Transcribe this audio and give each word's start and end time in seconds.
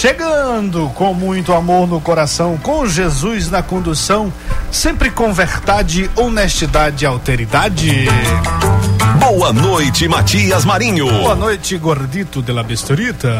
chegando 0.00 0.90
com 0.94 1.12
muito 1.12 1.52
amor 1.52 1.86
no 1.86 2.00
coração, 2.00 2.56
com 2.56 2.86
Jesus 2.86 3.50
na 3.50 3.62
condução, 3.62 4.32
sempre 4.72 5.10
com 5.10 5.30
verdade, 5.30 6.10
honestidade 6.16 7.04
e 7.04 7.06
alteridade. 7.06 8.06
Boa 9.18 9.52
noite, 9.52 10.08
Matias 10.08 10.64
Marinho. 10.64 11.06
Boa 11.06 11.34
noite, 11.34 11.76
gordito 11.76 12.40
de 12.40 12.50
la 12.50 12.62
bestorita. 12.62 13.30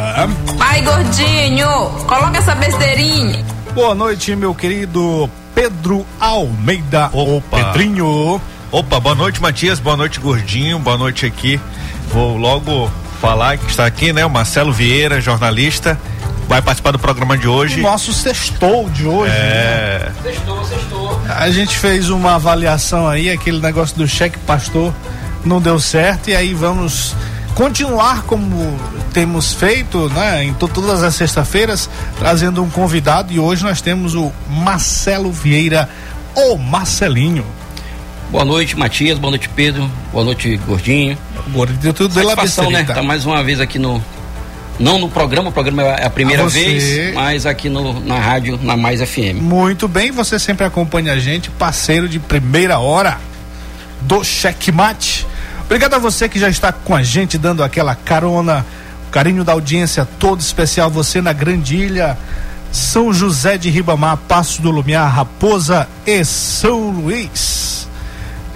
Ai, 0.60 0.82
gordinho, 0.82 1.66
coloca 2.06 2.36
essa 2.36 2.54
besteirinha. 2.54 3.42
Boa 3.74 3.94
noite, 3.94 4.36
meu 4.36 4.54
querido 4.54 5.30
Pedro 5.54 6.04
Almeida, 6.20 7.08
o 7.14 7.40
Pedrinho. 7.40 8.38
Opa, 8.70 9.00
boa 9.00 9.14
noite, 9.14 9.40
Matias. 9.40 9.80
Boa 9.80 9.96
noite, 9.96 10.20
gordinho. 10.20 10.78
Boa 10.78 10.98
noite 10.98 11.24
aqui. 11.24 11.58
Vou 12.12 12.36
logo 12.36 12.90
falar 13.18 13.56
que 13.56 13.70
está 13.70 13.86
aqui, 13.86 14.12
né? 14.12 14.26
O 14.26 14.30
Marcelo 14.30 14.72
Vieira, 14.72 15.22
jornalista, 15.22 15.98
vai 16.50 16.60
participar 16.60 16.90
do 16.90 16.98
programa 16.98 17.38
de 17.38 17.46
hoje. 17.46 17.78
O 17.78 17.82
nosso 17.84 18.12
sextou 18.12 18.90
de 18.90 19.06
hoje. 19.06 19.32
É. 19.32 20.10
Sextou, 20.20 20.64
sextou. 20.64 21.22
A 21.28 21.48
gente 21.48 21.78
fez 21.78 22.10
uma 22.10 22.34
avaliação 22.34 23.06
aí, 23.06 23.30
aquele 23.30 23.60
negócio 23.60 23.96
do 23.96 24.06
cheque 24.08 24.36
pastor 24.40 24.92
não 25.44 25.60
deu 25.60 25.78
certo 25.78 26.28
e 26.28 26.34
aí 26.34 26.52
vamos 26.52 27.14
continuar 27.54 28.24
como 28.24 28.76
temos 29.12 29.52
feito, 29.52 30.08
né, 30.08 30.42
em 30.42 30.52
to 30.52 30.66
todas 30.66 31.04
as 31.04 31.14
sextas-feiras, 31.14 31.88
trazendo 32.18 32.64
um 32.64 32.68
convidado 32.68 33.32
e 33.32 33.38
hoje 33.38 33.62
nós 33.62 33.80
temos 33.80 34.16
o 34.16 34.32
Marcelo 34.48 35.30
Vieira, 35.30 35.88
o 36.34 36.56
Marcelinho. 36.56 37.46
Boa 38.28 38.44
noite, 38.44 38.76
Matias. 38.76 39.20
Boa 39.20 39.30
noite, 39.30 39.48
Pedro. 39.48 39.88
Boa 40.12 40.24
noite, 40.24 40.56
Gordinho. 40.66 41.16
Gordinho, 41.52 41.94
tudo 41.94 42.12
bem 42.12 42.24
Satisfação, 42.24 42.70
né? 42.72 42.82
Tá 42.82 43.04
mais 43.04 43.24
uma 43.24 43.40
vez 43.44 43.60
aqui 43.60 43.78
no. 43.78 44.02
Não 44.80 44.98
no 44.98 45.10
programa, 45.10 45.50
o 45.50 45.52
programa 45.52 45.82
é 45.82 46.06
a 46.06 46.10
primeira 46.10 46.44
A 46.44 46.46
vez, 46.46 47.14
mas 47.14 47.44
aqui 47.44 47.68
no, 47.68 48.00
na 48.00 48.18
rádio, 48.18 48.58
na 48.62 48.78
Mais 48.78 49.02
FM. 49.02 49.38
Muito 49.38 49.86
bem, 49.86 50.10
você 50.10 50.38
sempre 50.38 50.64
acompanha 50.64 51.12
a 51.12 51.18
gente, 51.18 51.50
parceiro 51.50 52.08
de 52.08 52.18
primeira 52.18 52.78
hora 52.78 53.18
do 54.00 54.24
Checkmate. 54.24 55.26
Obrigado 55.66 55.94
a 55.94 55.98
você 55.98 56.30
que 56.30 56.38
já 56.38 56.48
está 56.48 56.72
com 56.72 56.96
a 56.96 57.02
gente, 57.02 57.36
dando 57.36 57.62
aquela 57.62 57.94
carona, 57.94 58.64
carinho 59.10 59.44
da 59.44 59.52
audiência 59.52 60.08
todo 60.18 60.40
especial, 60.40 60.90
você 60.90 61.20
na 61.20 61.34
Grande 61.34 61.76
Ilha, 61.76 62.16
São 62.72 63.12
José 63.12 63.58
de 63.58 63.68
Ribamar, 63.68 64.16
Passo 64.16 64.62
do 64.62 64.70
Lumiar, 64.70 65.14
Raposa 65.14 65.86
e 66.06 66.24
São 66.24 66.90
Luís. 66.90 67.86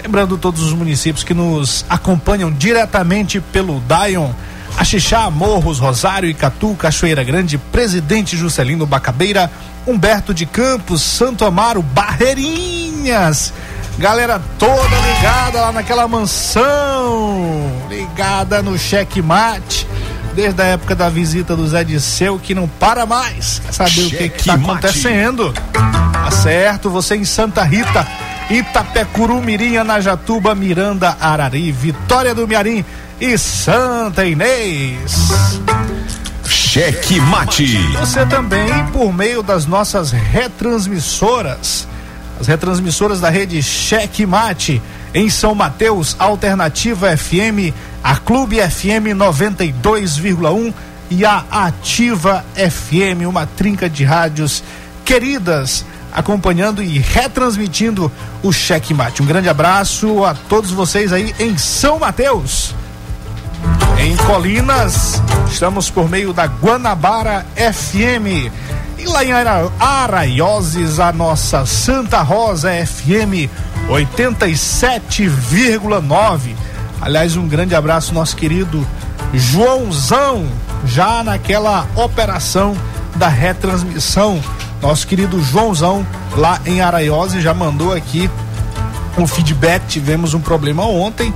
Lembrando 0.02 0.39
todos 0.39 0.62
os 0.62 0.72
municípios 0.72 1.22
que 1.22 1.34
nos 1.34 1.84
acompanham 1.89 2.50
diretamente 2.50 3.41
pelo 3.41 3.83
Dion, 3.83 4.30
Axixá, 4.77 5.30
Morros, 5.30 5.78
Rosário, 5.78 6.28
Icatu, 6.28 6.75
Cachoeira 6.75 7.22
Grande, 7.22 7.56
Presidente 7.56 8.36
Juscelino 8.36 8.86
Bacabeira, 8.86 9.50
Humberto 9.86 10.34
de 10.34 10.47
Campos, 10.47 11.03
Santo 11.03 11.44
Amaro, 11.44 11.83
Barreirinhas. 11.83 13.52
Galera 13.97 14.42
toda 14.58 14.97
ligada 15.06 15.61
lá 15.61 15.73
naquela 15.73 16.08
mansão, 16.08 17.70
ligada 17.89 18.61
no 18.61 18.77
checkmate, 18.77 19.86
desde 20.35 20.61
a 20.61 20.64
época 20.67 20.96
da 20.96 21.08
visita 21.08 21.55
do 21.55 21.68
Zé 21.68 21.85
Disseu, 21.85 22.39
que 22.39 22.56
não 22.56 22.67
para 22.67 23.06
mais. 23.06 23.61
Quer 23.64 23.73
saber 23.73 24.06
o 24.06 24.11
que, 24.11 24.29
que 24.30 24.45
tá 24.45 24.55
acontecendo? 24.55 25.52
Tá 25.52 26.30
certo, 26.33 26.91
você 26.91 27.14
em 27.14 27.24
Santa 27.24 27.62
Rita, 27.62 28.05
Itapecuru, 28.51 29.41
Mirim, 29.41 29.77
Anajatuba, 29.77 30.56
Miranda, 30.56 31.17
Arari, 31.20 31.70
Vitória 31.70 32.35
do 32.35 32.48
Miarim 32.48 32.85
e 33.24 33.39
Santa 33.39 34.27
Inês. 34.27 35.58
Cheque 36.46 37.18
Mate. 37.20 37.79
Você 37.98 38.27
também 38.27 38.68
por 38.92 39.14
meio 39.14 39.42
das 39.42 39.64
nossas 39.64 40.11
retransmissoras, 40.11 41.89
as 42.39 42.46
retransmissoras 42.46 43.20
da 43.20 43.30
rede 43.30 43.62
Cheque 43.62 44.27
Mate 44.27 44.83
em 45.14 45.30
São 45.30 45.55
Mateus, 45.55 46.14
Alternativa 46.18 47.17
FM, 47.17 47.73
a 48.02 48.17
Clube 48.17 48.57
FM 48.61 49.17
92,1 49.17 50.74
e 51.11 51.24
a 51.24 51.45
Ativa 51.51 52.45
FM, 52.55 53.27
uma 53.27 53.46
trinca 53.46 53.89
de 53.89 54.05
rádios 54.05 54.62
queridas 55.02 55.86
acompanhando 56.12 56.83
e 56.83 56.98
retransmitindo 56.98 58.12
o 58.42 58.52
Cheque 58.52 58.92
Mate. 58.92 59.23
Um 59.23 59.27
grande 59.27 59.48
abraço 59.48 60.23
a 60.27 60.35
todos 60.35 60.70
vocês 60.70 61.11
aí 61.11 61.35
em 61.39 61.56
São 61.56 61.98
Mateus. 61.98 62.74
Em 64.05 64.15
Colinas, 64.19 65.20
estamos 65.51 65.89
por 65.91 66.09
meio 66.11 66.33
da 66.35 66.45
Guanabara 66.47 67.45
FM. 67.57 68.51
E 68.98 69.07
lá 69.07 69.25
em 69.25 69.33
Ara- 69.33 69.70
Araioses, 69.81 71.01
a 71.01 71.11
nossa 71.13 71.65
Santa 71.67 72.20
Rosa 72.23 72.70
FM 72.70 73.48
87,9. 73.89 76.55
Aliás, 77.01 77.35
um 77.37 77.48
grande 77.48 77.75
abraço, 77.75 78.13
nosso 78.15 78.37
querido 78.37 78.87
Joãozão, 79.33 80.47
já 80.86 81.23
naquela 81.25 81.86
operação 81.97 82.77
da 83.17 83.29
retransmissão. 83.29 84.39
Nosso 84.83 85.07
querido 85.07 85.42
Joãozão, 85.42 86.07
lá 86.36 86.61
em 86.67 86.81
Araiose, 86.83 87.41
já 87.41 87.55
mandou 87.55 87.92
aqui 87.95 88.29
um 89.17 89.27
feedback. 89.27 89.83
Tivemos 89.86 90.35
um 90.35 90.41
problema 90.41 90.85
ontem 90.85 91.33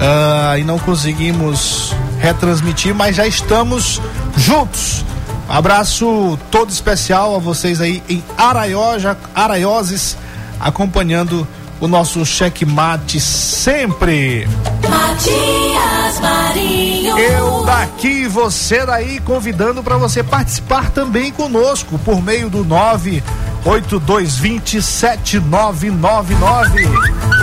ah, 0.00 0.58
e 0.58 0.64
não 0.64 0.78
conseguimos 0.78 1.94
retransmitir, 2.22 2.94
mas 2.94 3.16
já 3.16 3.26
estamos 3.26 4.00
juntos. 4.36 5.04
Abraço 5.48 6.38
todo 6.50 6.68
especial 6.70 7.34
a 7.34 7.38
vocês 7.38 7.80
aí 7.80 8.02
em 8.08 8.22
Araioja, 8.38 9.18
Araioses, 9.34 10.16
acompanhando 10.60 11.44
o 11.80 11.88
nosso 11.88 12.24
checkmate 12.24 13.18
sempre. 13.18 14.46
Matias 14.88 16.20
Marinho. 16.20 17.18
Eu 17.18 17.64
daqui, 17.64 18.28
você 18.28 18.86
daí, 18.86 19.18
convidando 19.20 19.82
para 19.82 19.96
você 19.96 20.22
participar 20.22 20.90
também 20.90 21.32
conosco 21.32 21.98
por 21.98 22.22
meio 22.22 22.48
do 22.48 22.64
98220 22.64 24.80
7999. 24.80 27.41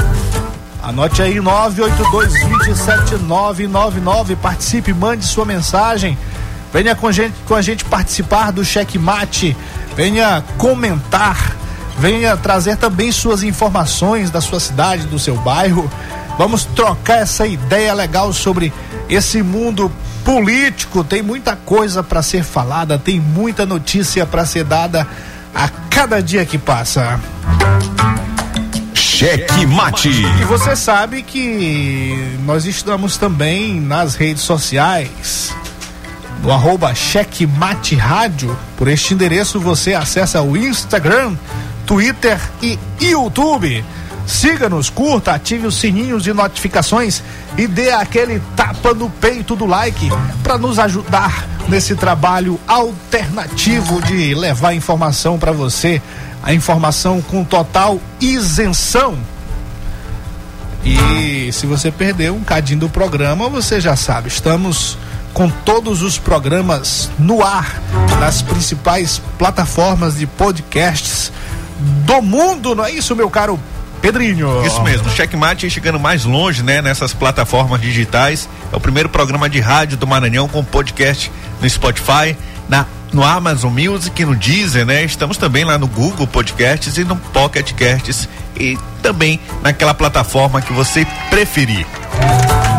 Anote 0.89 1.21
aí 1.21 1.39
98220 1.39 2.75
7999. 2.75 4.35
Participe, 4.35 4.91
mande 4.91 5.23
sua 5.23 5.45
mensagem. 5.45 6.17
Venha 6.73 6.95
com, 6.95 7.11
gente, 7.11 7.35
com 7.47 7.53
a 7.53 7.61
gente 7.61 7.85
participar 7.85 8.51
do 8.51 8.65
checkmate. 8.65 9.55
Venha 9.95 10.43
comentar. 10.57 11.55
Venha 11.99 12.35
trazer 12.35 12.75
também 12.77 13.11
suas 13.11 13.43
informações 13.43 14.31
da 14.31 14.41
sua 14.41 14.59
cidade, 14.59 15.05
do 15.05 15.19
seu 15.19 15.35
bairro. 15.35 15.87
Vamos 16.39 16.65
trocar 16.65 17.17
essa 17.17 17.45
ideia 17.45 17.93
legal 17.93 18.33
sobre 18.33 18.73
esse 19.07 19.43
mundo 19.43 19.91
político. 20.25 21.03
Tem 21.03 21.21
muita 21.21 21.55
coisa 21.55 22.01
para 22.01 22.23
ser 22.23 22.43
falada, 22.43 22.97
tem 22.97 23.19
muita 23.19 23.63
notícia 23.63 24.25
para 24.25 24.43
ser 24.43 24.63
dada 24.63 25.05
a 25.53 25.69
cada 25.91 26.19
dia 26.19 26.43
que 26.47 26.57
passa. 26.57 27.19
Cheque 29.19 29.65
Mate. 29.65 30.07
E 30.07 30.45
você 30.45 30.77
sabe 30.77 31.21
que 31.21 32.37
nós 32.45 32.65
estamos 32.65 33.17
também 33.17 33.77
nas 33.77 34.15
redes 34.15 34.43
sociais. 34.43 35.53
No 36.41 36.53
arroba 36.53 36.95
Checkmate 36.95 37.95
Rádio. 37.95 38.57
Por 38.77 38.87
este 38.87 39.13
endereço 39.13 39.59
você 39.59 39.93
acessa 39.93 40.41
o 40.41 40.55
Instagram, 40.55 41.35
Twitter 41.85 42.39
e 42.61 42.79
YouTube. 43.01 43.83
Siga-nos, 44.29 44.91
curta, 44.91 45.33
ative 45.33 45.65
os 45.65 45.75
sininhos 45.75 46.23
de 46.23 46.31
notificações 46.33 47.23
e 47.57 47.65
dê 47.65 47.89
aquele 47.89 48.39
tapa 48.55 48.93
no 48.93 49.09
peito 49.09 49.55
do 49.55 49.65
like 49.65 50.07
para 50.43 50.55
nos 50.55 50.77
ajudar 50.77 51.47
nesse 51.67 51.95
trabalho 51.95 52.59
alternativo 52.67 53.99
de 54.03 54.35
levar 54.35 54.75
informação 54.75 55.39
para 55.39 55.51
você, 55.51 55.99
a 56.43 56.53
informação 56.53 57.23
com 57.23 57.43
total 57.43 57.99
isenção. 58.21 59.17
E 60.85 61.51
se 61.51 61.65
você 61.65 61.89
perdeu 61.89 62.35
um 62.35 62.43
cadinho 62.43 62.81
do 62.81 62.89
programa, 62.89 63.49
você 63.49 63.81
já 63.81 63.95
sabe, 63.95 64.27
estamos 64.27 64.95
com 65.33 65.49
todos 65.49 66.03
os 66.03 66.19
programas 66.19 67.09
no 67.17 67.43
ar, 67.43 67.81
nas 68.19 68.43
principais 68.43 69.19
plataformas 69.39 70.17
de 70.19 70.27
podcasts 70.27 71.31
do 72.05 72.21
mundo, 72.21 72.75
não 72.75 72.85
é 72.85 72.91
isso, 72.91 73.15
meu 73.15 73.29
caro 73.29 73.59
Pedrinho? 74.01 74.65
Isso 74.65 74.81
mesmo, 74.81 75.09
Checkmate 75.09 75.69
chegando 75.69 75.99
mais 75.99 76.25
longe, 76.25 76.63
né, 76.63 76.81
nessas 76.81 77.13
plataformas 77.13 77.81
digitais. 77.81 78.49
É 78.71 78.75
o 78.75 78.79
primeiro 78.79 79.09
programa 79.09 79.49
de 79.49 79.59
rádio 79.59 79.97
do 79.97 80.07
Maranhão 80.07 80.47
com 80.47 80.63
podcast 80.63 81.31
no 81.61 81.69
Spotify, 81.69 82.35
na 82.67 82.85
no 83.11 83.23
Amazon 83.23 83.73
Music, 83.73 84.23
no 84.23 84.35
Deezer, 84.35 84.85
né? 84.85 85.03
Estamos 85.03 85.37
também 85.37 85.63
lá 85.63 85.77
no 85.77 85.87
Google 85.87 86.27
Podcasts 86.27 86.97
e 86.97 87.03
no 87.03 87.15
Pocket 87.15 87.73
Casts 87.73 88.29
e 88.55 88.77
também 89.01 89.39
naquela 89.61 89.93
plataforma 89.93 90.61
que 90.61 90.71
você 90.73 91.07
preferir. 91.29 91.85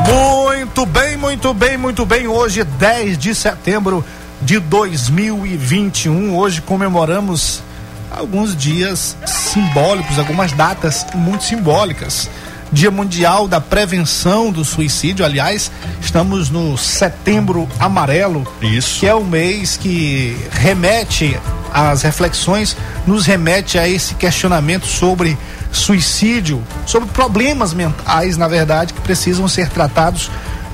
Muito 0.07 0.87
bem, 0.87 1.17
muito 1.17 1.53
bem, 1.53 1.77
muito 1.77 2.07
bem. 2.07 2.29
Hoje, 2.29 2.63
10 2.63 3.19
de 3.19 3.35
setembro 3.35 4.05
de 4.41 4.59
2021. 4.59 6.37
Hoje 6.37 6.61
comemoramos 6.61 7.63
alguns 8.11 8.57
dias 8.57 9.17
simbólicos, 9.27 10.19
algumas 10.19 10.53
datas 10.53 11.07
muito 11.15 11.45
simbólicas. 11.45 12.29
Dia 12.73 12.91
Mundial 12.91 13.49
da 13.49 13.61
Prevenção 13.61 14.53
do 14.53 14.65
Suicídio. 14.65 15.25
Aliás, 15.25 15.73
estamos 16.01 16.51
no 16.51 16.79
Setembro 16.79 17.69
Amarelo, 17.81 18.47
Isso. 18.63 19.01
que 19.01 19.07
é 19.07 19.15
o 19.15 19.25
mês 19.25 19.77
que 19.77 20.37
remete 20.53 21.37
às 21.73 22.03
reflexões, 22.03 22.77
nos 23.07 23.27
remete 23.27 23.79
a 23.79 23.89
esse 23.89 24.15
questionamento 24.15 24.87
sobre 24.87 25.37
suicídio, 25.73 26.63
sobre 26.87 27.09
problemas 27.09 27.73
mentais, 27.73 28.37
na 28.37 28.47
verdade, 28.49 28.93
que 28.93 29.01
precisam 29.01 29.47
ser 29.49 29.69
tratados 29.69 30.31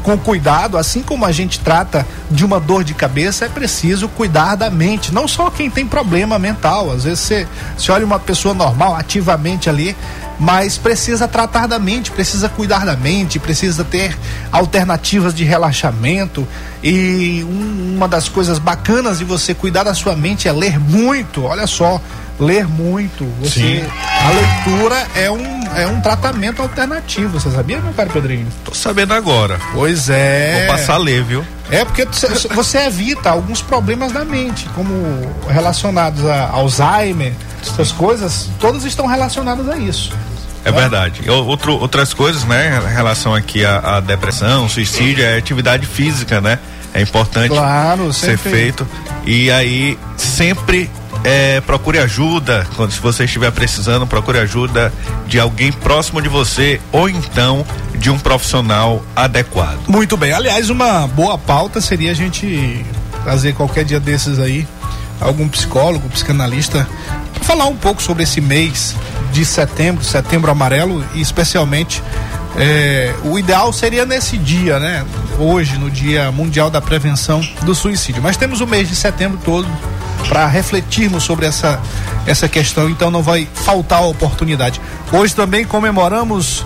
com 0.06 0.17
cuidado, 0.17 0.79
assim 0.79 1.03
como 1.03 1.25
a 1.26 1.32
gente 1.32 1.58
trata 1.58 2.06
de 2.31 2.44
uma 2.44 2.61
dor 2.61 2.85
de 2.85 2.94
cabeça, 2.94 3.44
é 3.44 3.49
preciso 3.49 4.08
cuidar 4.08 4.55
da 4.55 4.70
mente. 4.70 5.12
Não 5.12 5.26
só 5.26 5.50
quem 5.50 5.69
tem 5.69 5.85
problema 5.85 6.38
mental. 6.38 6.93
Às 6.93 7.03
vezes 7.03 7.19
você, 7.19 7.49
você 7.76 7.91
olha 7.91 8.06
uma 8.06 8.20
pessoa 8.20 8.55
normal, 8.55 8.94
ativamente 8.94 9.69
ali, 9.69 9.97
mas 10.38 10.79
precisa 10.79 11.26
tratar 11.26 11.67
da 11.67 11.81
mente, 11.81 12.12
precisa 12.12 12.49
cuidar 12.49 12.87
da 12.87 12.97
mente, 12.97 13.41
precisa 13.41 13.82
ter 13.82 14.17
alternativas 14.53 15.35
de 15.35 15.43
relaxamento. 15.43 16.47
E 16.85 17.44
um- 17.44 17.97
uma 17.97 18.06
das 18.06 18.29
coisas 18.29 18.61
bacanas 18.61 19.19
de 19.19 19.25
você 19.25 19.55
cuidar 19.55 19.82
da 19.82 19.93
sua 19.93 20.14
mente 20.14 20.47
é 20.47 20.52
ler 20.52 20.79
muito. 20.79 21.43
Olha 21.43 21.67
só, 21.67 22.00
ler 22.38 22.67
muito. 22.67 23.25
Você, 23.41 23.61
Sim. 23.61 23.85
a 24.25 24.31
leitura 24.31 25.06
é 25.15 25.31
um, 25.31 25.77
é 25.77 25.87
um 25.87 26.00
tratamento 26.00 26.62
alternativo. 26.62 27.38
Você 27.41 27.50
sabia, 27.50 27.79
meu 27.81 27.93
caro 27.93 28.11
Pedrinho? 28.11 28.47
Tô 28.65 28.75
sabendo 28.75 29.15
agora. 29.15 29.59
Pois 29.73 30.09
é. 30.09 30.67
Vou 30.67 30.77
passar 30.77 30.94
a 30.94 30.99
ler, 30.99 31.23
viu? 31.23 31.44
É 31.71 31.85
porque 31.85 32.05
você- 32.55 32.79
evita 32.79 33.31
alguns 33.31 33.61
problemas 33.62 34.12
da 34.12 34.25
mente, 34.25 34.69
como 34.75 34.93
relacionados 35.49 36.25
a 36.27 36.49
Alzheimer, 36.50 37.33
essas 37.62 37.91
coisas, 37.91 38.49
todas 38.61 38.85
estão 38.85 39.06
relacionadas 39.06 39.69
a 39.69 39.77
isso. 39.77 40.12
É 40.65 40.71
verdade. 40.73 41.29
Outro, 41.31 41.75
outras 41.79 42.12
coisas, 42.12 42.44
né, 42.44 42.81
em 42.91 42.93
relação 42.94 43.33
aqui 43.35 43.65
à, 43.65 43.79
à 43.97 44.00
depressão, 44.00 44.69
suicídio, 44.69 45.25
é 45.25 45.37
atividade 45.38 45.87
física, 45.87 46.41
né? 46.41 46.59
É 46.93 47.00
importante 47.00 47.50
Claro, 47.50 48.12
ser 48.12 48.37
feito. 48.38 48.87
E 49.25 49.50
aí, 49.50 49.99
sempre 50.17 50.91
é, 51.26 51.61
procure 51.61 51.99
ajuda. 51.99 52.64
Quando 52.76 52.93
se 52.93 53.00
você 53.00 53.25
estiver 53.25 53.50
precisando, 53.50 54.06
procure 54.06 54.38
ajuda 54.38 54.93
de 55.26 55.40
alguém 55.40 55.73
próximo 55.73 56.23
de 56.23 56.28
você 56.28 56.81
ou 56.93 57.08
então 57.08 57.67
de 57.96 58.11
um 58.11 58.19
profissional 58.19 59.05
adequado. 59.17 59.88
Muito 59.88 60.17
bem. 60.17 60.32
Aliás, 60.32 60.70
uma 60.70 61.08
boa 61.08 61.37
pauta 61.37 61.81
seria 61.81 62.12
a 62.12 62.14
gente 62.14 62.87
trazer 63.25 63.55
qualquer 63.55 63.84
dia 63.84 63.99
desses 63.99 64.38
aí 64.38 64.67
algum 65.20 65.49
psicólogo, 65.49 66.08
psicanalista, 66.11 66.87
falar 67.40 67.67
um 67.67 67.76
pouco 67.76 68.00
sobre 68.00 68.23
esse 68.23 68.40
mês 68.40 68.94
de 69.32 69.44
setembro, 69.44 70.05
setembro 70.05 70.50
amarelo, 70.50 71.05
e 71.14 71.20
especialmente 71.20 72.02
é, 72.56 73.12
o 73.25 73.37
ideal 73.38 73.73
seria 73.73 74.06
nesse 74.06 74.38
dia, 74.38 74.78
né? 74.78 75.05
Hoje, 75.38 75.76
no 75.76 75.90
Dia 75.90 76.31
Mundial 76.31 76.70
da 76.70 76.81
Prevenção 76.81 77.40
do 77.62 77.75
Suicídio. 77.75 78.23
Mas 78.23 78.37
temos 78.37 78.61
o 78.61 78.67
mês 78.67 78.88
de 78.88 78.94
setembro 78.94 79.40
todo 79.44 79.67
para 80.28 80.46
refletirmos 80.46 81.23
sobre 81.25 81.46
essa, 81.46 81.81
essa 82.26 82.49
questão, 82.49 82.88
então 82.90 83.11
não 83.11 83.23
vai 83.23 83.49
faltar 83.55 84.00
a 84.00 84.06
oportunidade. 84.06 84.81
Hoje 85.12 85.34
também 85.34 85.64
comemoramos 85.64 86.64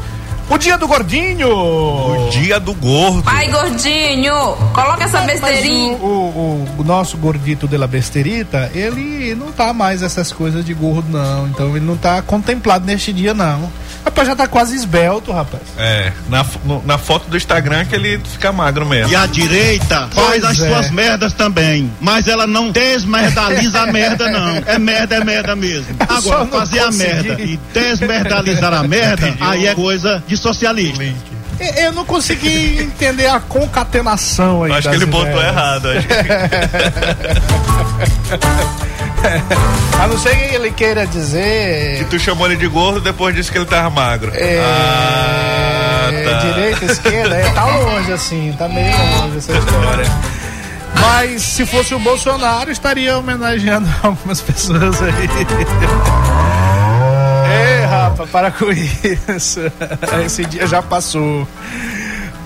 o 0.50 0.58
Dia 0.58 0.76
do 0.76 0.87
Gordinho! 0.88 1.49
O 1.49 2.29
dia 2.31 2.58
do 2.61 2.75
gordo. 2.75 3.23
Pai 3.23 3.49
gordinho, 3.49 4.35
coloca 4.75 5.05
essa 5.05 5.20
besteirinha. 5.20 5.97
o, 5.97 6.05
o- 6.06 6.69
o- 6.79 6.85
nosso 6.85 7.17
gordito 7.17 7.69
de 7.69 7.76
la 7.76 7.87
besterita, 7.87 8.70
ele 8.75 9.35
não 9.37 9.52
tá 9.52 9.73
mais 9.73 10.02
essas 10.02 10.32
coisas 10.32 10.64
de 10.64 10.75
gordo, 10.75 11.08
não. 11.11 11.47
Então 11.49 11.76
ele 11.76 11.85
não 11.87 11.97
tá 11.97 12.20
contemplado 12.23 12.85
neste 12.85 13.12
dia, 13.12 13.32
não. 13.32 13.70
Rapaz, 14.05 14.26
já 14.29 14.35
tá 14.35 14.47
quase 14.49 14.75
esbelto, 14.75 15.31
rapaz. 15.31 15.62
É, 15.79 16.11
na, 16.29 16.44
no- 16.64 16.82
na 16.87 16.96
foto 16.99 17.29
do 17.29 17.37
Instagram 17.37 17.85
que 17.85 17.94
ele 17.94 18.19
fica 18.25 18.50
magro 18.50 18.87
mesmo. 18.87 19.12
E 19.12 19.14
a 19.17 19.26
direita 19.26 20.08
faz 20.12 20.26
Pois 20.41 20.44
as 20.44 20.58
é. 20.61 20.69
suas 20.69 20.91
merdas 20.91 21.32
também. 21.35 21.91
Mas 22.00 22.26
ela 22.26 22.46
não 22.46 22.70
desmerdaliza 22.73 23.82
a 23.82 23.87
merda, 23.93 24.31
não. 24.31 24.56
É 24.67 24.79
merda, 24.79 25.17
é 25.17 25.25
merda 25.25 25.55
mesmo. 25.55 25.94
Agora, 26.08 26.46
fazer 26.46 26.81
a 26.81 26.91
merda 26.91 27.41
e 27.43 27.58
desmerdalizar 27.75 28.73
a 28.73 28.82
merda, 28.82 29.37
aí 29.41 29.67
é 29.67 29.75
coisa 29.75 30.23
de 30.26 30.37
socialista. 30.40 31.04
E- 31.04 31.14
Eu 31.76 31.92
não 31.92 32.06
consegui 32.06 32.78
entender 32.81 33.26
a 33.26 33.38
concatenação 33.38 34.62
aí. 34.64 34.72
Acho 34.72 34.88
que 34.88 34.94
ele 34.96 35.04
botou 35.06 35.28
ideias. 35.31 35.46
errado. 35.48 35.88
Acho 35.90 36.06
que... 36.08 36.14
A 40.02 40.06
não 40.08 40.19
ser 40.19 40.34
que 40.34 40.54
ele 40.54 40.70
queira 40.70 41.06
dizer. 41.06 42.06
Tu 42.08 42.19
chamou 42.19 42.46
ele 42.46 42.56
de 42.56 42.66
gordo, 42.66 43.00
depois 43.00 43.34
disse 43.34 43.52
que 43.52 43.58
ele 43.58 43.66
tava 43.66 43.90
magro. 43.90 44.32
É, 44.34 44.62
Ah, 44.64 46.08
tá. 46.25 46.38
direita, 46.48 46.84
esquerda, 46.86 47.36
é, 47.36 47.50
tá 47.50 47.66
longe 47.66 48.12
assim, 48.12 48.54
tá 48.58 48.66
meio 48.66 48.96
longe 49.20 49.36
essa 49.38 49.52
história. 49.52 50.06
Mas 50.98 51.43
se 51.43 51.66
fosse 51.66 51.94
o 51.94 51.98
Bolsonaro, 51.98 52.70
estaria 52.70 53.19
homenageando 53.19 53.86
algumas 54.02 54.40
pessoas 54.40 55.02
aí. 55.02 55.12
Rafa, 58.10 58.26
para 58.26 58.50
com 58.50 58.66
isso. 58.70 59.60
Esse 60.24 60.44
dia 60.44 60.66
já 60.66 60.82
passou. 60.82 61.46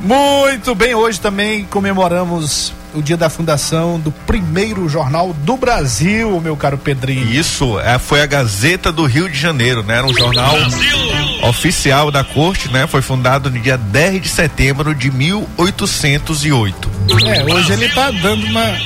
Muito 0.00 0.74
bem, 0.74 0.94
hoje 0.94 1.18
também 1.18 1.64
comemoramos 1.64 2.74
o 2.94 3.00
dia 3.02 3.16
da 3.16 3.30
fundação 3.30 3.98
do 3.98 4.12
primeiro 4.12 4.88
jornal 4.88 5.32
do 5.32 5.56
Brasil, 5.56 6.40
meu 6.40 6.56
caro 6.56 6.76
Pedrinho. 6.76 7.32
Isso 7.32 7.80
é, 7.80 7.98
foi 7.98 8.20
a 8.20 8.26
Gazeta 8.26 8.92
do 8.92 9.04
Rio 9.06 9.28
de 9.28 9.38
Janeiro, 9.38 9.82
né? 9.82 9.96
Era 9.96 10.06
um 10.06 10.14
jornal 10.14 10.54
oficial 11.48 12.10
da 12.10 12.22
corte, 12.22 12.70
né? 12.70 12.86
Foi 12.86 13.00
fundado 13.02 13.50
no 13.50 13.58
dia 13.58 13.78
10 13.78 14.22
de 14.22 14.28
setembro 14.28 14.94
de 14.94 15.10
1808. 15.10 16.90
É, 17.26 17.52
hoje 17.52 17.72
ele 17.72 17.88
tá 17.88 18.10
dando 18.10 18.46
uma, 18.46 18.78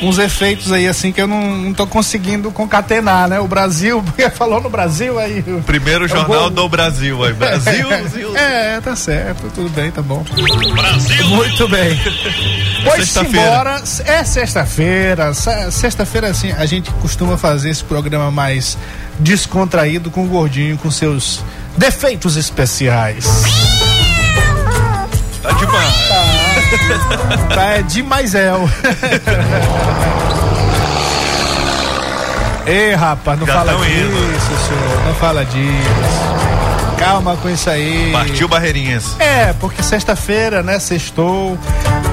uns 0.00 0.18
efeitos 0.18 0.70
aí 0.72 0.86
assim 0.86 1.10
que 1.12 1.20
eu 1.20 1.26
não, 1.26 1.40
não 1.56 1.74
tô 1.74 1.86
conseguindo 1.86 2.50
concatenar, 2.50 3.28
né? 3.28 3.40
O 3.40 3.48
Brasil, 3.48 4.02
porque 4.06 4.28
falou 4.30 4.60
no 4.60 4.70
Brasil 4.70 5.18
aí. 5.18 5.42
Primeiro 5.66 6.04
É 6.04 6.08
jornal 6.08 6.50
do 6.50 6.68
Brasil, 6.68 7.22
aí. 7.24 7.32
Brasil, 7.32 7.86
Brasil. 7.88 8.36
É, 8.36 8.80
tá 8.80 8.94
certo, 8.96 9.50
tudo 9.54 9.68
bem, 9.70 9.90
tá 9.90 10.00
bom. 10.02 10.24
Brasil! 10.74 11.26
Muito 11.28 11.68
bem. 11.68 11.98
Pois 12.84 13.08
Sexta-feira. 13.08 13.46
embora, 13.50 13.82
é 14.06 14.24
sexta-feira. 14.24 15.34
se- 15.34 15.72
Sexta-feira, 15.72 16.28
assim, 16.28 16.52
a 16.52 16.64
gente 16.64 16.90
costuma 16.92 17.36
fazer 17.36 17.70
esse 17.70 17.82
programa 17.82 18.30
mais 18.30 18.78
descontraído 19.18 20.12
com 20.12 20.24
o 20.24 20.28
gordinho, 20.28 20.78
com 20.78 20.88
seus 20.88 21.42
defeitos 21.76 22.36
especiais. 22.36 23.24
Tá 25.42 25.50
demais. 25.52 25.94
Tá, 26.08 26.24
é 27.78 27.82
demais 27.82 28.34
é. 28.34 28.52
Ei, 32.66 32.94
rapaz, 32.94 33.38
não 33.38 33.46
Já 33.46 33.54
fala 33.54 33.72
disso, 33.74 33.90
indo. 33.90 34.58
senhor. 34.66 35.04
Não 35.06 35.14
fala 35.14 35.44
disso. 35.44 35.88
Calma 36.98 37.36
com 37.36 37.48
isso 37.48 37.70
aí. 37.70 38.10
Partiu 38.12 38.48
Barreirinhas. 38.48 39.16
É, 39.18 39.54
porque 39.54 39.82
sexta-feira, 39.82 40.62
né? 40.62 40.78
Sextou. 40.78 41.56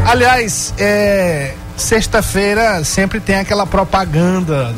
Aliás, 0.06 0.74
é. 0.78 1.54
Sexta-feira 1.76 2.84
sempre 2.86 3.20
tem 3.20 3.36
aquela 3.36 3.66
propaganda. 3.66 4.74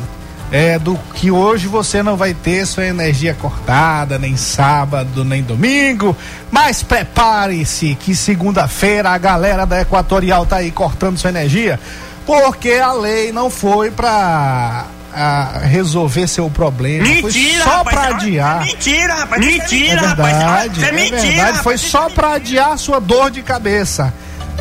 É, 0.50 0.78
do 0.78 0.98
que 1.14 1.30
hoje 1.30 1.66
você 1.66 2.02
não 2.02 2.16
vai 2.16 2.32
ter 2.32 2.66
sua 2.66 2.86
energia 2.86 3.34
cortada, 3.34 4.18
nem 4.18 4.36
sábado, 4.36 5.24
nem 5.24 5.42
domingo. 5.42 6.16
Mas 6.50 6.82
prepare-se 6.82 7.94
que 7.96 8.14
segunda-feira 8.16 9.10
a 9.10 9.18
galera 9.18 9.66
da 9.66 9.82
Equatorial 9.82 10.46
tá 10.46 10.56
aí 10.56 10.70
cortando 10.70 11.18
sua 11.18 11.30
energia, 11.30 11.78
porque 12.24 12.72
a 12.72 12.92
lei 12.92 13.30
não 13.30 13.50
foi 13.50 13.90
pra 13.90 14.86
ah, 15.12 15.60
resolver 15.64 16.26
seu 16.26 16.48
problema. 16.48 17.04
foi 17.20 17.32
só 17.62 17.84
pra 17.84 18.08
adiar. 18.08 18.60
Mentira, 18.64 19.14
rapaz. 19.14 19.42
É 19.42 19.44
Mentira, 19.44 20.00
verdade, 20.00 20.42
rapaz. 20.44 20.82
é 20.82 20.92
verdade. 20.92 21.62
Foi 21.62 21.76
só 21.76 22.08
pra 22.08 22.34
adiar 22.34 22.78
sua 22.78 23.00
dor 23.00 23.30
de 23.30 23.42
cabeça. 23.42 24.12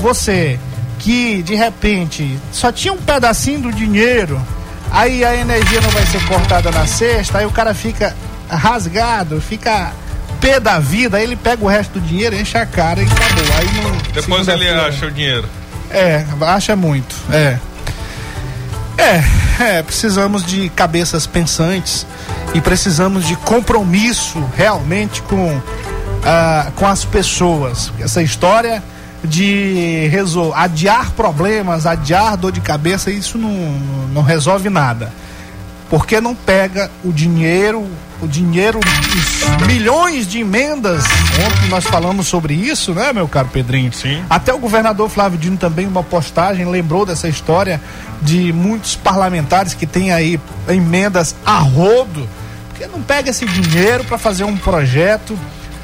Você 0.02 0.60
que 1.00 1.42
de 1.44 1.56
repente 1.56 2.38
só 2.52 2.72
tinha 2.72 2.94
um 2.94 2.98
pedacinho 2.98 3.62
do 3.62 3.72
dinheiro, 3.72 4.42
aí 4.92 5.24
a 5.24 5.36
energia 5.36 5.82
não 5.82 5.90
vai 5.90 6.06
ser 6.06 6.24
cortada 6.28 6.72
na 6.72 6.86
sexta, 6.86 7.40
aí 7.40 7.46
o 7.46 7.52
cara 7.52 7.74
fica 7.74 8.16
rasgado, 8.50 9.42
fica 9.42 9.92
pé 10.40 10.60
da 10.60 10.80
vida, 10.80 11.18
aí 11.18 11.24
ele 11.24 11.36
pega 11.36 11.64
o 11.64 11.68
resto 11.68 12.00
do 12.00 12.02
dinheiro, 12.02 12.36
enche 12.36 12.58
a 12.58 12.66
cara 12.66 13.02
e 13.02 13.06
acabou. 13.06 13.56
Aí 13.58 13.66
não, 13.84 13.92
Depois 14.14 14.16
ele 14.16 14.24
segunda-feira- 14.24 14.88
acha 14.88 15.06
o 15.06 15.12
dinheiro. 15.12 15.50
É, 15.90 16.26
acha 16.42 16.76
muito. 16.76 17.16
É. 17.32 17.58
É, 18.98 19.24
é, 19.78 19.84
precisamos 19.84 20.44
de 20.46 20.70
cabeças 20.70 21.28
pensantes 21.28 22.06
e 22.54 22.60
precisamos 22.62 23.26
de 23.26 23.36
compromisso 23.36 24.44
realmente 24.56 25.22
com, 25.22 25.62
ah, 26.26 26.72
com 26.76 26.86
as 26.88 27.06
pessoas. 27.06 27.92
Essa 28.00 28.22
história 28.24 28.84
de 29.24 30.08
resol 30.12 30.54
adiar 30.54 31.12
problemas, 31.12 31.86
adiar 31.86 32.38
dor 32.38 32.52
de 32.52 32.62
cabeça, 32.62 33.12
isso 33.12 33.38
não, 33.38 33.50
não 34.14 34.22
resolve 34.22 34.70
nada. 34.70 35.12
Porque 35.90 36.20
não 36.20 36.36
pega 36.36 36.92
o 37.04 37.14
dinheiro, 37.14 37.88
o 38.22 38.28
dinheiro, 38.28 38.78
os 38.80 39.68
milhões 39.68 40.28
de 40.28 40.40
emendas. 40.40 41.06
Ontem 41.46 41.70
nós 41.70 41.86
falamos 41.86 42.28
sobre 42.28 42.54
isso, 42.54 42.94
né, 42.94 43.14
meu 43.14 43.26
caro 43.28 43.48
Pedrinho? 43.54 43.94
Sim. 43.94 44.22
Até 44.30 44.54
o 44.54 44.60
governador 44.60 45.10
Flávio 45.10 45.40
Dino 45.40 45.56
também, 45.56 45.88
uma 45.88 46.04
postagem, 46.04 46.66
lembrou 46.66 47.06
dessa 47.06 47.30
história 47.30 47.80
de 48.22 48.52
muitos 48.52 48.96
parlamentares 48.98 49.74
que 49.74 49.86
têm 49.86 50.12
aí 50.12 50.38
emendas 50.68 51.34
a 51.46 51.60
rodo, 51.60 52.28
porque 52.70 52.86
não 52.88 53.02
pega 53.02 53.30
esse 53.30 53.46
dinheiro 53.46 54.04
para 54.04 54.18
fazer 54.18 54.44
um 54.44 54.58
projeto 54.58 55.40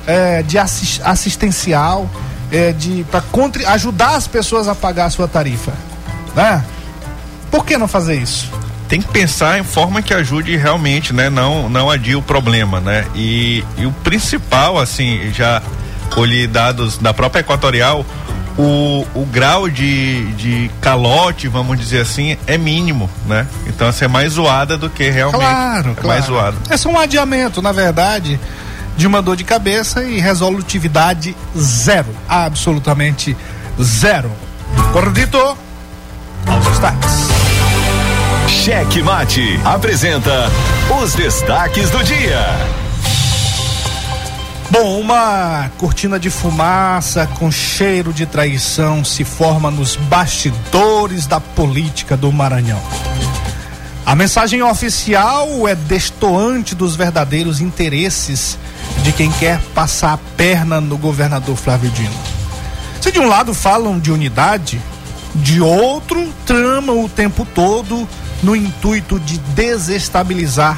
eh, 0.05 0.43
de 0.45 0.57
assis- 0.57 0.99
assistencial, 1.01 2.09
eh, 2.53 2.72
de 2.72 3.05
para 3.12 3.24
ajudar 3.74 4.15
as 4.15 4.27
pessoas 4.27 4.67
a 4.67 4.75
pagar 4.75 5.05
a 5.05 5.10
sua 5.10 5.27
tarifa, 5.27 5.74
né? 6.36 6.63
Por 7.51 7.65
que 7.65 7.77
não 7.77 7.88
fazer 7.88 8.15
isso? 8.15 8.50
tem 8.88 9.01
que 9.01 9.07
pensar 9.07 9.57
em 9.57 9.63
forma 9.63 10.03
que 10.03 10.13
ajude 10.13 10.55
realmente, 10.55 11.13
né? 11.13 11.27
Não, 11.27 11.67
não 11.67 11.89
adie 11.89 12.15
o 12.15 12.22
problema, 12.22 12.79
né? 12.79 13.07
E, 13.15 13.63
e 13.75 13.88
o 13.88 13.91
principal, 13.91 14.77
assim, 14.77 15.31
já 15.33 15.63
colhi 16.12 16.45
dados 16.45 17.00
da 17.00 17.12
própria 17.12 17.39
Equatorial, 17.39 18.05
o, 18.55 19.03
o 19.15 19.25
grau 19.25 19.67
de, 19.67 20.31
de 20.33 20.69
calote, 20.79 21.48
vamos 21.48 21.79
dizer 21.79 22.01
assim, 22.01 22.38
é 22.45 22.55
mínimo, 22.55 23.10
né? 23.25 23.48
Então, 23.65 23.88
assim, 23.88 24.05
é 24.05 24.07
mais 24.07 24.33
zoada 24.33 24.77
do 24.77 24.91
que 24.91 25.10
realmente. 25.10 25.41
Claro, 25.41 25.89
é 25.89 25.93
claro. 25.93 26.07
mais 26.07 26.25
zoada. 26.25 26.57
É 26.69 26.77
só 26.77 26.89
um 26.89 27.00
adiamento, 27.00 27.63
na 27.63 27.72
verdade, 27.72 28.39
de 28.95 29.07
uma 29.07 29.21
dor 29.21 29.35
de 29.35 29.43
cabeça 29.43 30.03
e 30.03 30.19
resolutividade 30.19 31.35
zero. 31.57 32.09
Absolutamente 32.27 33.35
zero. 33.81 34.31
Gordito, 34.91 35.38
aos 36.47 36.65
destaques. 36.67 37.12
Cheque 38.47 39.01
Mate 39.01 39.59
apresenta 39.63 40.50
os 41.01 41.13
destaques 41.13 41.89
do 41.89 42.03
dia. 42.03 42.45
Bom, 44.69 45.00
uma 45.00 45.69
cortina 45.77 46.19
de 46.19 46.29
fumaça 46.29 47.27
com 47.27 47.51
cheiro 47.51 48.12
de 48.12 48.25
traição 48.25 49.03
se 49.03 49.23
forma 49.23 49.69
nos 49.69 49.95
bastidores 49.95 51.27
da 51.27 51.39
política 51.39 52.17
do 52.17 52.31
Maranhão. 52.31 52.81
A 54.05 54.15
mensagem 54.15 54.62
oficial 54.62 55.65
é 55.65 55.75
destoante 55.75 56.75
dos 56.75 56.95
verdadeiros 56.95 57.62
interesses 57.62 58.57
de 59.01 59.13
quem 59.13 59.31
quer 59.31 59.62
passar 59.74 60.13
a 60.13 60.17
perna 60.36 60.81
no 60.81 60.98
governador 60.98 61.55
Flávio 61.55 61.89
Dino. 61.91 62.13
Se 63.00 63.13
de 63.13 63.19
um 63.19 63.27
lado 63.27 63.53
falam 63.53 63.98
de 63.98 64.12
unidade, 64.12 64.81
de 65.36 65.62
outro 65.62 66.31
tramam 66.45 67.03
o 67.03 67.07
tempo 67.07 67.48
todo 67.55 68.07
no 68.43 68.53
intuito 68.55 69.17
de 69.22 69.38
desestabilizar 69.38 70.77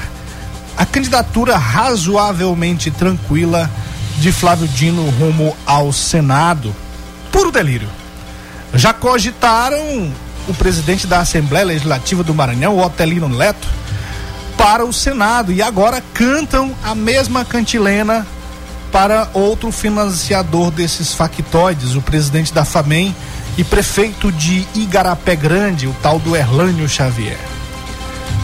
a 0.77 0.85
candidatura 0.85 1.57
razoavelmente 1.57 2.91
tranquila 2.91 3.69
de 4.19 4.31
Flávio 4.31 4.67
Dino 4.67 5.09
rumo 5.09 5.57
ao 5.65 5.91
Senado. 5.91 6.73
Puro 7.31 7.51
delírio. 7.51 7.89
Já 8.73 8.93
cogitaram 8.93 10.11
o 10.47 10.53
presidente 10.53 11.07
da 11.07 11.19
Assembleia 11.19 11.65
Legislativa 11.65 12.23
do 12.23 12.33
Maranhão, 12.33 12.79
Otelino 12.79 13.27
Neto, 13.29 13.67
para 14.57 14.85
o 14.85 14.93
Senado 14.93 15.51
e 15.51 15.61
agora 15.61 16.03
cantam 16.13 16.73
a 16.83 16.95
mesma 16.95 17.43
cantilena 17.43 18.25
para 18.91 19.27
outro 19.33 19.71
financiador 19.71 20.71
desses 20.71 21.13
factoides, 21.13 21.95
o 21.95 22.01
presidente 22.01 22.53
da 22.53 22.63
FAMEM 22.63 23.13
e 23.57 23.63
prefeito 23.63 24.31
de 24.31 24.65
Igarapé 24.73 25.35
Grande, 25.35 25.87
o 25.87 25.95
tal 26.01 26.19
do 26.19 26.35
Erlânio 26.35 26.87
Xavier. 26.87 27.37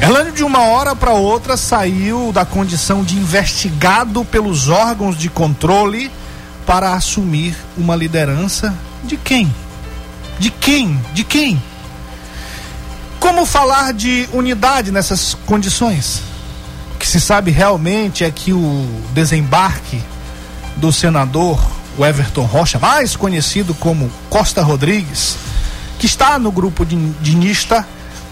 Erlânio, 0.02 0.34
de 0.34 0.44
uma 0.44 0.64
hora 0.64 0.96
para 0.96 1.14
outra, 1.14 1.56
saiu 1.56 2.32
da 2.34 2.44
condição 2.44 3.04
de 3.04 3.18
investigado 3.18 4.26
pelos 4.26 4.68
órgãos 4.68 5.18
de 5.18 5.30
controle 5.30 6.12
para 6.66 6.94
assumir 6.94 7.56
uma 7.78 7.96
liderança 7.96 8.74
de 9.04 9.16
quem? 9.16 9.54
De 10.40 10.50
quem? 10.50 11.00
De 11.14 11.24
quem? 11.24 11.62
Como 13.22 13.46
falar 13.46 13.94
de 13.94 14.28
unidade 14.34 14.92
nessas 14.92 15.36
condições? 15.46 16.24
O 16.96 16.98
que 16.98 17.08
se 17.08 17.22
sabe 17.22 17.52
realmente 17.52 18.24
é 18.24 18.32
que 18.32 18.52
o 18.52 19.04
desembarque 19.14 20.02
do 20.76 20.92
senador 20.92 21.62
o 22.00 22.04
Everton 22.04 22.46
Rocha, 22.46 22.80
mais 22.80 23.16
conhecido 23.16 23.76
como 23.76 24.12
Costa 24.28 24.64
Rodrigues, 24.64 25.38
que 26.00 26.08
está 26.08 26.40
no 26.40 26.52
grupo 26.52 26.84
de 26.84 26.96
dinista, 27.22 27.88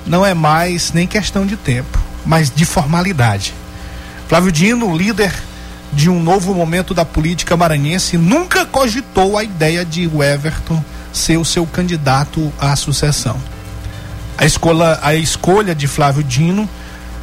não 0.08 0.26
é 0.26 0.34
mais 0.34 0.92
nem 0.92 1.06
questão 1.06 1.46
de 1.46 1.56
tempo, 1.56 2.00
mas 2.26 2.50
de 2.50 2.66
formalidade. 2.66 3.54
Flávio 4.28 4.52
Dino, 4.52 4.98
líder 4.98 5.32
de 5.94 6.10
um 6.10 6.20
novo 6.20 6.52
momento 6.56 6.96
da 6.96 7.06
política 7.06 7.56
maranhense, 7.56 8.18
nunca 8.18 8.66
cogitou 8.66 9.38
a 9.38 9.44
ideia 9.44 9.86
de 9.86 10.08
o 10.08 10.24
Everton 10.24 10.84
ser 11.14 11.38
o 11.38 11.46
seu 11.46 11.68
candidato 11.68 12.52
à 12.60 12.76
sucessão. 12.76 13.40
A 14.40 14.46
escolha, 14.46 14.98
a 15.02 15.14
escolha 15.14 15.76
de 15.76 15.86
Flávio 15.86 16.24
Dino, 16.24 16.68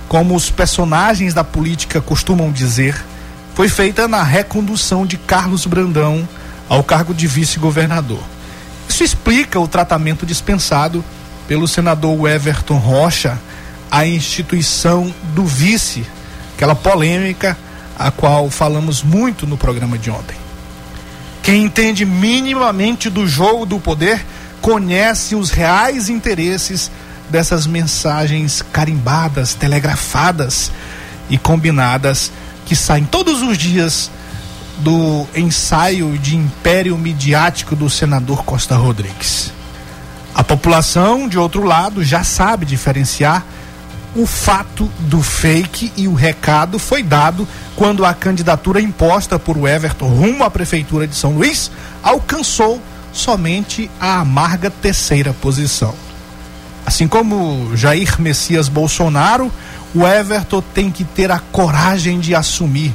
como 0.06 0.36
os 0.36 0.50
personagens 0.50 1.32
da 1.32 1.42
política 1.42 1.98
costumam 1.98 2.52
dizer, 2.52 2.94
foi 3.54 3.70
feita 3.70 4.06
na 4.06 4.22
recondução 4.22 5.06
de 5.06 5.16
Carlos 5.16 5.64
Brandão 5.64 6.28
ao 6.68 6.84
cargo 6.84 7.14
de 7.14 7.26
vice-governador. 7.26 8.22
Isso 8.86 9.02
explica 9.02 9.58
o 9.58 9.66
tratamento 9.66 10.26
dispensado 10.26 11.02
pelo 11.48 11.66
senador 11.66 12.28
Everton 12.28 12.76
Rocha 12.76 13.38
à 13.90 14.06
instituição 14.06 15.10
do 15.34 15.46
vice, 15.46 16.04
aquela 16.54 16.74
polêmica 16.74 17.56
a 17.98 18.10
qual 18.10 18.50
falamos 18.50 19.02
muito 19.02 19.46
no 19.46 19.56
programa 19.56 19.96
de 19.96 20.10
ontem. 20.10 20.36
Quem 21.42 21.64
entende 21.64 22.04
minimamente 22.04 23.08
do 23.08 23.26
jogo 23.26 23.64
do 23.64 23.80
poder 23.80 24.22
conhece 24.60 25.34
os 25.34 25.50
reais 25.50 26.10
interesses 26.10 26.90
dessas 27.30 27.66
mensagens 27.66 28.62
carimbadas, 28.72 29.54
telegrafadas 29.54 30.70
e 31.28 31.36
combinadas 31.36 32.32
que 32.64 32.76
saem 32.76 33.04
todos 33.04 33.42
os 33.42 33.56
dias 33.56 34.10
do 34.78 35.26
ensaio 35.34 36.18
de 36.18 36.36
império 36.36 36.96
midiático 36.98 37.74
do 37.74 37.88
senador 37.88 38.44
Costa 38.44 38.76
Rodrigues. 38.76 39.52
A 40.34 40.44
população, 40.44 41.28
de 41.28 41.38
outro 41.38 41.64
lado, 41.64 42.04
já 42.04 42.22
sabe 42.22 42.66
diferenciar 42.66 43.44
o 44.14 44.26
fato 44.26 44.90
do 45.00 45.22
fake 45.22 45.92
e 45.96 46.08
o 46.08 46.14
recado 46.14 46.78
foi 46.78 47.02
dado 47.02 47.46
quando 47.74 48.04
a 48.04 48.14
candidatura 48.14 48.80
imposta 48.80 49.38
por 49.38 49.56
Everton 49.68 50.08
rumo 50.08 50.42
à 50.42 50.50
prefeitura 50.50 51.06
de 51.06 51.14
São 51.14 51.32
Luís 51.32 51.70
alcançou 52.02 52.80
somente 53.12 53.90
a 54.00 54.20
amarga 54.20 54.70
terceira 54.70 55.32
posição. 55.34 55.94
Assim 56.86 57.08
como 57.08 57.76
Jair 57.76 58.20
Messias 58.20 58.68
Bolsonaro, 58.68 59.50
o 59.92 60.06
Everton 60.06 60.62
tem 60.72 60.88
que 60.88 61.02
ter 61.02 61.32
a 61.32 61.40
coragem 61.40 62.20
de 62.20 62.32
assumir. 62.32 62.94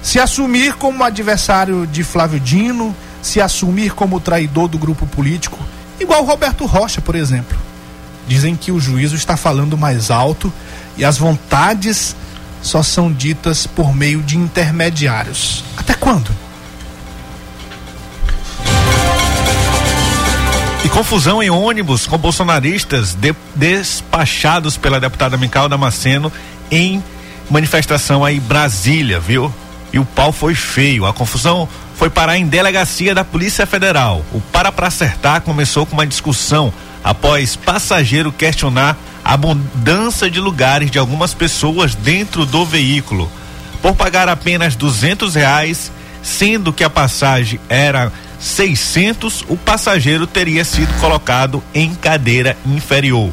Se 0.00 0.20
assumir 0.20 0.74
como 0.74 1.02
adversário 1.02 1.88
de 1.88 2.04
Flávio 2.04 2.38
Dino, 2.38 2.94
se 3.20 3.40
assumir 3.40 3.94
como 3.94 4.20
traidor 4.20 4.68
do 4.68 4.78
grupo 4.78 5.08
político, 5.08 5.58
igual 5.98 6.24
Roberto 6.24 6.64
Rocha, 6.66 7.00
por 7.00 7.16
exemplo. 7.16 7.58
Dizem 8.28 8.54
que 8.54 8.70
o 8.70 8.78
juízo 8.78 9.16
está 9.16 9.36
falando 9.36 9.76
mais 9.76 10.08
alto 10.08 10.52
e 10.96 11.04
as 11.04 11.18
vontades 11.18 12.14
só 12.62 12.80
são 12.80 13.12
ditas 13.12 13.66
por 13.66 13.92
meio 13.92 14.22
de 14.22 14.38
intermediários. 14.38 15.64
Até 15.76 15.94
quando? 15.94 16.30
Confusão 20.92 21.42
em 21.42 21.50
ônibus 21.50 22.06
com 22.06 22.18
bolsonaristas 22.18 23.14
de- 23.14 23.34
despachados 23.54 24.76
pela 24.76 25.00
deputada 25.00 25.36
Mical 25.36 25.68
Damasceno 25.68 26.32
em 26.70 27.02
manifestação 27.48 28.24
aí 28.24 28.36
em 28.36 28.40
Brasília, 28.40 29.18
viu? 29.20 29.52
E 29.92 29.98
o 29.98 30.04
pau 30.04 30.32
foi 30.32 30.54
feio. 30.54 31.06
A 31.06 31.12
confusão 31.12 31.68
foi 31.96 32.10
parar 32.10 32.36
em 32.36 32.46
delegacia 32.46 33.14
da 33.14 33.24
Polícia 33.24 33.66
Federal. 33.66 34.24
O 34.32 34.40
para 34.40 34.70
pra 34.70 34.88
acertar 34.88 35.40
começou 35.42 35.86
com 35.86 35.94
uma 35.94 36.06
discussão 36.06 36.72
após 37.02 37.56
passageiro 37.56 38.30
questionar 38.30 38.96
a 39.24 39.36
mudança 39.36 40.30
de 40.30 40.40
lugares 40.40 40.90
de 40.90 40.98
algumas 40.98 41.34
pessoas 41.34 41.94
dentro 41.94 42.44
do 42.46 42.64
veículo. 42.64 43.30
Por 43.82 43.94
pagar 43.94 44.28
apenas 44.28 44.76
duzentos 44.76 45.34
reais, 45.34 45.90
sendo 46.22 46.72
que 46.72 46.84
a 46.84 46.90
passagem 46.90 47.58
era 47.68 48.12
600, 48.40 49.44
o 49.48 49.56
passageiro 49.56 50.26
teria 50.26 50.64
sido 50.64 50.92
colocado 50.98 51.62
em 51.74 51.94
cadeira 51.94 52.56
inferior. 52.64 53.30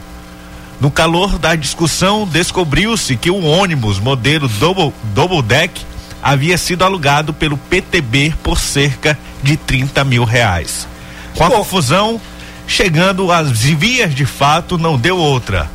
No 0.79 0.91
calor 0.91 1.39
da 1.39 1.55
discussão, 1.55 2.27
descobriu-se 2.27 3.15
que 3.15 3.31
o 3.31 3.43
ônibus 3.43 3.99
modelo 3.99 4.47
double, 4.47 4.93
double 5.15 5.41
deck 5.41 5.81
havia 6.21 6.57
sido 6.57 6.83
alugado 6.83 7.33
pelo 7.33 7.57
PTB 7.57 8.33
por 8.43 8.59
cerca 8.59 9.17
de 9.41 9.55
30 9.55 10.03
mil 10.03 10.23
reais. 10.23 10.87
Com 11.35 11.45
a 11.45 11.49
confusão, 11.49 12.19
chegando 12.67 13.31
às 13.31 13.49
vias 13.49 14.13
de 14.13 14.25
fato, 14.25 14.77
não 14.77 14.97
deu 14.97 15.17
outra. 15.17 15.69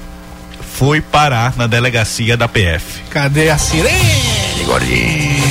Foi 0.74 1.00
parar 1.00 1.54
na 1.56 1.66
delegacia 1.66 2.36
da 2.36 2.46
PF. 2.46 3.02
Cadê 3.10 3.50
a 3.50 3.58
sirene, 3.58 4.64
gordinho? 4.64 5.42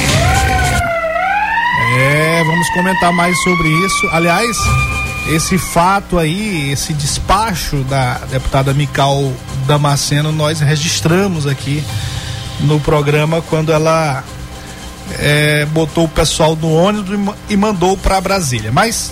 É, 1.97 2.30
vamos 2.43 2.69
comentar 2.71 3.11
mais 3.11 3.39
sobre 3.43 3.69
isso. 3.69 4.09
Aliás, 4.11 4.57
esse 5.29 5.57
fato 5.57 6.17
aí, 6.17 6.71
esse 6.71 6.93
despacho 6.93 7.77
da 7.83 8.15
deputada 8.29 8.73
Mical 8.73 9.31
Damasceno, 9.65 10.31
nós 10.31 10.59
registramos 10.59 11.45
aqui 11.45 11.83
no 12.61 12.79
programa 12.79 13.41
quando 13.41 13.71
ela 13.71 14.23
é, 15.19 15.65
botou 15.65 16.05
o 16.05 16.09
pessoal 16.09 16.55
no 16.55 16.73
ônibus 16.73 17.35
e 17.49 17.57
mandou 17.57 17.95
para 17.97 18.19
Brasília. 18.21 18.71
Mas 18.71 19.11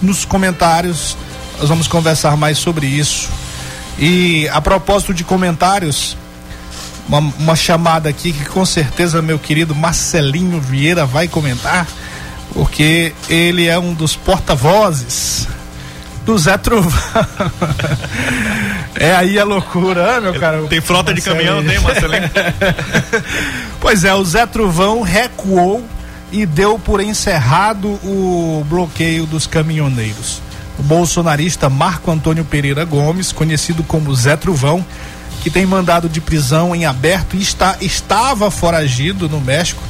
nos 0.00 0.24
comentários 0.24 1.16
nós 1.58 1.68
vamos 1.68 1.86
conversar 1.86 2.36
mais 2.36 2.58
sobre 2.58 2.86
isso. 2.86 3.28
E 3.98 4.48
a 4.48 4.60
propósito 4.60 5.14
de 5.14 5.22
comentários, 5.22 6.16
uma, 7.08 7.18
uma 7.18 7.56
chamada 7.56 8.08
aqui 8.08 8.32
que 8.32 8.44
com 8.44 8.64
certeza 8.64 9.22
meu 9.22 9.38
querido 9.38 9.74
Marcelinho 9.74 10.60
Vieira 10.60 11.06
vai 11.06 11.28
comentar, 11.28 11.86
porque 12.54 13.12
ele 13.28 13.66
é 13.66 13.76
um 13.78 13.92
dos 13.92 14.14
porta-vozes 14.14 15.48
do 16.24 16.38
Zé 16.38 16.56
Trovão. 16.56 16.92
é 18.94 19.14
aí 19.14 19.38
a 19.38 19.44
loucura, 19.44 20.20
meu 20.20 20.38
cara. 20.38 20.62
Tem 20.68 20.80
frota 20.80 21.12
de 21.12 21.20
caminhão, 21.20 21.62
tem, 21.62 21.78
Marcelinho? 21.80 22.30
pois 23.80 24.04
é, 24.04 24.14
o 24.14 24.24
Zé 24.24 24.46
Trovão 24.46 25.02
recuou 25.02 25.84
e 26.32 26.46
deu 26.46 26.78
por 26.78 27.00
encerrado 27.00 27.88
o 28.04 28.64
bloqueio 28.68 29.26
dos 29.26 29.46
caminhoneiros. 29.46 30.40
O 30.78 30.82
bolsonarista 30.82 31.68
Marco 31.68 32.10
Antônio 32.10 32.44
Pereira 32.44 32.84
Gomes, 32.84 33.32
conhecido 33.32 33.82
como 33.82 34.14
Zé 34.14 34.36
Trovão, 34.36 34.84
que 35.42 35.50
tem 35.50 35.66
mandado 35.66 36.08
de 36.08 36.20
prisão 36.20 36.74
em 36.74 36.86
aberto 36.86 37.36
e 37.36 37.42
está, 37.42 37.76
estava 37.80 38.50
foragido 38.50 39.28
no 39.28 39.40
México, 39.40 39.82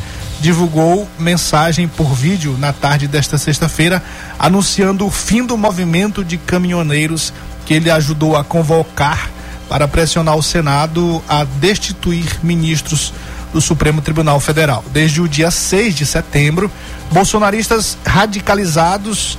divulgou 0.44 1.08
mensagem 1.18 1.88
por 1.88 2.12
vídeo 2.12 2.54
na 2.58 2.70
tarde 2.70 3.08
desta 3.08 3.38
sexta-feira, 3.38 4.02
anunciando 4.38 5.06
o 5.06 5.10
fim 5.10 5.42
do 5.42 5.56
movimento 5.56 6.22
de 6.22 6.36
caminhoneiros 6.36 7.32
que 7.64 7.72
ele 7.72 7.90
ajudou 7.90 8.36
a 8.36 8.44
convocar 8.44 9.30
para 9.70 9.88
pressionar 9.88 10.36
o 10.36 10.42
Senado 10.42 11.24
a 11.26 11.44
destituir 11.44 12.40
ministros 12.42 13.14
do 13.54 13.60
Supremo 13.62 14.02
Tribunal 14.02 14.38
Federal. 14.38 14.84
Desde 14.92 15.22
o 15.22 15.26
dia 15.26 15.50
6 15.50 15.94
de 15.94 16.04
setembro, 16.04 16.70
bolsonaristas 17.10 17.96
radicalizados 18.04 19.38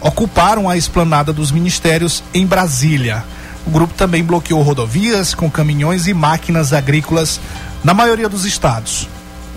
ocuparam 0.00 0.66
a 0.66 0.78
esplanada 0.78 1.30
dos 1.30 1.52
ministérios 1.52 2.24
em 2.32 2.46
Brasília. 2.46 3.22
O 3.66 3.70
grupo 3.70 3.92
também 3.92 4.24
bloqueou 4.24 4.62
rodovias 4.62 5.34
com 5.34 5.50
caminhões 5.50 6.06
e 6.06 6.14
máquinas 6.14 6.72
agrícolas 6.72 7.38
na 7.84 7.92
maioria 7.92 8.30
dos 8.30 8.46
estados. 8.46 9.06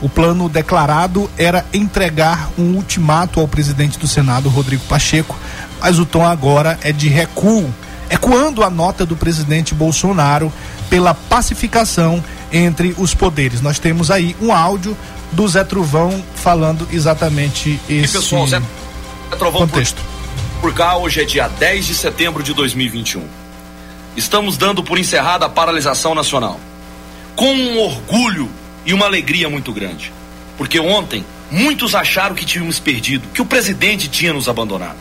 O 0.02 0.10
plano 0.10 0.50
declarado 0.50 1.30
era 1.38 1.64
entregar 1.72 2.50
um 2.58 2.76
ultimato 2.76 3.40
ao 3.40 3.48
presidente 3.48 4.00
do 4.00 4.08
Senado, 4.08 4.50
Rodrigo 4.50 4.84
Pacheco, 4.86 5.38
mas 5.80 6.00
o 6.00 6.06
tom 6.06 6.26
agora 6.26 6.80
é 6.82 6.92
de 6.92 7.08
recuo, 7.08 7.72
ecoando 8.10 8.64
a 8.64 8.70
nota 8.70 9.06
do 9.06 9.16
presidente 9.16 9.76
Bolsonaro 9.76 10.52
pela 10.90 11.14
pacificação 11.14 12.24
entre 12.52 12.96
os 12.98 13.14
poderes. 13.14 13.62
Nós 13.62 13.78
temos 13.78 14.10
aí 14.10 14.36
um 14.42 14.52
áudio 14.52 14.98
do 15.32 15.48
Zé 15.48 15.64
Truvão 15.64 16.24
falando 16.36 16.88
exatamente 16.92 17.80
esse 17.88 18.18
e 18.18 18.20
pessoal, 18.20 18.48
Zé 18.48 18.62
Trovão 19.38 19.62
contexto. 19.62 20.02
Por, 20.60 20.72
por 20.72 20.74
cá, 20.74 20.98
hoje 20.98 21.22
é 21.22 21.26
dia 21.26 21.48
10 21.48 21.86
de 21.86 21.96
setembro 21.96 22.42
de 22.42 22.54
2021. 22.54 23.24
Estamos 24.18 24.58
dando 24.58 24.84
por 24.84 24.98
encerrada 24.98 25.46
a 25.46 25.50
paralisação 25.50 26.14
nacional. 26.14 26.60
Com 27.36 27.54
um 27.54 27.80
orgulho 27.80 28.50
e 28.86 28.94
uma 28.94 29.06
alegria 29.06 29.50
muito 29.50 29.72
grande. 29.72 30.12
Porque 30.58 30.80
ontem 30.80 31.26
muitos 31.50 31.96
acharam 31.96 32.36
que 32.36 32.46
tínhamos 32.46 32.80
perdido, 32.80 33.28
que 33.34 33.42
o 33.42 33.46
presidente 33.46 34.08
tinha 34.08 34.34
nos 34.34 34.48
abandonado. 34.48 34.98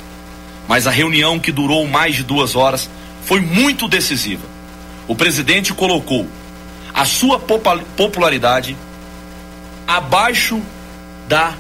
Mas 0.68 0.86
a 0.86 0.90
reunião, 0.90 1.38
que 1.38 1.52
durou 1.52 1.86
mais 1.86 2.16
de 2.16 2.22
duas 2.22 2.54
horas, 2.54 2.88
foi 3.24 3.40
muito 3.40 3.88
decisiva. 3.88 4.46
O 5.06 5.14
presidente 5.14 5.72
colocou 5.72 6.26
a 6.94 7.04
sua 7.04 7.38
popularidade 7.38 8.76
abaixo 9.86 10.60
da 11.28 11.54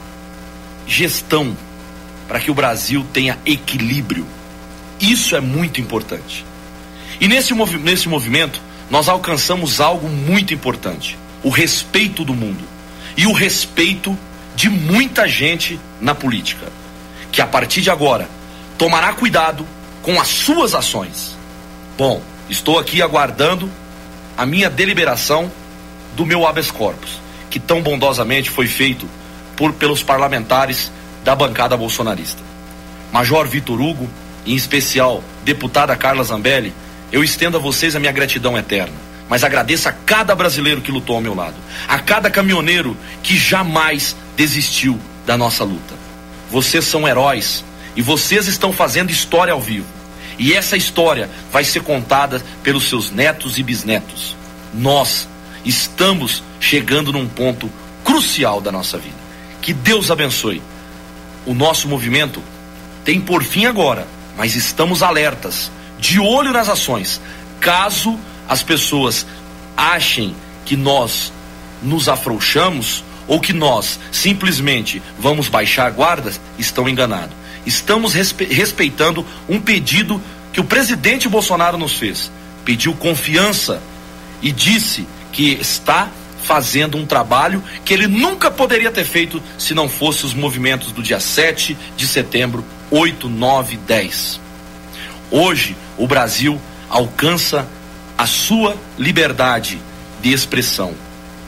gestão 0.86 1.56
para 2.28 2.40
que 2.40 2.50
o 2.50 2.54
Brasil 2.54 3.04
tenha 3.12 3.38
equilíbrio. 3.44 4.26
Isso 5.00 5.34
é 5.34 5.40
muito 5.40 5.80
importante. 5.80 6.44
E 7.20 7.26
nesse, 7.26 7.52
movi 7.54 7.76
nesse 7.78 8.08
movimento, 8.08 8.60
nós 8.90 9.08
alcançamos 9.08 9.80
algo 9.80 10.08
muito 10.08 10.54
importante 10.54 11.18
o 11.42 11.48
respeito 11.48 12.24
do 12.24 12.34
mundo 12.34 12.64
e 13.16 13.26
o 13.26 13.32
respeito 13.32 14.16
de 14.54 14.68
muita 14.68 15.26
gente 15.26 15.78
na 16.00 16.14
política, 16.14 16.66
que 17.32 17.40
a 17.40 17.46
partir 17.46 17.80
de 17.80 17.90
agora 17.90 18.28
tomará 18.76 19.12
cuidado 19.12 19.66
com 20.02 20.20
as 20.20 20.28
suas 20.28 20.74
ações. 20.74 21.36
Bom, 21.96 22.22
estou 22.48 22.78
aqui 22.78 23.02
aguardando 23.02 23.70
a 24.36 24.44
minha 24.46 24.70
deliberação 24.70 25.50
do 26.16 26.26
meu 26.26 26.46
habeas 26.46 26.70
corpus, 26.70 27.18
que 27.48 27.60
tão 27.60 27.82
bondosamente 27.82 28.50
foi 28.50 28.66
feito 28.66 29.08
por 29.56 29.72
pelos 29.72 30.02
parlamentares 30.02 30.90
da 31.24 31.34
bancada 31.34 31.76
bolsonarista. 31.76 32.42
Major 33.12 33.46
Vitor 33.46 33.80
Hugo, 33.80 34.08
em 34.46 34.54
especial 34.54 35.22
deputada 35.44 35.96
Carla 35.96 36.24
Zambelli, 36.24 36.72
eu 37.12 37.22
estendo 37.22 37.56
a 37.56 37.60
vocês 37.60 37.94
a 37.94 38.00
minha 38.00 38.12
gratidão 38.12 38.56
eterna 38.56 39.09
mas 39.30 39.44
agradeço 39.44 39.88
a 39.88 39.92
cada 39.92 40.34
brasileiro 40.34 40.80
que 40.80 40.90
lutou 40.90 41.14
ao 41.14 41.22
meu 41.22 41.36
lado, 41.36 41.54
a 41.86 42.00
cada 42.00 42.28
caminhoneiro 42.28 42.96
que 43.22 43.38
jamais 43.38 44.16
desistiu 44.36 44.98
da 45.24 45.36
nossa 45.36 45.62
luta. 45.62 45.94
Vocês 46.50 46.84
são 46.84 47.06
heróis 47.06 47.64
e 47.94 48.02
vocês 48.02 48.48
estão 48.48 48.72
fazendo 48.72 49.12
história 49.12 49.52
ao 49.52 49.60
vivo. 49.60 49.86
E 50.36 50.52
essa 50.52 50.76
história 50.76 51.30
vai 51.52 51.62
ser 51.62 51.84
contada 51.84 52.42
pelos 52.64 52.88
seus 52.88 53.12
netos 53.12 53.56
e 53.56 53.62
bisnetos. 53.62 54.34
Nós 54.74 55.28
estamos 55.64 56.42
chegando 56.58 57.12
num 57.12 57.28
ponto 57.28 57.70
crucial 58.04 58.60
da 58.60 58.72
nossa 58.72 58.98
vida. 58.98 59.14
Que 59.62 59.72
Deus 59.72 60.10
abençoe. 60.10 60.60
O 61.46 61.54
nosso 61.54 61.86
movimento 61.86 62.42
tem 63.04 63.20
por 63.20 63.44
fim 63.44 63.66
agora, 63.66 64.08
mas 64.36 64.56
estamos 64.56 65.04
alertas, 65.04 65.70
de 66.00 66.18
olho 66.18 66.52
nas 66.52 66.68
ações. 66.68 67.20
Caso 67.60 68.18
as 68.50 68.64
pessoas 68.64 69.24
achem 69.76 70.34
que 70.64 70.76
nós 70.76 71.32
nos 71.80 72.08
afrouxamos 72.08 73.04
ou 73.28 73.38
que 73.38 73.52
nós 73.52 74.00
simplesmente 74.10 75.00
vamos 75.20 75.48
baixar 75.48 75.88
guardas, 75.92 76.40
estão 76.58 76.88
enganados. 76.88 77.36
Estamos 77.64 78.12
respe 78.12 78.44
respeitando 78.46 79.24
um 79.48 79.60
pedido 79.60 80.20
que 80.52 80.60
o 80.60 80.64
presidente 80.64 81.28
Bolsonaro 81.28 81.78
nos 81.78 81.92
fez. 81.92 82.28
Pediu 82.64 82.92
confiança 82.94 83.80
e 84.42 84.50
disse 84.50 85.06
que 85.30 85.52
está 85.52 86.08
fazendo 86.42 86.98
um 86.98 87.06
trabalho 87.06 87.62
que 87.84 87.94
ele 87.94 88.08
nunca 88.08 88.50
poderia 88.50 88.90
ter 88.90 89.04
feito 89.04 89.40
se 89.56 89.74
não 89.74 89.88
fosse 89.88 90.26
os 90.26 90.34
movimentos 90.34 90.90
do 90.90 91.04
dia 91.04 91.20
7 91.20 91.78
de 91.96 92.08
setembro, 92.08 92.64
8, 92.90 93.28
9, 93.28 93.76
10. 93.76 94.40
Hoje, 95.30 95.76
o 95.96 96.08
Brasil 96.08 96.60
alcança 96.88 97.68
a 98.20 98.26
sua 98.26 98.76
liberdade 98.98 99.80
de 100.20 100.30
expressão. 100.30 100.92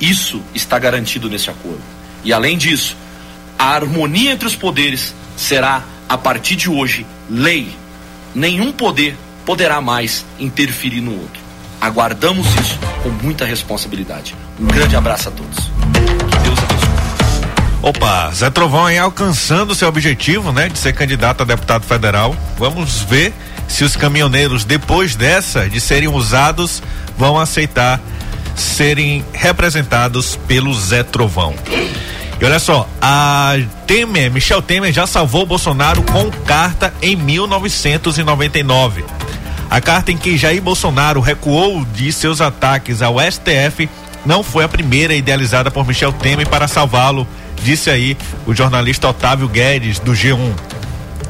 Isso 0.00 0.42
está 0.54 0.78
garantido 0.78 1.28
nesse 1.28 1.50
acordo. 1.50 1.82
E 2.24 2.32
além 2.32 2.56
disso, 2.56 2.96
a 3.58 3.74
harmonia 3.74 4.32
entre 4.32 4.46
os 4.46 4.56
poderes 4.56 5.14
será, 5.36 5.84
a 6.08 6.16
partir 6.16 6.56
de 6.56 6.70
hoje, 6.70 7.04
lei. 7.28 7.76
Nenhum 8.34 8.72
poder 8.72 9.18
poderá 9.44 9.82
mais 9.82 10.24
interferir 10.40 11.02
no 11.02 11.12
outro. 11.12 11.42
Aguardamos 11.78 12.46
isso 12.54 12.78
com 13.02 13.10
muita 13.22 13.44
responsabilidade. 13.44 14.34
Um 14.58 14.64
grande 14.64 14.96
abraço 14.96 15.28
a 15.28 15.32
todos. 15.32 15.58
Que 15.58 16.38
Deus 16.38 16.58
abençoe. 16.58 17.02
Opa, 17.82 18.30
Zé 18.32 18.48
Trovão 18.48 18.86
aí 18.86 18.96
alcançando 18.96 19.74
seu 19.74 19.88
objetivo, 19.88 20.52
né, 20.52 20.70
de 20.70 20.78
ser 20.78 20.94
candidato 20.94 21.42
a 21.42 21.44
deputado 21.44 21.84
federal. 21.84 22.34
Vamos 22.56 23.02
ver 23.02 23.34
se 23.72 23.84
os 23.84 23.96
caminhoneiros, 23.96 24.64
depois 24.64 25.16
dessa, 25.16 25.68
de 25.68 25.80
serem 25.80 26.08
usados, 26.08 26.82
vão 27.16 27.38
aceitar 27.38 27.98
serem 28.54 29.24
representados 29.32 30.36
pelo 30.46 30.74
Zé 30.74 31.02
Trovão. 31.02 31.54
E 32.38 32.44
olha 32.44 32.58
só, 32.58 32.86
a 33.00 33.54
Temer, 33.86 34.30
Michel 34.30 34.60
Temer 34.60 34.92
já 34.92 35.06
salvou 35.06 35.46
Bolsonaro 35.46 36.02
com 36.02 36.30
carta 36.44 36.92
em 37.00 37.16
1999. 37.16 39.04
A 39.70 39.80
carta 39.80 40.12
em 40.12 40.18
que 40.18 40.36
Jair 40.36 40.60
Bolsonaro 40.60 41.20
recuou 41.20 41.84
de 41.84 42.12
seus 42.12 42.42
ataques 42.42 43.00
ao 43.00 43.16
STF 43.18 43.88
não 44.24 44.42
foi 44.42 44.64
a 44.64 44.68
primeira 44.68 45.14
idealizada 45.14 45.70
por 45.70 45.86
Michel 45.86 46.12
Temer 46.12 46.48
para 46.48 46.68
salvá-lo 46.68 47.26
disse 47.62 47.88
aí 47.88 48.16
o 48.46 48.54
jornalista 48.54 49.08
Otávio 49.08 49.48
Guedes, 49.48 49.98
do 49.98 50.12
G1. 50.12 50.52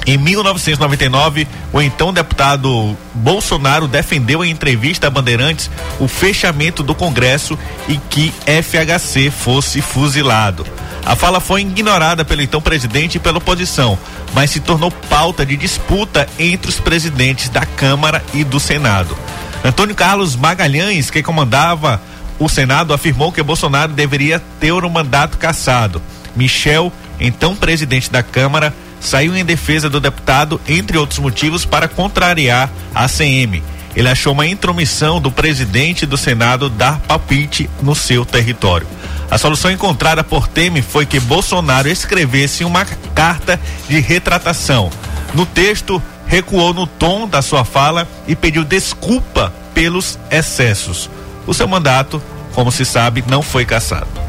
Em 0.05 0.19
1999, 0.19 1.47
o 1.73 1.81
então 1.81 2.12
deputado 2.12 2.97
Bolsonaro 3.15 3.87
defendeu 3.87 4.45
em 4.45 4.51
entrevista 4.51 5.07
a 5.07 5.11
Bandeirantes 5.11 5.71
o 6.01 6.09
fechamento 6.09 6.83
do 6.83 6.95
Congresso 6.95 7.57
e 7.88 7.97
que 8.11 8.33
FHC 8.47 9.31
fosse 9.31 9.81
fuzilado. 9.81 10.67
A 11.07 11.15
fala 11.15 11.41
foi 11.41 11.62
ignorada 11.62 12.25
pelo 12.25 12.43
então 12.43 12.61
presidente 12.61 13.17
e 13.17 13.21
pela 13.21 13.38
oposição, 13.38 13.99
mas 14.35 14.51
se 14.51 14.61
tornou 14.61 14.91
pauta 14.91 15.47
de 15.47 15.57
disputa 15.57 16.29
entre 16.38 16.69
os 16.69 16.81
presidentes 16.81 17.49
da 17.49 17.65
Câmara 17.65 18.25
e 18.35 18.43
do 18.43 18.59
Senado. 18.59 19.17
Antônio 19.65 19.95
Carlos 19.95 20.35
Magalhães, 20.35 21.11
que 21.11 21.23
comandava 21.23 22.01
o 22.38 22.49
Senado, 22.49 22.93
afirmou 22.93 23.31
que 23.31 23.43
Bolsonaro 23.43 23.93
deveria 23.93 24.41
ter 24.59 24.73
o 24.73 24.85
um 24.85 24.91
mandato 24.91 25.38
cassado. 25.38 26.03
Michel, 26.35 26.93
então 27.21 27.55
presidente 27.55 28.11
da 28.11 28.23
Câmara, 28.23 28.75
saiu 29.03 29.37
em 29.37 29.45
defesa 29.45 29.91
do 29.91 30.01
deputado, 30.01 30.61
entre 30.67 30.97
outros 30.97 31.19
motivos, 31.19 31.65
para 31.65 31.88
contrariar 31.88 32.71
a 32.95 33.09
CM. 33.09 33.62
Ele 33.95 34.09
achou 34.09 34.33
uma 34.33 34.47
intromissão 34.47 35.21
do 35.21 35.31
presidente 35.31 36.07
do 36.07 36.17
Senado 36.17 36.71
dar 36.71 36.99
palpite 37.01 37.69
no 37.83 37.95
seu 37.95 38.25
território. 38.25 38.87
A 39.31 39.37
solução 39.37 39.71
encontrada 39.71 40.23
por 40.23 40.49
Temer 40.49 40.83
foi 40.83 41.05
que 41.05 41.21
Bolsonaro 41.21 41.88
escrevesse 41.88 42.65
uma 42.65 42.85
carta 43.15 43.61
de 43.88 43.99
retratação. 44.01 44.91
No 45.35 45.45
texto, 45.45 46.03
recuou 46.27 46.73
no 46.73 46.87
tom 46.87 47.29
da 47.29 47.43
sua 47.43 47.65
fala 47.65 48.09
e 48.27 48.35
pediu 48.35 48.65
desculpa 48.65 49.53
pelos 49.75 50.19
excessos. 50.31 51.11
O 51.47 51.53
seu 51.53 51.67
mandato, 51.67 52.23
como 52.55 52.71
se 52.71 52.85
sabe, 52.85 53.25
não 53.27 53.43
foi 53.43 53.65
cassado. 53.65 54.22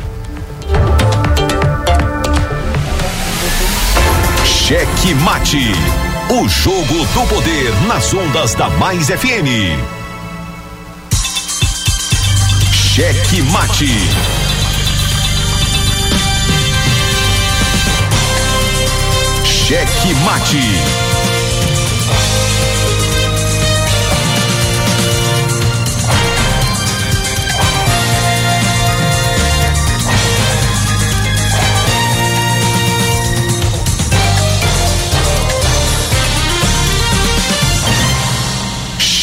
Cheque 4.65 5.13
Mate. 5.15 5.73
O 6.29 6.47
jogo 6.47 7.05
do 7.07 7.27
poder 7.27 7.73
nas 7.85 8.13
ondas 8.13 8.55
da 8.55 8.69
Mais 8.69 9.07
FM. 9.07 9.75
Cheque 12.71 13.41
Mate. 13.41 13.89
Cheque 19.43 20.13
Mate. 20.23 21.12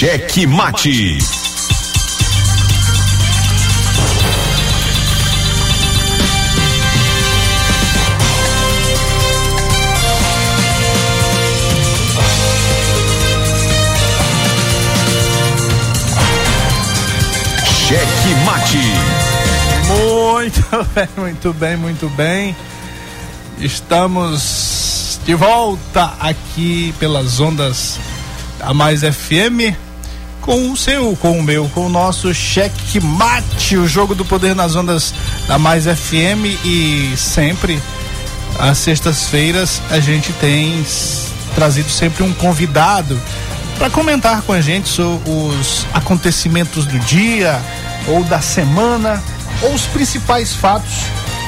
Cheque 0.00 0.46
Mate. 0.46 1.18
Cheque 17.68 18.34
Mate. 18.46 18.78
Muito 19.86 20.62
bem, 20.94 21.08
muito 21.18 21.52
bem, 21.52 21.76
muito 21.76 22.08
bem. 22.16 22.56
Estamos 23.58 25.20
de 25.26 25.34
volta 25.34 26.14
aqui 26.18 26.94
pelas 26.98 27.38
ondas 27.38 27.98
da 28.58 28.72
Mais 28.72 29.02
FM 29.02 29.89
com 30.40 30.72
o 30.72 30.76
seu, 30.76 31.16
com 31.16 31.38
o 31.38 31.42
meu, 31.42 31.68
com 31.68 31.86
o 31.86 31.88
nosso 31.88 32.32
cheque 32.32 33.00
mate, 33.00 33.76
o 33.76 33.86
jogo 33.86 34.14
do 34.14 34.24
poder 34.24 34.54
nas 34.54 34.74
ondas 34.74 35.14
da 35.46 35.58
Mais 35.58 35.84
FM 35.84 36.44
e 36.64 37.14
sempre 37.16 37.80
às 38.58 38.78
sextas-feiras 38.78 39.80
a 39.90 40.00
gente 40.00 40.32
tem 40.34 40.84
trazido 41.54 41.90
sempre 41.90 42.22
um 42.22 42.32
convidado 42.32 43.20
para 43.78 43.90
comentar 43.90 44.42
com 44.42 44.52
a 44.52 44.60
gente 44.60 44.88
sobre 44.88 45.30
os 45.30 45.86
acontecimentos 45.92 46.84
do 46.86 46.98
dia 47.00 47.60
ou 48.06 48.22
da 48.24 48.40
semana 48.40 49.22
ou 49.62 49.72
os 49.72 49.82
principais 49.86 50.54
fatos 50.54 51.04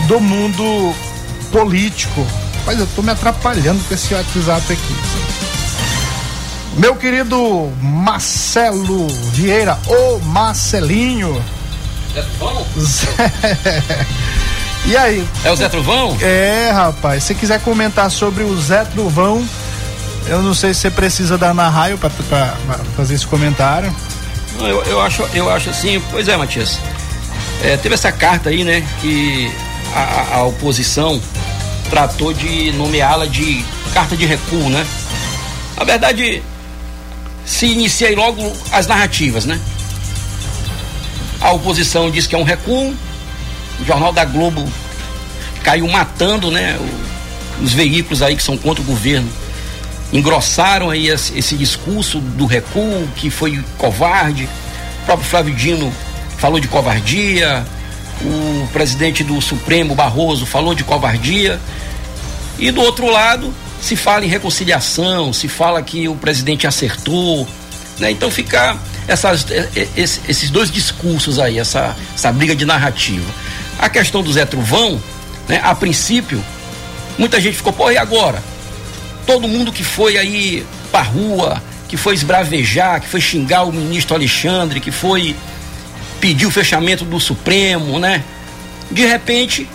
do 0.07 0.20
mundo 0.20 0.94
político. 1.50 2.26
Mas 2.64 2.78
eu 2.78 2.87
tô 2.94 3.02
me 3.02 3.11
atrapalhando 3.11 3.83
com 3.85 3.94
esse 3.94 4.14
WhatsApp 4.14 4.72
aqui. 4.72 5.32
Meu 6.77 6.97
querido 6.97 7.71
Marcelo 7.83 9.07
Vieira, 9.33 9.79
o 9.87 10.19
Marcelinho. 10.21 11.43
Zé 12.15 12.23
Truvão? 12.23 12.67
E 14.85 14.97
aí? 14.97 15.27
É 15.45 15.51
o 15.53 15.57
Zé 15.57 15.69
Truvão? 15.69 16.17
É, 16.21 16.71
rapaz. 16.73 17.23
Se 17.23 17.35
quiser 17.37 17.61
comentar 17.61 18.11
sobre 18.11 18.43
o 18.43 18.61
Zé 18.61 18.85
Truvão, 18.85 19.47
eu 20.27 20.43
não 20.43 20.55
sei 20.55 20.75
se 20.75 20.81
você 20.81 20.91
precisa 20.91 21.39
da 21.39 21.51
Ana 21.51 21.69
Raio 21.69 21.97
para 21.97 22.11
fazer 22.97 23.15
esse 23.15 23.27
comentário. 23.27 23.95
Não, 24.59 24.67
eu, 24.67 24.83
eu, 24.83 25.01
acho, 25.01 25.23
eu 25.35 25.49
acho 25.49 25.71
assim, 25.71 26.03
pois 26.11 26.27
é, 26.27 26.37
Matias. 26.37 26.81
É, 27.63 27.77
teve 27.77 27.95
essa 27.95 28.11
carta 28.11 28.51
aí, 28.51 28.65
né, 28.65 28.85
que 29.01 29.53
a, 29.95 30.39
a 30.39 30.43
oposição 30.43 31.21
tratou 31.89 32.33
de 32.35 32.73
nomeá-la 32.73 33.27
de 33.27 33.65
carta 33.95 34.17
de 34.17 34.27
recuo, 34.27 34.69
né? 34.69 34.85
Na 35.77 35.85
verdade, 35.85 36.43
se 37.44 37.66
inicia 37.66 38.09
aí 38.09 38.14
logo 38.14 38.52
as 38.70 38.87
narrativas, 38.87 39.44
né? 39.44 39.61
A 41.40 41.52
oposição 41.52 42.11
diz 42.11 42.26
que 42.26 42.35
é 42.35 42.38
um 42.38 42.44
recuo, 42.44 42.94
o 43.81 43.85
Jornal 43.85 44.12
da 44.12 44.24
Globo 44.24 44.64
caiu 45.62 45.88
matando, 45.88 46.50
né? 46.50 46.78
Os 47.62 47.72
veículos 47.72 48.22
aí 48.22 48.37
que 48.37 48.42
são 48.42 48.57
contra 48.57 48.83
o 48.83 48.87
governo 48.87 49.28
engrossaram 50.12 50.90
aí 50.90 51.09
esse, 51.09 51.57
discurso 51.57 52.20
do 52.20 52.44
recuo, 52.44 53.09
que 53.16 53.31
foi 53.31 53.64
covarde. 53.78 54.44
O 55.02 55.07
próprio 55.07 55.28
Flávio 55.28 55.55
Dino 55.55 55.92
falou 56.37 56.61
de 56.61 56.68
covardia, 56.68 57.64
o 58.20 58.68
presidente 58.72 59.24
do 59.24 59.40
Supremo, 59.40 59.94
Barroso, 59.94 60.44
falou 60.44 60.74
de 60.74 60.85
covardia. 60.85 61.59
E 62.59 62.70
do 62.70 62.83
outro 62.83 63.11
lado, 63.11 63.52
se 63.83 63.97
fala 63.97 64.25
em 64.25 64.29
reconciliação, 64.29 65.33
se 65.33 65.49
fala 65.49 65.83
que 65.83 66.09
o 66.09 66.14
presidente 66.14 66.68
acertou, 66.68 67.47
né? 67.99 68.12
Então 68.12 68.31
fica 68.31 68.77
essas, 69.09 69.45
esses 69.97 70.51
dois 70.51 70.71
discursos 70.71 71.40
aí, 71.40 71.59
essa, 71.59 71.97
essa 72.14 72.31
briga 72.31 72.55
de 72.55 72.64
narrativa. 72.64 73.29
A 73.81 73.88
questão 73.88 74.23
do 74.23 74.33
Zé 74.33 74.47
Truvão, 74.47 75.03
né? 75.49 75.61
A 75.64 75.75
princípio, 75.75 76.42
muita 77.18 77.40
gente 77.40 77.57
ficou, 77.57 77.73
pô, 77.73 77.90
e 77.90 77.99
agora? 77.99 78.40
Todo 79.27 79.49
mundo 79.49 79.73
que 79.73 79.83
foi 79.83 80.16
aí 80.16 80.64
pra 80.92 81.03
rua, 81.03 81.61
que 81.88 81.97
foi 81.97 82.14
esbravejar, 82.14 83.01
que 83.01 83.09
foi 83.09 83.21
xingar 83.21 83.64
o 83.64 83.73
ministro 83.73 84.14
Alexandre, 84.14 84.79
que 84.79 84.92
foi 84.92 85.35
pedir 86.21 86.47
o 86.47 86.53
fechamento 86.53 87.05
do 87.05 87.18
Supremo, 87.18 87.99
né? 87.99 88.23
De 88.92 89.05
repente, 89.05 89.68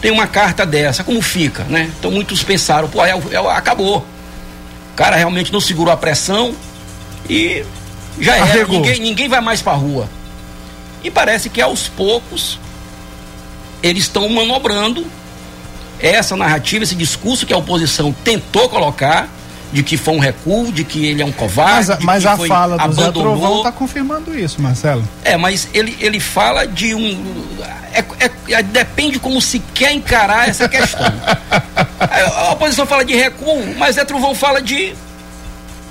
tem 0.00 0.10
uma 0.10 0.26
carta 0.26 0.66
dessa, 0.66 1.02
como 1.02 1.20
fica, 1.22 1.64
né? 1.64 1.90
Então 1.98 2.10
muitos 2.10 2.42
pensaram, 2.42 2.88
pô, 2.88 3.04
é, 3.04 3.10
é, 3.10 3.36
acabou. 3.56 3.98
O 4.92 4.96
cara 4.96 5.16
realmente 5.16 5.52
não 5.52 5.60
segurou 5.60 5.92
a 5.92 5.96
pressão 5.96 6.54
e 7.28 7.64
já 8.18 8.36
era. 8.36 8.66
Ninguém, 8.66 9.00
ninguém 9.00 9.28
vai 9.28 9.40
mais 9.40 9.62
pra 9.62 9.72
rua. 9.72 10.08
E 11.02 11.10
parece 11.10 11.48
que 11.48 11.60
aos 11.60 11.88
poucos 11.88 12.58
eles 13.82 14.04
estão 14.04 14.28
manobrando 14.28 15.06
essa 15.98 16.36
narrativa, 16.36 16.84
esse 16.84 16.94
discurso 16.94 17.46
que 17.46 17.52
a 17.52 17.56
oposição 17.56 18.12
tentou 18.24 18.68
colocar, 18.68 19.28
de 19.72 19.82
que 19.82 19.96
foi 19.96 20.14
um 20.14 20.18
recuo, 20.18 20.70
de 20.72 20.84
que 20.84 21.04
ele 21.06 21.22
é 21.22 21.24
um 21.24 21.32
covarde. 21.32 21.88
Mas, 22.02 22.24
mas 22.24 22.26
a 22.26 22.36
fala 22.36 22.78
do 22.78 22.92
Zé. 22.94 23.10
Trovão 23.10 23.62
tá 23.62 23.72
confirmando 23.72 24.38
isso, 24.38 24.60
Marcelo. 24.62 25.02
É, 25.24 25.36
mas 25.36 25.68
ele, 25.74 25.96
ele 26.00 26.20
fala 26.20 26.66
de 26.66 26.94
um. 26.94 27.22
É, 27.92 28.04
é- 28.24 28.30
é- 28.54 28.62
depende 28.62 29.18
como 29.18 29.40
se 29.40 29.58
quer 29.74 29.92
encarar 29.92 30.48
essa 30.48 30.68
questão. 30.70 31.06
a, 32.00 32.40
a 32.48 32.52
oposição 32.52 32.86
fala 32.86 33.04
de 33.04 33.14
recuo, 33.14 33.62
mas 33.76 33.96
Zé 33.96 34.04
Trovão 34.04 34.34
fala 34.34 34.60
de. 34.62 34.94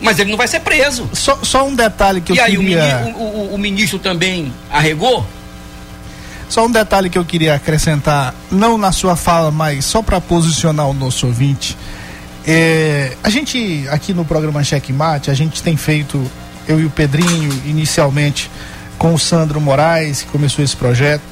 Mas 0.01 0.19
ele 0.19 0.29
não 0.29 0.37
vai 0.37 0.47
ser 0.47 0.59
preso. 0.59 1.09
Só, 1.13 1.39
só 1.41 1.65
um 1.65 1.73
detalhe 1.73 2.19
que 2.21 2.31
eu 2.31 2.35
e 2.35 2.39
aí 2.39 2.57
queria. 2.57 2.97
o, 2.97 3.03
mini- 3.05 3.13
o- 3.17 3.23
o- 3.23 3.55
o 3.55 3.57
ministro 3.57 3.97
também 3.99 4.51
arregou? 4.71 5.25
Só 6.49 6.65
um 6.65 6.71
detalhe 6.71 7.09
que 7.09 7.17
eu 7.17 7.25
queria 7.25 7.55
acrescentar, 7.55 8.33
não 8.51 8.77
na 8.77 8.91
sua 8.91 9.15
fala, 9.15 9.49
mas 9.51 9.83
só 9.85 10.01
para 10.01 10.21
posicionar 10.21 10.87
o 10.87 10.93
nosso 10.93 11.25
ouvinte. 11.27 11.75
É, 12.47 13.17
a 13.23 13.29
gente, 13.29 13.87
aqui 13.89 14.13
no 14.13 14.23
programa 14.23 14.63
Checkmate, 14.63 15.31
a 15.31 15.33
gente 15.33 15.63
tem 15.63 15.75
feito, 15.75 16.23
eu 16.67 16.79
e 16.79 16.85
o 16.85 16.89
Pedrinho, 16.89 17.51
inicialmente, 17.65 18.51
com 18.97 19.13
o 19.13 19.19
Sandro 19.19 19.59
Moraes, 19.59 20.21
que 20.21 20.27
começou 20.29 20.63
esse 20.63 20.75
projeto. 20.75 21.23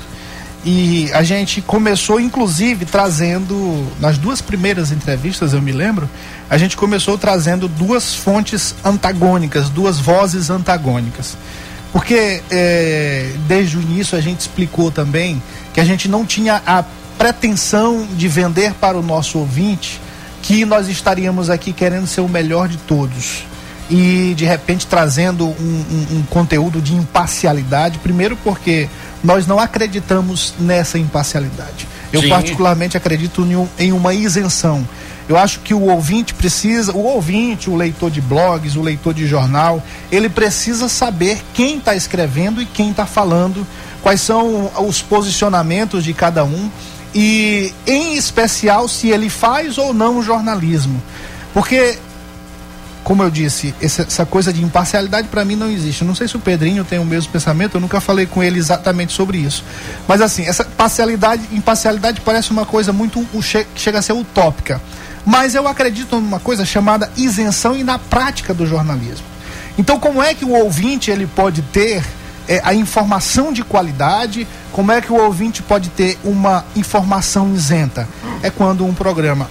E 0.66 1.12
a 1.14 1.24
gente 1.24 1.62
começou, 1.62 2.20
inclusive, 2.20 2.86
trazendo, 2.86 3.86
nas 4.00 4.18
duas 4.18 4.42
primeiras 4.42 4.92
entrevistas, 4.92 5.54
eu 5.54 5.62
me 5.62 5.72
lembro, 5.72 6.10
a 6.50 6.58
gente 6.58 6.76
começou 6.78 7.18
trazendo 7.18 7.68
duas 7.68 8.16
fontes 8.16 8.74
antagônicas, 8.84 9.70
duas 9.70 10.00
vozes 10.00 10.50
antagônicas. 10.50 11.38
Porque 11.92 12.42
eh, 12.50 13.34
desde 13.48 13.78
o 13.78 13.82
início 13.82 14.18
a 14.18 14.22
gente 14.22 14.40
explicou 14.40 14.90
também 14.90 15.44
que 15.74 15.80
a 15.80 15.86
gente 15.86 16.08
não 16.08 16.26
tinha 16.26 16.62
a 16.66 16.84
pretensão 17.20 18.08
de 18.16 18.28
vender 18.28 18.74
para 18.74 18.98
o 18.98 19.04
nosso 19.04 19.38
ouvinte 19.38 20.02
que 20.44 20.64
nós 20.66 20.88
estaríamos 20.88 21.50
aqui 21.50 21.74
querendo 21.74 22.06
ser 22.06 22.22
o 22.22 22.28
melhor 22.30 22.68
de 22.68 22.78
todos 22.78 23.44
e 23.90 24.34
de 24.38 24.46
repente 24.46 24.86
trazendo 24.86 25.46
um, 25.46 25.54
um- 26.14 26.18
um 26.18 26.24
conteúdo 26.30 26.80
de 26.82 26.94
imparcialidade. 26.94 27.98
Primeiro 28.00 28.36
porque 28.44 28.88
nós 29.24 29.48
não 29.48 29.58
acreditamos 29.60 30.54
nessa 30.60 31.00
imparcialidade. 31.00 31.88
Eu 32.12 32.22
Sim. 32.22 32.30
particularmente 32.30 32.96
acredito 32.96 33.42
em 33.80 33.92
um- 33.92 33.96
uma 33.98 34.14
isenção. 34.14 34.88
Eu 35.30 35.38
acho 35.38 35.62
que 35.62 35.74
o 35.74 35.84
ouvinte 35.84 36.34
precisa, 36.34 36.92
o 36.92 37.04
ouvinte, 37.06 37.70
o 37.70 37.76
leitor 37.78 38.12
de 38.12 38.20
blogs, 38.20 38.76
o 38.76 38.82
leitor 38.82 39.14
de 39.14 39.26
jornal, 39.26 39.82
ele 40.12 40.28
precisa 40.28 40.90
saber 40.90 41.42
quem 41.54 41.78
está 41.78 41.96
escrevendo 41.96 42.62
e 42.62 42.66
quem 42.66 42.92
está 42.92 43.06
falando, 43.06 43.66
quais 44.02 44.20
são 44.20 44.70
os 44.86 45.02
posicionamentos 45.02 46.04
de 46.04 46.14
cada 46.14 46.44
um 46.44 46.70
e, 47.14 47.74
em 47.86 48.16
especial, 48.16 48.88
se 48.88 49.10
ele 49.10 49.30
faz 49.30 49.78
ou 49.78 49.94
não 49.94 50.22
jornalismo. 50.22 51.02
Porque 51.54 51.98
como 53.04 53.22
eu 53.22 53.30
disse, 53.30 53.76
essa, 53.82 54.26
coisa 54.26 54.54
de 54.54 54.64
imparcialidade 54.64 55.28
para 55.28 55.44
mim 55.44 55.56
não 55.56 55.70
existe. 55.70 56.06
Não 56.06 56.16
sei 56.16 56.28
se 56.28 56.38
o 56.38 56.40
Pedrinho 56.40 56.86
tem 56.86 57.00
o 57.00 57.06
mesmo 57.06 57.32
pensamento, 57.32 57.76
eu 57.76 57.82
nunca 57.82 58.00
falei 58.00 58.26
com 58.26 58.42
ele 58.42 58.58
exatamente 58.58 59.12
sobre 59.12 59.38
isso. 59.38 59.64
Mas 60.08 60.22
assim, 60.22 60.44
essa 60.44 60.64
parcialidade, 60.64 61.44
imparcialidade 61.52 62.22
parece 62.22 62.52
uma 62.52 62.66
coisa 62.66 62.94
muito 62.94 63.26
que 63.42 63.68
chega 63.76 64.00
a 64.00 64.02
ser 64.02 64.14
utópica. 64.14 64.82
Mas 65.26 65.54
eu 65.54 65.68
acredito 65.68 66.16
numa 66.20 66.40
coisa 66.40 66.66
chamada 66.66 67.12
isenção 67.18 67.76
e 67.76 67.84
na 67.84 68.00
prática 68.00 68.54
do 68.54 68.66
jornalismo. 68.66 69.26
Então, 69.78 70.00
como 70.00 70.22
é 70.22 70.34
que 70.34 70.46
o 70.46 70.52
ouvinte 70.52 71.12
ele 71.12 71.28
pode 71.28 71.62
ter 71.62 72.04
eh, 72.48 72.62
a 72.64 72.74
informação 72.74 73.52
de 73.54 73.64
qualidade? 73.64 74.48
Como 74.72 74.92
é 74.92 75.02
que 75.02 75.12
o 75.12 75.16
ouvinte 75.22 75.62
pode 75.62 75.90
ter 75.90 76.18
uma 76.24 76.66
informação 76.76 77.54
isenta? 77.54 78.08
É 78.42 78.50
quando 78.50 78.86
um 78.86 78.94
programa 78.94 79.48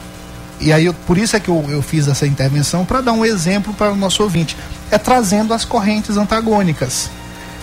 e 0.61 0.73
aí, 0.73 0.85
eu- 0.87 0.95
por 0.95 1.19
isso 1.19 1.35
é 1.35 1.41
que 1.41 1.49
eu, 1.49 1.65
eu 1.69 1.83
fiz 1.83 2.07
essa 2.07 2.25
intervenção 2.25 2.85
para 2.85 3.01
dar 3.01 3.13
um 3.13 3.25
exemplo 3.25 3.75
para 3.75 3.91
o 3.93 3.97
nosso 3.97 4.23
ouvinte. 4.23 4.57
É 4.93 4.97
trazendo 4.99 5.53
as 5.53 5.65
correntes 5.65 6.17
antagônicas. 6.17 7.11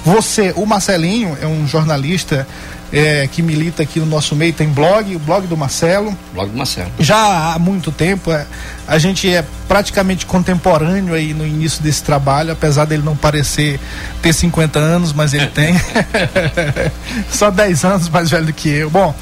Você, 0.03 0.53
o 0.57 0.65
Marcelinho, 0.65 1.37
é 1.41 1.47
um 1.47 1.65
jornalista 1.65 2.45
é, 2.91 3.27
que 3.31 3.41
milita 3.41 3.83
aqui 3.83 3.99
no 3.99 4.05
nosso 4.05 4.35
meio, 4.35 4.53
tem 4.53 4.67
blog, 4.67 5.15
o 5.15 5.19
blog 5.19 5.47
do 5.47 5.55
Marcelo. 5.55 6.15
Blog 6.33 6.49
do 6.49 6.57
Marcelo. 6.57 6.91
Já 6.99 7.53
há 7.53 7.59
muito 7.59 7.91
tempo, 7.91 8.31
é, 8.31 8.45
a 8.87 8.97
gente 8.97 9.31
é 9.31 9.43
praticamente 9.67 10.25
contemporâneo 10.25 11.13
aí 11.13 11.33
no 11.33 11.45
início 11.45 11.81
desse 11.83 12.03
trabalho, 12.03 12.51
apesar 12.51 12.85
dele 12.85 13.03
não 13.03 13.15
parecer 13.15 13.79
ter 14.21 14.33
50 14.33 14.79
anos, 14.79 15.13
mas 15.13 15.33
ele 15.33 15.47
tem. 15.47 15.75
Só 17.31 17.51
10 17.51 17.85
anos 17.85 18.09
mais 18.09 18.29
velho 18.29 18.47
do 18.47 18.53
que 18.53 18.69
eu. 18.69 18.89
Bom, 18.89 19.13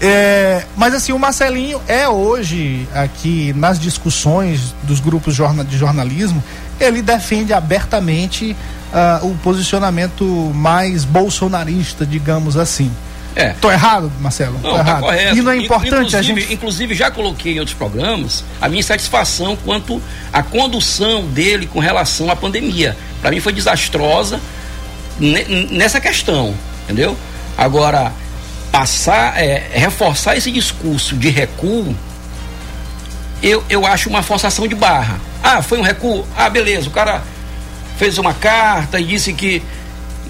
é, 0.00 0.64
mas 0.76 0.92
assim, 0.92 1.12
o 1.12 1.18
Marcelinho 1.18 1.80
é 1.86 2.08
hoje, 2.08 2.86
aqui 2.94 3.52
nas 3.54 3.78
discussões 3.78 4.74
dos 4.82 5.00
grupos 5.00 5.34
de 5.34 5.78
jornalismo, 5.78 6.42
ele 6.80 7.02
defende 7.02 7.52
abertamente 7.52 8.56
ah, 8.92 9.20
o 9.22 9.34
posicionamento 9.42 10.24
mais 10.54 11.04
bolsonarista, 11.04 12.04
digamos 12.06 12.56
assim. 12.56 12.90
É. 13.36 13.48
Tô 13.60 13.68
errado, 13.70 14.12
Marcelo? 14.20 14.54
Não, 14.62 14.70
Tô 14.70 14.76
tá 14.76 14.78
errado. 14.80 15.00
correto. 15.02 15.36
E 15.36 15.42
não 15.42 15.50
é 15.50 15.56
importante 15.56 16.14
a 16.16 16.20
inclusive, 16.20 16.40
gente. 16.40 16.52
Inclusive, 16.54 16.94
já 16.94 17.10
coloquei 17.10 17.56
em 17.56 17.58
outros 17.58 17.76
programas 17.76 18.44
a 18.60 18.68
minha 18.68 18.78
insatisfação 18.78 19.56
quanto 19.64 20.00
à 20.32 20.40
condução 20.42 21.24
dele 21.26 21.66
com 21.66 21.80
relação 21.80 22.30
à 22.30 22.36
pandemia. 22.36 22.96
Para 23.20 23.32
mim 23.32 23.40
foi 23.40 23.52
desastrosa 23.52 24.38
ne- 25.18 25.66
nessa 25.70 26.00
questão, 26.00 26.54
entendeu? 26.84 27.16
Agora, 27.58 28.12
passar, 28.70 29.36
é, 29.36 29.68
reforçar 29.72 30.36
esse 30.36 30.52
discurso 30.52 31.16
de 31.16 31.28
recuo, 31.28 31.92
eu, 33.42 33.64
eu 33.68 33.84
acho 33.84 34.08
uma 34.08 34.22
forçação 34.22 34.66
de 34.68 34.74
barra. 34.76 35.18
Ah, 35.46 35.60
foi 35.60 35.76
um 35.78 35.82
recuo? 35.82 36.26
Ah, 36.34 36.48
beleza, 36.48 36.88
o 36.88 36.90
cara 36.90 37.22
fez 37.98 38.16
uma 38.16 38.32
carta 38.32 38.98
e 38.98 39.04
disse 39.04 39.34
que. 39.34 39.62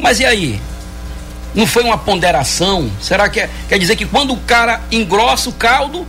Mas 0.01 0.19
e 0.19 0.27
aí? 0.27 0.61
Não 1.55 1.69
foi 1.69 1.85
uma 1.85 1.97
ponderação? 1.97 2.91
Será 3.01 3.29
que 3.29 3.39
é, 3.39 3.49
quer 3.69 3.79
dizer 3.79 3.95
que 3.95 4.05
quando 4.05 4.33
o 4.33 4.37
cara 4.39 4.81
engrossa 4.91 5.49
o 5.49 5.53
caldo, 5.53 6.05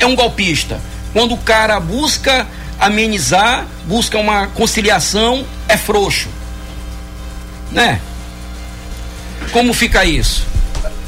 é 0.00 0.04
um 0.04 0.16
golpista? 0.16 0.80
Quando 1.12 1.34
o 1.34 1.38
cara 1.38 1.78
busca 1.78 2.44
amenizar, 2.80 3.64
busca 3.86 4.18
uma 4.18 4.48
conciliação, 4.48 5.46
é 5.68 5.76
frouxo? 5.76 6.28
Né? 7.70 8.00
Como 9.52 9.72
fica 9.72 10.04
isso? 10.04 10.44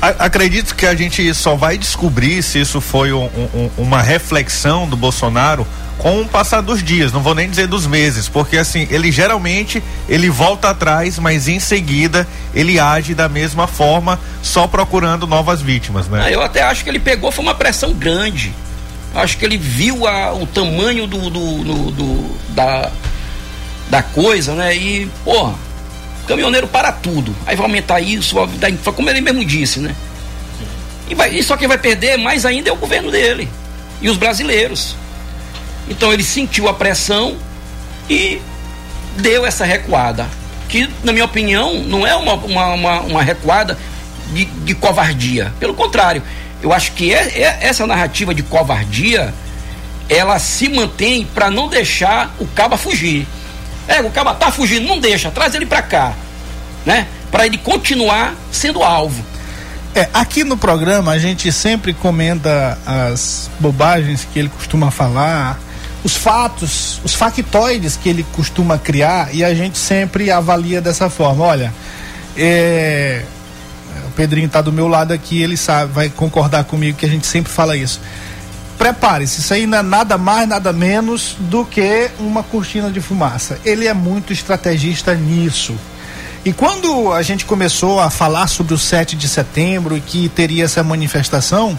Acredito 0.00 0.76
que 0.76 0.86
a 0.86 0.94
gente 0.94 1.34
só 1.34 1.56
vai 1.56 1.76
descobrir 1.76 2.40
se 2.44 2.60
isso 2.60 2.80
foi 2.80 3.12
um- 3.12 3.24
um- 3.26 3.70
uma 3.76 4.00
reflexão 4.02 4.86
do 4.88 4.96
Bolsonaro 4.96 5.66
com 5.98 6.20
o 6.20 6.28
passar 6.28 6.60
dos 6.60 6.82
dias, 6.82 7.10
não 7.12 7.22
vou 7.22 7.34
nem 7.34 7.48
dizer 7.48 7.66
dos 7.66 7.86
meses, 7.86 8.28
porque 8.28 8.58
assim, 8.58 8.86
ele 8.90 9.10
geralmente 9.10 9.82
ele 10.08 10.28
volta 10.28 10.68
atrás, 10.70 11.18
mas 11.18 11.48
em 11.48 11.58
seguida 11.58 12.26
ele 12.54 12.78
age 12.78 13.14
da 13.14 13.28
mesma 13.28 13.66
forma, 13.66 14.20
só 14.42 14.66
procurando 14.66 15.26
novas 15.26 15.62
vítimas, 15.62 16.06
Ah, 16.12 16.16
né? 16.18 16.34
eu 16.34 16.42
até 16.42 16.62
acho 16.62 16.84
que 16.84 16.90
ele 16.90 16.98
pegou, 17.00 17.32
foi 17.32 17.42
uma 17.44 17.54
pressão 17.54 17.92
grande. 17.94 18.52
Acho 19.14 19.38
que 19.38 19.44
ele 19.46 19.56
viu 19.56 20.06
a- 20.06 20.34
o 20.34 20.46
tamanho 20.46 21.06
do, 21.06 21.30
do- 21.30 21.64
do- 21.64 21.90
do- 21.92 22.36
da, 22.50 22.90
da 23.88 24.02
coisa, 24.02 24.52
né? 24.54 24.76
E, 24.76 25.10
porra, 25.24 25.54
caminhoneiro 26.28 26.66
para 26.68 26.92
tudo. 26.92 27.34
Aí 27.46 27.56
vai 27.56 27.64
aumentar 27.66 28.00
isso, 28.00 28.34
vai 28.34 28.46
dar- 28.72 28.92
como 28.92 29.08
ele 29.08 29.22
mesmo 29.22 29.42
disse, 29.42 29.80
né? 29.80 29.94
E, 31.08 31.14
vai, 31.14 31.30
e 31.34 31.42
só 31.42 31.56
quem 31.56 31.66
vai 31.66 31.78
perder 31.78 32.18
mais 32.18 32.44
ainda 32.44 32.68
é 32.68 32.72
o 32.72 32.76
governo 32.76 33.10
dele 33.10 33.48
e 34.02 34.10
os 34.10 34.18
brasileiros. 34.18 34.94
Então 35.88 36.12
ele 36.12 36.24
sentiu 36.24 36.68
a 36.68 36.74
pressão 36.74 37.36
e 38.08 38.40
deu 39.16 39.46
essa 39.46 39.64
recuada. 39.64 40.26
Que, 40.68 40.88
na 41.04 41.12
minha 41.12 41.24
opinião, 41.24 41.74
não 41.84 42.06
é 42.06 42.14
uma, 42.16 42.34
uma, 42.34 42.66
uma, 42.74 43.00
uma 43.00 43.22
recuada 43.22 43.78
de, 44.32 44.44
de 44.44 44.74
covardia. 44.74 45.52
Pelo 45.60 45.74
contrário, 45.74 46.22
eu 46.62 46.72
acho 46.72 46.92
que 46.92 47.14
é, 47.14 47.40
é- 47.40 47.58
essa 47.62 47.86
narrativa 47.86 48.34
de 48.34 48.42
covardia 48.42 49.32
ela 50.08 50.38
se 50.38 50.68
mantém 50.68 51.24
para 51.24 51.50
não 51.50 51.68
deixar 51.68 52.34
o 52.38 52.46
caba 52.46 52.76
fugir. 52.76 53.26
É, 53.88 54.00
o 54.00 54.10
caba 54.10 54.34
tá 54.34 54.50
fugindo, 54.50 54.86
não 54.86 54.98
deixa, 54.98 55.30
traz 55.30 55.54
ele 55.54 55.66
para 55.66 55.82
cá, 55.82 56.12
né? 56.84 57.06
Para 57.30 57.46
ele 57.46 57.58
continuar 57.58 58.34
sendo 58.50 58.82
alvo. 58.82 59.24
É, 59.94 60.08
aqui 60.12 60.44
no 60.44 60.56
programa 60.56 61.12
a 61.12 61.18
gente 61.18 61.50
sempre 61.50 61.92
comenta 61.94 62.78
as 62.84 63.50
bobagens 63.58 64.26
que 64.32 64.38
ele 64.38 64.48
costuma 64.48 64.90
falar, 64.90 65.58
os 66.06 66.14
fatos, 66.14 67.00
os 67.02 67.14
factoides 67.14 67.96
que 67.96 68.08
ele 68.08 68.24
costuma 68.32 68.78
criar 68.78 69.34
e 69.34 69.42
a 69.42 69.52
gente 69.52 69.76
sempre 69.76 70.30
avalia 70.30 70.80
dessa 70.80 71.10
forma. 71.10 71.44
Olha, 71.44 71.74
é, 72.36 73.24
o 74.06 74.12
Pedrinho 74.12 74.46
está 74.46 74.60
do 74.60 74.72
meu 74.72 74.86
lado 74.86 75.12
aqui, 75.12 75.42
ele 75.42 75.56
sabe, 75.56 75.92
vai 75.92 76.08
concordar 76.08 76.62
comigo 76.62 76.96
que 76.96 77.04
a 77.04 77.08
gente 77.08 77.26
sempre 77.26 77.50
fala 77.50 77.76
isso. 77.76 78.00
Prepare-se, 78.78 79.40
isso 79.40 79.52
aí 79.52 79.66
não 79.66 79.78
é 79.78 79.82
nada 79.82 80.16
mais, 80.16 80.48
nada 80.48 80.72
menos 80.72 81.34
do 81.40 81.64
que 81.64 82.08
uma 82.20 82.44
cortina 82.44 82.88
de 82.88 83.00
fumaça. 83.00 83.58
Ele 83.64 83.88
é 83.88 83.94
muito 83.94 84.32
estrategista 84.32 85.12
nisso. 85.12 85.74
E 86.44 86.52
quando 86.52 87.12
a 87.12 87.22
gente 87.22 87.44
começou 87.44 87.98
a 87.98 88.10
falar 88.10 88.46
sobre 88.46 88.74
o 88.74 88.78
7 88.78 89.16
de 89.16 89.26
setembro 89.26 89.96
e 89.96 90.00
que 90.00 90.28
teria 90.28 90.66
essa 90.66 90.84
manifestação, 90.84 91.76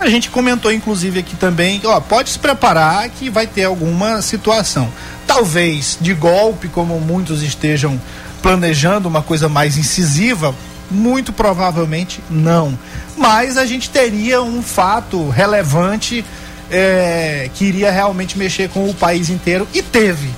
A 0.00 0.08
gente 0.08 0.30
comentou 0.30 0.72
inclusive 0.72 1.20
aqui 1.20 1.36
também, 1.36 1.78
ó, 1.84 2.00
pode 2.00 2.30
se 2.30 2.38
preparar 2.38 3.06
que 3.10 3.28
vai 3.28 3.46
ter 3.46 3.64
alguma 3.64 4.22
situação. 4.22 4.90
Talvez 5.26 5.98
de 6.00 6.14
golpe, 6.14 6.68
como 6.68 6.98
muitos 6.98 7.42
estejam 7.42 8.00
planejando 8.40 9.06
uma 9.06 9.22
coisa 9.22 9.46
mais 9.46 9.76
incisiva, 9.76 10.54
muito 10.90 11.34
provavelmente 11.34 12.22
não. 12.30 12.76
Mas 13.14 13.58
a 13.58 13.66
gente 13.66 13.90
teria 13.90 14.40
um 14.40 14.62
fato 14.62 15.28
relevante 15.28 16.24
é, 16.70 17.50
que 17.54 17.66
iria 17.66 17.90
realmente 17.90 18.38
mexer 18.38 18.70
com 18.70 18.88
o 18.88 18.94
país 18.94 19.28
inteiro 19.28 19.68
e 19.74 19.82
teve. 19.82 20.30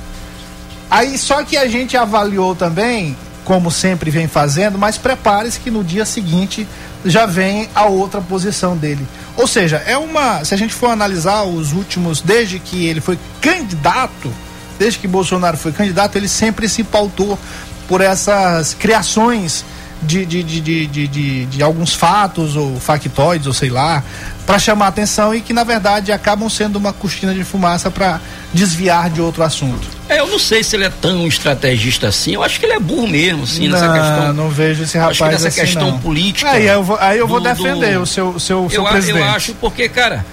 Aí 0.90 1.16
só 1.16 1.44
que 1.44 1.56
a 1.56 1.68
gente 1.68 1.96
avaliou 1.96 2.56
também, 2.56 3.16
como 3.44 3.70
sempre 3.70 4.10
vem 4.10 4.28
fazendo, 4.28 4.78
mas 4.78 4.96
prepare-se 4.96 5.60
que 5.60 5.70
no 5.70 5.82
dia 5.82 6.04
seguinte 6.04 6.66
já 7.04 7.26
vem 7.26 7.68
a 7.74 7.86
outra 7.86 8.20
posição 8.20 8.76
dele. 8.76 9.06
Ou 9.36 9.46
seja, 9.46 9.82
é 9.86 9.96
uma. 9.96 10.44
Se 10.44 10.54
a 10.54 10.56
gente 10.56 10.74
for 10.74 10.90
analisar 10.90 11.42
os 11.42 11.72
últimos, 11.72 12.20
desde 12.20 12.58
que 12.58 12.86
ele 12.86 13.00
foi 13.00 13.18
candidato, 13.40 14.32
desde 14.78 14.98
que 14.98 15.08
Bolsonaro 15.08 15.56
foi 15.56 15.72
candidato, 15.72 16.16
ele 16.16 16.28
sempre 16.28 16.68
se 16.68 16.84
pautou 16.84 17.38
por 17.88 18.00
essas 18.00 18.74
criações 18.74 19.64
de, 20.02 20.26
de, 20.26 20.42
de, 20.42 20.86
de, 20.86 21.46
de, 21.46 21.62
alguns 21.62 21.94
fatos 21.94 22.56
ou 22.56 22.78
factoides, 22.80 23.46
ou 23.46 23.52
sei 23.52 23.70
lá, 23.70 24.02
para 24.44 24.58
chamar 24.58 24.88
atenção 24.88 25.34
e 25.34 25.40
que 25.40 25.52
na 25.52 25.62
verdade 25.64 26.10
acabam 26.12 26.48
sendo 26.50 26.76
uma 26.76 26.92
cortina 26.92 27.32
de 27.32 27.44
fumaça 27.44 27.90
para 27.90 28.20
desviar 28.52 29.08
de 29.10 29.20
outro 29.20 29.42
assunto. 29.42 29.86
É, 30.08 30.18
eu 30.20 30.26
não 30.26 30.38
sei 30.38 30.62
se 30.64 30.74
ele 30.76 30.84
é 30.84 30.90
tão 30.90 31.26
estrategista 31.26 32.08
assim, 32.08 32.34
eu 32.34 32.42
acho 32.42 32.58
que 32.58 32.66
ele 32.66 32.74
é 32.74 32.80
burro 32.80 33.06
mesmo, 33.06 33.44
assim, 33.44 33.68
nessa 33.68 33.86
não, 33.86 33.94
questão. 33.94 34.32
Não 34.34 34.48
vejo 34.50 34.82
esse 34.82 34.98
rapaz 34.98 35.12
acho 35.20 35.24
que 35.24 35.30
nessa 35.32 35.48
assim, 35.48 35.60
questão 35.60 35.90
não. 35.92 35.98
política. 36.00 36.50
Aí 36.50 36.66
eu 36.66 36.82
vou, 36.82 36.98
aí 37.00 37.18
eu 37.18 37.26
vou 37.28 37.40
do- 37.40 37.48
defender 37.48 37.94
do- 37.94 38.02
o 38.02 38.06
seu, 38.06 38.38
seu, 38.40 38.68
seu 38.68 38.82
eu, 38.84 38.90
presidente. 38.90 39.24
eu 39.24 39.30
acho 39.30 39.54
porque, 39.54 39.88
cara, 39.88 40.24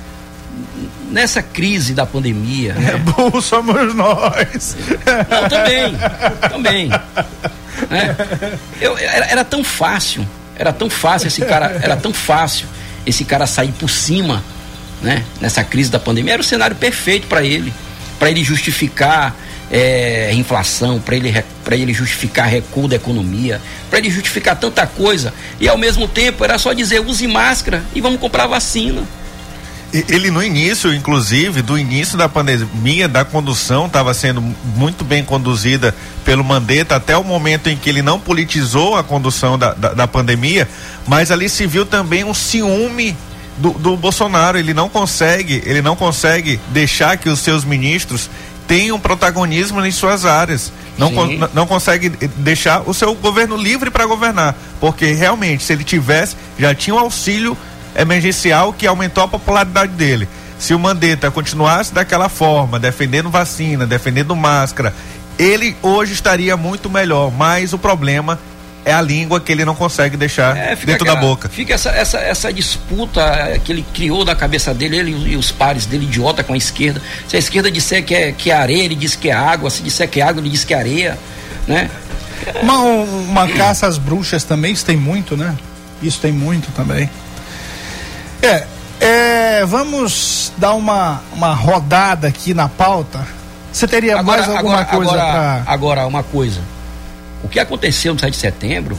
nessa 1.11 1.41
crise 1.41 1.93
da 1.93 2.05
pandemia, 2.05 2.73
É 2.77 2.79
né? 2.79 2.97
burro 2.97 3.39
somos 3.41 3.93
nós. 3.95 4.75
Não, 5.29 5.49
também, 5.49 5.95
também. 6.49 6.89
Né? 7.89 8.15
Eu, 8.81 8.97
era, 8.97 9.25
era 9.25 9.43
tão 9.43 9.63
fácil, 9.63 10.27
era 10.57 10.73
tão 10.73 10.89
fácil 10.89 11.27
esse 11.27 11.41
cara, 11.45 11.79
era 11.81 11.95
tão 11.95 12.13
fácil 12.13 12.67
esse 13.05 13.23
cara 13.25 13.45
sair 13.45 13.71
por 13.73 13.89
cima, 13.89 14.43
né? 15.01 15.23
Nessa 15.39 15.63
crise 15.63 15.89
da 15.89 15.99
pandemia, 15.99 16.33
era 16.33 16.41
o 16.41 16.45
cenário 16.45 16.75
perfeito 16.75 17.27
para 17.27 17.43
ele, 17.43 17.73
para 18.17 18.29
ele 18.29 18.43
justificar 18.43 19.35
é, 19.71 20.33
inflação, 20.33 20.99
para 20.99 21.15
ele 21.15 21.43
para 21.63 21.75
ele 21.75 21.93
justificar 21.93 22.47
recuo 22.47 22.87
da 22.87 22.95
economia, 22.95 23.61
para 23.89 23.99
ele 23.99 24.09
justificar 24.09 24.55
tanta 24.55 24.87
coisa 24.87 25.33
e 25.59 25.67
ao 25.67 25.77
mesmo 25.77 26.07
tempo 26.07 26.43
era 26.43 26.57
só 26.57 26.73
dizer 26.73 26.99
use 26.99 27.27
máscara 27.27 27.83
e 27.93 28.01
vamos 28.01 28.19
comprar 28.19 28.47
vacina. 28.47 29.03
Ele 29.91 30.29
no 30.29 30.43
início, 30.43 30.93
inclusive, 30.93 31.63
do 31.63 31.77
início 31.77 32.15
da 32.15 32.29
pandemia, 32.29 33.07
da 33.07 33.25
condução, 33.25 33.87
estava 33.87 34.13
sendo 34.13 34.39
muito 34.75 35.03
bem 35.03 35.23
conduzida 35.23 35.95
pelo 36.23 36.43
Mandetta 36.43 36.95
até 36.95 37.17
o 37.17 37.23
momento 37.23 37.69
em 37.69 37.75
que 37.75 37.89
ele 37.89 38.03
não 38.03 38.19
politizou 38.19 38.95
a 38.95 39.03
condução 39.03 39.57
da, 39.57 39.73
da, 39.73 39.93
da 39.95 40.07
pandemia, 40.07 40.69
mas 41.07 41.31
ali 41.31 41.49
se 41.49 41.65
viu 41.65 41.87
também 41.87 42.23
um 42.23 42.35
ciúme 42.35 43.17
do, 43.57 43.71
do 43.71 43.97
Bolsonaro. 43.97 44.59
Ele 44.59 44.75
não 44.75 44.89
consegue, 44.89 45.63
ele 45.65 45.81
não 45.81 45.95
consegue 45.95 46.59
deixar 46.69 47.17
que 47.17 47.27
os 47.27 47.39
seus 47.39 47.65
ministros 47.65 48.29
tenham 48.67 48.99
protagonismo 48.99 49.83
em 49.83 49.91
suas 49.91 50.23
áreas. 50.23 50.71
Não, 50.99 51.11
con- 51.11 51.49
não 51.55 51.65
consegue 51.65 52.09
deixar 52.09 52.83
o 52.87 52.93
seu 52.93 53.15
governo 53.15 53.57
livre 53.57 53.89
para 53.89 54.05
governar. 54.05 54.55
Porque 54.79 55.13
realmente, 55.13 55.63
se 55.63 55.73
ele 55.73 55.83
tivesse, 55.83 56.35
já 56.59 56.75
tinha 56.75 56.95
um 56.95 56.99
auxílio 56.99 57.57
emergencial 58.01 58.73
que 58.73 58.87
aumentou 58.87 59.23
a 59.23 59.27
popularidade 59.27 59.91
dele. 59.93 60.27
Se 60.57 60.73
o 60.73 60.79
Mandetta 60.79 61.29
continuasse 61.31 61.93
daquela 61.93 62.27
forma, 62.29 62.79
defendendo 62.79 63.29
vacina, 63.29 63.85
defendendo 63.87 64.35
máscara, 64.35 64.93
ele 65.37 65.75
hoje 65.81 66.13
estaria 66.13 66.57
muito 66.57 66.89
melhor. 66.89 67.31
Mas 67.31 67.71
o 67.71 67.77
problema 67.77 68.37
é 68.83 68.91
a 68.93 69.01
língua 69.01 69.39
que 69.39 69.51
ele 69.51 69.63
não 69.63 69.75
consegue 69.75 70.17
deixar 70.17 70.55
É, 70.57 70.75
dentro 70.75 71.05
da 71.05 71.11
aquela- 71.13 71.15
boca. 71.19 71.47
Fica 71.49 71.73
essa, 71.73 71.89
essa, 71.91 72.17
essa 72.19 72.51
disputa 72.51 73.21
eh, 73.21 73.59
que 73.63 73.71
ele 73.71 73.85
criou 73.93 74.25
da 74.25 74.35
cabeça 74.35 74.73
dele, 74.73 74.97
ele 74.97 75.31
e 75.33 75.35
os 75.37 75.51
pares 75.51 75.85
dele, 75.85 76.05
idiota 76.05 76.43
com 76.43 76.53
a 76.53 76.57
esquerda. 76.57 77.01
Se 77.27 77.35
a 77.35 77.39
esquerda 77.39 77.69
disser 77.71 78.03
que 78.03 78.15
é, 78.15 78.31
que 78.31 78.49
é 78.51 78.55
areia, 78.55 78.83
ele 78.83 78.95
diz 78.95 79.15
que 79.15 79.29
é 79.29 79.33
água. 79.33 79.69
Se 79.69 79.81
disser 79.83 80.09
que 80.09 80.19
é 80.19 80.23
água, 80.23 80.41
ele 80.41 80.49
diz 80.49 80.63
que 80.63 80.73
é 80.73 80.77
areia. 80.77 81.17
Né? 81.67 81.89
Uma, 82.63 82.79
um- 82.79 83.29
uma 83.29 83.47
caça 83.47 83.85
às 83.87 83.97
bruxas 83.97 84.43
também, 84.43 84.73
isso 84.73 84.85
tem 84.85 84.97
muito, 84.97 85.37
né? 85.37 85.55
Isso 86.01 86.19
tem 86.19 86.31
muito 86.31 86.71
também. 86.71 87.09
É, 88.41 88.65
é, 88.99 89.65
vamos 89.65 90.51
dar 90.57 90.73
uma, 90.73 91.21
uma 91.33 91.53
rodada 91.53 92.27
aqui 92.27 92.53
na 92.53 92.67
pauta. 92.67 93.25
Você 93.71 93.87
teria 93.87 94.21
mais 94.23 94.47
alguma 94.49 94.83
coisa 94.85 95.11
agora, 95.11 95.31
pra. 95.31 95.63
agora, 95.73 96.07
uma 96.07 96.23
coisa. 96.23 96.61
O 97.43 97.47
que 97.47 97.59
aconteceu 97.59 98.13
no 98.13 98.19
7 98.19 98.31
de 98.31 98.37
setembro, 98.37 98.97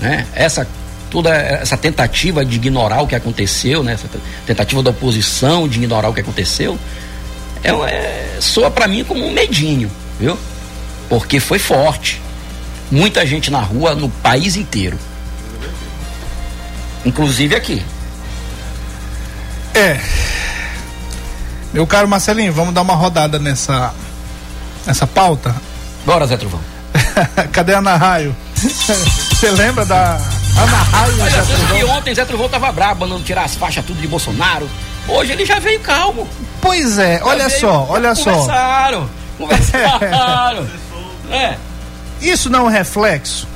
né? 0.00 0.26
Essa 0.34 0.66
toda 1.10 1.34
essa 1.34 1.76
tentativa 1.76 2.44
de 2.44 2.56
ignorar 2.56 3.02
o 3.02 3.06
que 3.06 3.14
aconteceu, 3.14 3.82
né? 3.82 3.94
Essa 3.94 4.08
tentativa 4.46 4.82
da 4.82 4.90
oposição 4.90 5.68
de 5.68 5.78
ignorar 5.78 6.08
o 6.08 6.14
que 6.14 6.20
aconteceu, 6.20 6.78
é, 7.62 7.70
é, 7.70 8.36
soa 8.40 8.70
para 8.70 8.86
mim 8.88 9.04
como 9.04 9.26
um 9.26 9.32
medinho, 9.32 9.90
viu? 10.18 10.38
Porque 11.08 11.40
foi 11.40 11.58
forte. 11.58 12.22
Muita 12.90 13.26
gente 13.26 13.50
na 13.50 13.60
rua 13.60 13.94
no 13.94 14.08
país 14.08 14.56
inteiro. 14.56 14.98
Inclusive 17.04 17.54
aqui. 17.54 17.82
É. 19.80 19.98
Meu 21.72 21.86
caro 21.86 22.06
Marcelinho, 22.08 22.52
vamos 22.52 22.74
dar 22.74 22.82
uma 22.82 22.94
rodada 22.94 23.38
nessa, 23.38 23.94
nessa 24.86 25.06
pauta? 25.06 25.54
Bora, 26.04 26.26
Zé 26.26 26.36
Trovão. 26.36 26.60
Cadê 27.52 27.74
a 27.74 27.78
Ana 27.78 27.96
Raio? 27.96 28.34
Você 28.56 29.50
lembra 29.52 29.84
da 29.86 30.18
Ana 30.58 30.76
Raio? 30.76 31.14
Olha, 31.22 31.30
Zé 31.42 31.54
que 31.78 31.84
ontem 31.84 32.14
Zé 32.14 32.24
Trovão 32.24 32.48
tava 32.48 32.70
brabo, 32.72 33.00
mandando 33.06 33.22
tirar 33.24 33.44
as 33.44 33.54
faixas 33.54 33.84
tudo 33.84 34.00
de 34.00 34.06
Bolsonaro. 34.08 34.68
Hoje 35.08 35.32
ele 35.32 35.46
já 35.46 35.58
veio 35.58 35.80
calmo. 35.80 36.28
Pois 36.60 36.98
é, 36.98 37.20
olha 37.22 37.44
Já 37.44 37.48
veio- 37.48 37.60
só, 37.60 37.86
olha 37.88 38.14
só. 38.14 38.32
Conversaram, 38.32 39.10
conversaram. 39.38 40.66
é. 41.32 41.56
Isso 42.20 42.50
não 42.50 42.60
é 42.60 42.62
um 42.64 42.68
reflexo? 42.68 43.48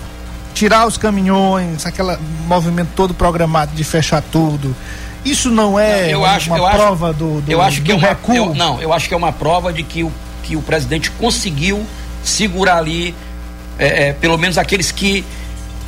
Tirar 0.55 0.87
os 0.87 0.97
caminhões, 0.97 1.85
aquele 1.85 2.17
movimento 2.47 2.91
todo 2.97 3.13
programado 3.13 3.73
de 3.75 3.83
fechar 3.85 4.23
tudo. 4.23 4.75
Isso 5.25 5.51
não 5.51 5.79
é 5.79 6.13
eu 6.13 6.21
uma, 6.21 6.29
acho, 6.31 6.51
uma 6.51 6.59
eu 6.59 6.67
acho- 6.67 6.77
prova 6.77 7.13
do, 7.13 7.41
do, 7.41 7.51
eu 7.51 7.63
acho 7.63 7.81
que 7.83 7.91
é 7.93 7.95
uma, 7.95 8.09
recuo? 8.09 8.35
eu- 8.37 8.55
não, 8.55 8.81
eu 8.81 8.93
acho 8.93 9.09
que 9.09 9.15
é 9.15 9.17
uma 9.17 9.33
prova 9.33 9.73
de 9.73 9.83
que 9.83 10.03
o, 10.05 10.13
que 10.43 10.55
o 10.57 10.61
presidente 10.63 11.11
conseguiu 11.13 11.85
segurar 12.23 12.77
ali, 12.79 13.15
é, 13.79 14.09
é, 14.09 14.13
pelo 14.13 14.37
menos 14.37 14.59
aqueles 14.59 14.93
que, 14.93 15.25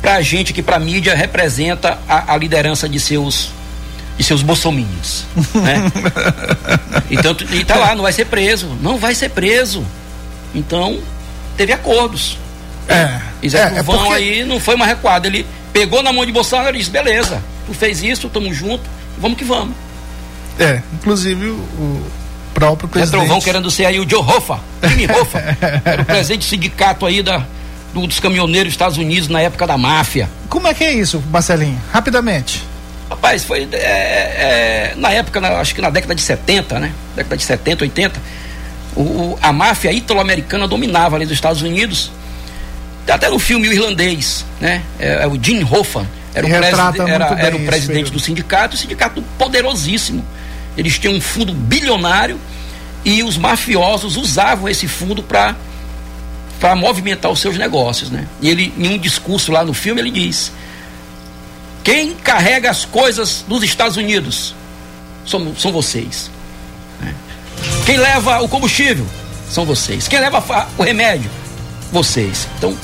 pra 0.01 0.21
gente, 0.21 0.53
que 0.53 0.61
pra 0.63 0.79
mídia, 0.79 1.13
representa 1.15 1.99
a, 2.09 2.33
a 2.33 2.37
liderança 2.37 2.87
de 2.89 2.99
seus 2.99 3.51
de 4.17 4.23
seus 4.23 4.41
bolsominions, 4.41 5.25
né? 5.53 5.91
então, 7.11 7.35
e 7.51 7.63
tá 7.63 7.75
lá, 7.75 7.93
não 7.93 8.01
vai 8.01 8.11
ser 8.11 8.25
preso, 8.25 8.67
não 8.81 8.97
vai 8.97 9.13
ser 9.13 9.29
preso. 9.29 9.85
Então, 10.55 10.99
teve 11.55 11.71
acordos. 11.71 12.35
É, 12.89 13.19
E 13.43 13.47
Zé 13.49 13.59
é, 13.75 13.77
é 13.79 13.83
porque- 13.83 14.13
aí 14.13 14.43
não 14.43 14.59
foi 14.59 14.73
uma 14.73 14.87
recuada, 14.87 15.27
ele 15.27 15.45
pegou 15.71 16.01
na 16.01 16.11
mão 16.11 16.25
de 16.25 16.31
Bolsonaro 16.31 16.75
e 16.75 16.79
disse, 16.79 16.89
beleza, 16.89 17.43
tu 17.67 17.75
fez 17.75 18.01
isso, 18.01 18.27
tamo 18.27 18.51
junto, 18.51 18.81
vamos 19.17 19.37
que 19.37 19.43
vamos. 19.43 19.75
É, 20.59 20.81
inclusive 20.93 21.47
o, 21.49 22.01
próprio 22.53 22.89
presidente. 22.89 23.19
Trovão 23.19 23.39
querendo 23.39 23.69
ser 23.69 23.85
aí 23.85 23.99
o 23.99 24.09
Joe 24.09 24.19
Hoffa, 24.21 24.59
Jimmy 24.83 25.05
Hoffa, 25.11 25.39
era 25.85 26.01
o 26.01 26.05
presidente 26.05 26.39
do 26.39 26.45
sindicato 26.45 27.05
aí 27.05 27.21
da, 27.21 27.45
do- 27.93 28.07
dos 28.07 28.19
caminhoneiros 28.19 28.69
dos 28.69 28.73
Estados 28.73 28.97
Unidos 28.97 29.29
na 29.29 29.39
época 29.41 29.67
da 29.67 29.77
máfia. 29.77 30.27
Como 30.49 30.67
é 30.67 30.73
que 30.73 30.83
é 30.83 30.91
isso, 30.93 31.23
Marcelinho? 31.29 31.79
Rapidamente. 31.93 32.63
Rapaz, 33.09 33.43
foi 33.43 33.67
é, 33.71 33.77
é, 33.77 34.93
na 34.97 35.11
época, 35.11 35.39
na- 35.39 35.59
acho 35.59 35.75
que 35.75 35.81
na 35.81 35.89
década 35.91 36.15
de 36.15 36.21
70, 36.21 36.79
né? 36.79 36.91
Década 37.15 37.37
de 37.37 37.43
70, 37.43 37.83
80, 37.83 38.19
o, 38.95 39.01
o- 39.01 39.39
a 39.41 39.53
máfia 39.53 39.91
italo-americana 39.91 40.67
dominava 40.67 41.15
ali 41.15 41.25
dos 41.25 41.35
Estados 41.35 41.61
Unidos. 41.61 42.11
Até 43.07 43.29
no 43.29 43.37
filme 43.39 43.69
O 43.69 43.73
Irlandês, 43.73 44.43
né? 44.59 44.81
É, 44.99 45.23
é 45.23 45.27
o 45.27 45.37
Jim 45.41 45.63
Hoffa 45.63 46.05
era 46.37 46.45
o, 46.45 46.49
retrata 46.49 46.91
preside- 47.03 47.11
era, 47.11 47.25
era 47.39 47.55
o 47.55 47.65
presidente 47.65 48.11
do 48.11 48.19
sindicato, 48.19 48.75
o 48.75 48.77
sindicato 48.77 49.21
poderosíssimo. 49.37 50.25
Eles 50.77 50.97
tinham 50.99 51.15
um 51.15 51.21
fundo 51.21 51.53
bilionário 51.53 52.39
e 53.03 53.23
os 53.23 53.37
mafiosos 53.37 54.15
usavam 54.17 54.67
esse 54.69 54.87
fundo 54.87 55.23
para 55.23 55.55
para 56.59 56.75
movimentar 56.75 57.29
os 57.31 57.39
seus 57.39 57.55
negócios, 57.55 58.09
né? 58.09 58.27
E 58.41 58.49
ele, 58.49 58.73
em 58.77 58.87
um 58.89 58.97
discurso 58.97 59.51
lá 59.51 59.63
no 59.63 59.73
filme, 59.75 60.01
ele 60.01 60.09
diz: 60.11 60.51
quem 61.83 62.13
carrega 62.15 62.69
as 62.69 62.83
coisas 62.83 63.45
dos 63.47 63.63
Estados 63.63 63.95
Unidos 63.95 64.55
são, 65.25 65.55
são 65.55 65.71
vocês. 65.71 66.29
né? 66.99 67.13
Quem 67.85 67.97
leva 67.97 68.41
o 68.41 68.47
combustível 68.49 69.05
são 69.49 69.65
vocês. 69.65 70.07
Quem 70.07 70.19
leva 70.19 70.43
o 70.77 70.83
remédio, 70.83 71.29
vocês. 71.91 72.47
Então, 72.57 72.75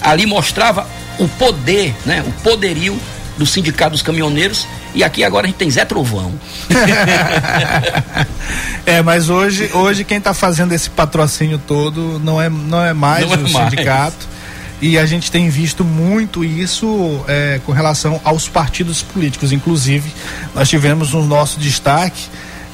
ali 0.00 0.26
mostrava 0.26 0.86
o 1.18 1.28
poder, 1.28 1.94
né? 2.04 2.22
O 2.26 2.32
poderio 2.42 2.98
do 3.36 3.46
Sindicato 3.46 3.92
dos 3.92 4.02
Caminhoneiros. 4.02 4.66
E 4.94 5.02
aqui 5.02 5.24
agora 5.24 5.46
a 5.46 5.48
gente 5.48 5.56
tem 5.56 5.70
Zé 5.70 5.84
Trovão. 5.84 6.32
é, 8.86 9.02
mas 9.02 9.28
hoje, 9.28 9.70
hoje 9.72 10.04
quem 10.04 10.18
está 10.18 10.32
fazendo 10.32 10.72
esse 10.72 10.88
patrocínio 10.88 11.58
todo 11.58 12.20
não 12.20 12.40
é, 12.40 12.48
não 12.48 12.84
é 12.84 12.92
mais 12.92 13.26
Não 13.26 13.34
é 13.34 13.38
o 13.38 13.50
mais. 13.50 13.70
sindicato. 13.70 14.34
E 14.80 14.98
a 14.98 15.06
gente 15.06 15.30
tem 15.30 15.48
visto 15.48 15.84
muito 15.84 16.44
isso 16.44 17.24
é, 17.26 17.60
com 17.64 17.72
relação 17.72 18.20
aos 18.22 18.48
partidos 18.48 19.02
políticos. 19.02 19.52
Inclusive, 19.52 20.12
nós 20.54 20.68
tivemos 20.68 21.12
no 21.12 21.24
nosso 21.24 21.58
destaque 21.58 22.24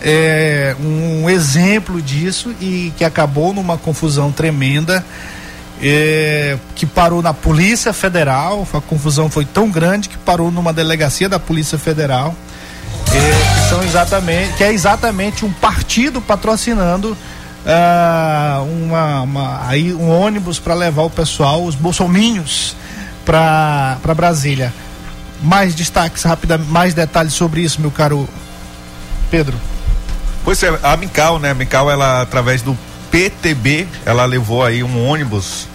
é, 0.03 0.74
um 0.80 1.28
exemplo 1.28 2.01
disso 2.01 2.55
e 2.61 2.93
que 2.97 3.05
acabou 3.05 3.53
numa 3.53 3.78
confusão 3.78 4.32
tremenda. 4.32 5.05
Que 6.74 6.85
parou 6.87 7.22
na 7.22 7.33
Polícia 7.33 7.93
Federal, 7.93 8.66
a 8.74 8.81
confusão 8.81 9.31
foi 9.31 9.45
tão 9.45 9.70
grande 9.70 10.09
que 10.09 10.18
parou 10.18 10.51
numa 10.51 10.72
delegacia 10.72 11.28
da 11.28 11.39
Polícia 11.39 11.78
Federal, 11.78 12.35
que 13.07 13.68
são 13.68 13.83
exatamente, 13.83 14.55
que 14.55 14.64
é 14.64 14.72
exatamente 14.72 15.45
um 15.45 15.53
partido 15.53 16.20
patrocinando 16.20 17.16
ah, 17.66 18.62
uma, 18.62 19.20
uma- 19.22 19.68
aí 19.68 19.93
um 19.93 20.09
ônibus 20.11 20.59
para 20.59 20.74
levar 20.74 21.03
o 21.03 21.11
pessoal, 21.11 21.64
os 21.64 21.74
bolsominhos, 21.74 22.76
para 23.24 23.99
Brasília. 24.14 24.72
Mais 25.43 25.74
destaques 25.74 26.24
mais 26.68 26.93
detalhes 26.93 27.33
sobre 27.33 27.62
isso, 27.62 27.81
meu 27.81 27.91
caro 27.91 28.28
Pedro. 29.31 29.57
Pois 30.45 30.62
é, 30.62 30.78
a 30.83 30.97
Mical, 30.97 31.39
né? 31.39 31.51
A 31.51 31.55
Mical, 31.55 31.91
ela, 31.91 32.20
através 32.22 32.61
do 32.62 32.76
PTB, 33.11 33.87
ela 34.05 34.24
levou 34.24 34.64
aí 34.64 34.83
um 34.83 35.07
ônibus, 35.07 35.66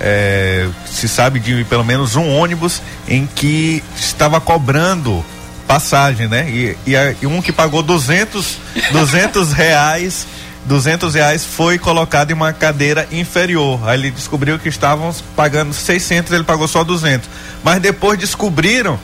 é, 0.00 0.68
se 0.86 1.08
sabe 1.08 1.40
de 1.40 1.64
pelo 1.64 1.84
menos 1.84 2.16
um 2.16 2.28
ônibus 2.36 2.82
em 3.06 3.26
que 3.26 3.82
estava 3.96 4.40
cobrando 4.40 5.24
passagem, 5.66 6.28
né? 6.28 6.48
E, 6.48 6.76
e, 6.86 6.94
e 7.22 7.26
um 7.26 7.42
que 7.42 7.52
pagou 7.52 7.82
200, 7.82 8.58
200 8.90 9.52
reais, 9.52 10.26
200 10.64 11.14
reais 11.14 11.44
foi 11.44 11.78
colocado 11.78 12.30
em 12.30 12.34
uma 12.34 12.52
cadeira 12.52 13.06
inferior. 13.12 13.80
Aí 13.86 13.98
ele 13.98 14.10
descobriu 14.10 14.58
que 14.58 14.68
estavam 14.68 15.14
pagando 15.36 15.72
600, 15.72 16.32
ele 16.32 16.44
pagou 16.44 16.66
só 16.66 16.82
200. 16.84 17.28
Mas 17.62 17.80
depois 17.80 18.18
descobriram 18.18 18.98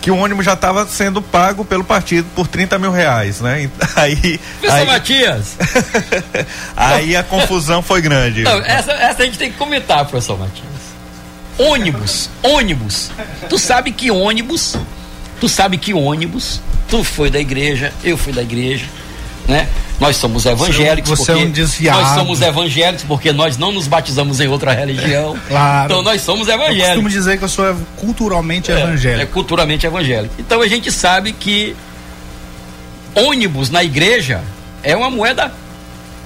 que 0.00 0.10
o 0.10 0.16
ônibus 0.16 0.44
já 0.44 0.54
estava 0.54 0.86
sendo 0.86 1.20
pago 1.20 1.64
pelo 1.64 1.84
partido 1.84 2.26
por 2.34 2.46
30 2.46 2.78
mil 2.78 2.90
reais, 2.90 3.40
né? 3.40 3.70
Aí, 3.96 4.40
Matias. 4.86 5.56
aí 6.76 7.16
a 7.16 7.22
confusão 7.22 7.82
foi 7.82 8.00
grande. 8.00 8.42
Não, 8.42 8.58
essa, 8.64 8.92
essa 8.92 9.22
a 9.22 9.26
gente 9.26 9.38
tem 9.38 9.52
que 9.52 9.58
comentar, 9.58 10.04
professor 10.06 10.38
Matias. 10.38 10.64
Ônibus, 11.58 12.30
ônibus. 12.42 13.10
Tu 13.48 13.58
sabe 13.58 13.92
que 13.92 14.10
ônibus, 14.10 14.76
tu 15.38 15.48
sabe 15.48 15.76
que 15.76 15.92
ônibus, 15.92 16.60
tu 16.88 17.04
foi 17.04 17.30
da 17.30 17.38
igreja, 17.38 17.92
eu 18.02 18.16
fui 18.16 18.32
da 18.32 18.40
igreja, 18.40 18.86
né? 19.50 19.68
Nós 19.98 20.16
somos 20.16 20.46
evangélicos 20.46 21.10
Você 21.10 21.32
é 21.32 21.34
um 21.34 21.38
porque 21.40 21.52
desviado. 21.52 22.00
nós 22.00 22.14
somos 22.14 22.40
evangélicos 22.40 23.04
porque 23.06 23.32
nós 23.32 23.58
não 23.58 23.70
nos 23.72 23.86
batizamos 23.86 24.40
em 24.40 24.48
outra 24.48 24.72
religião. 24.72 25.36
Claro. 25.48 25.84
Então 25.92 26.02
nós 26.02 26.22
somos 26.22 26.48
Eu 26.48 26.54
evangélicos. 26.54 26.86
costumo 26.86 27.08
dizer 27.10 27.36
que 27.38 27.44
eu 27.44 27.48
sou 27.48 27.76
culturalmente 27.96 28.72
É, 28.72 28.80
evangélico. 28.80 29.22
É 29.22 29.26
culturalmente 29.26 29.84
evangélico. 29.86 30.34
Então 30.38 30.62
a 30.62 30.68
gente 30.68 30.90
sabe 30.90 31.32
que 31.32 31.76
ônibus 33.14 33.68
na 33.70 33.82
igreja 33.84 34.40
é 34.82 34.96
uma 34.96 35.10
moeda 35.10 35.52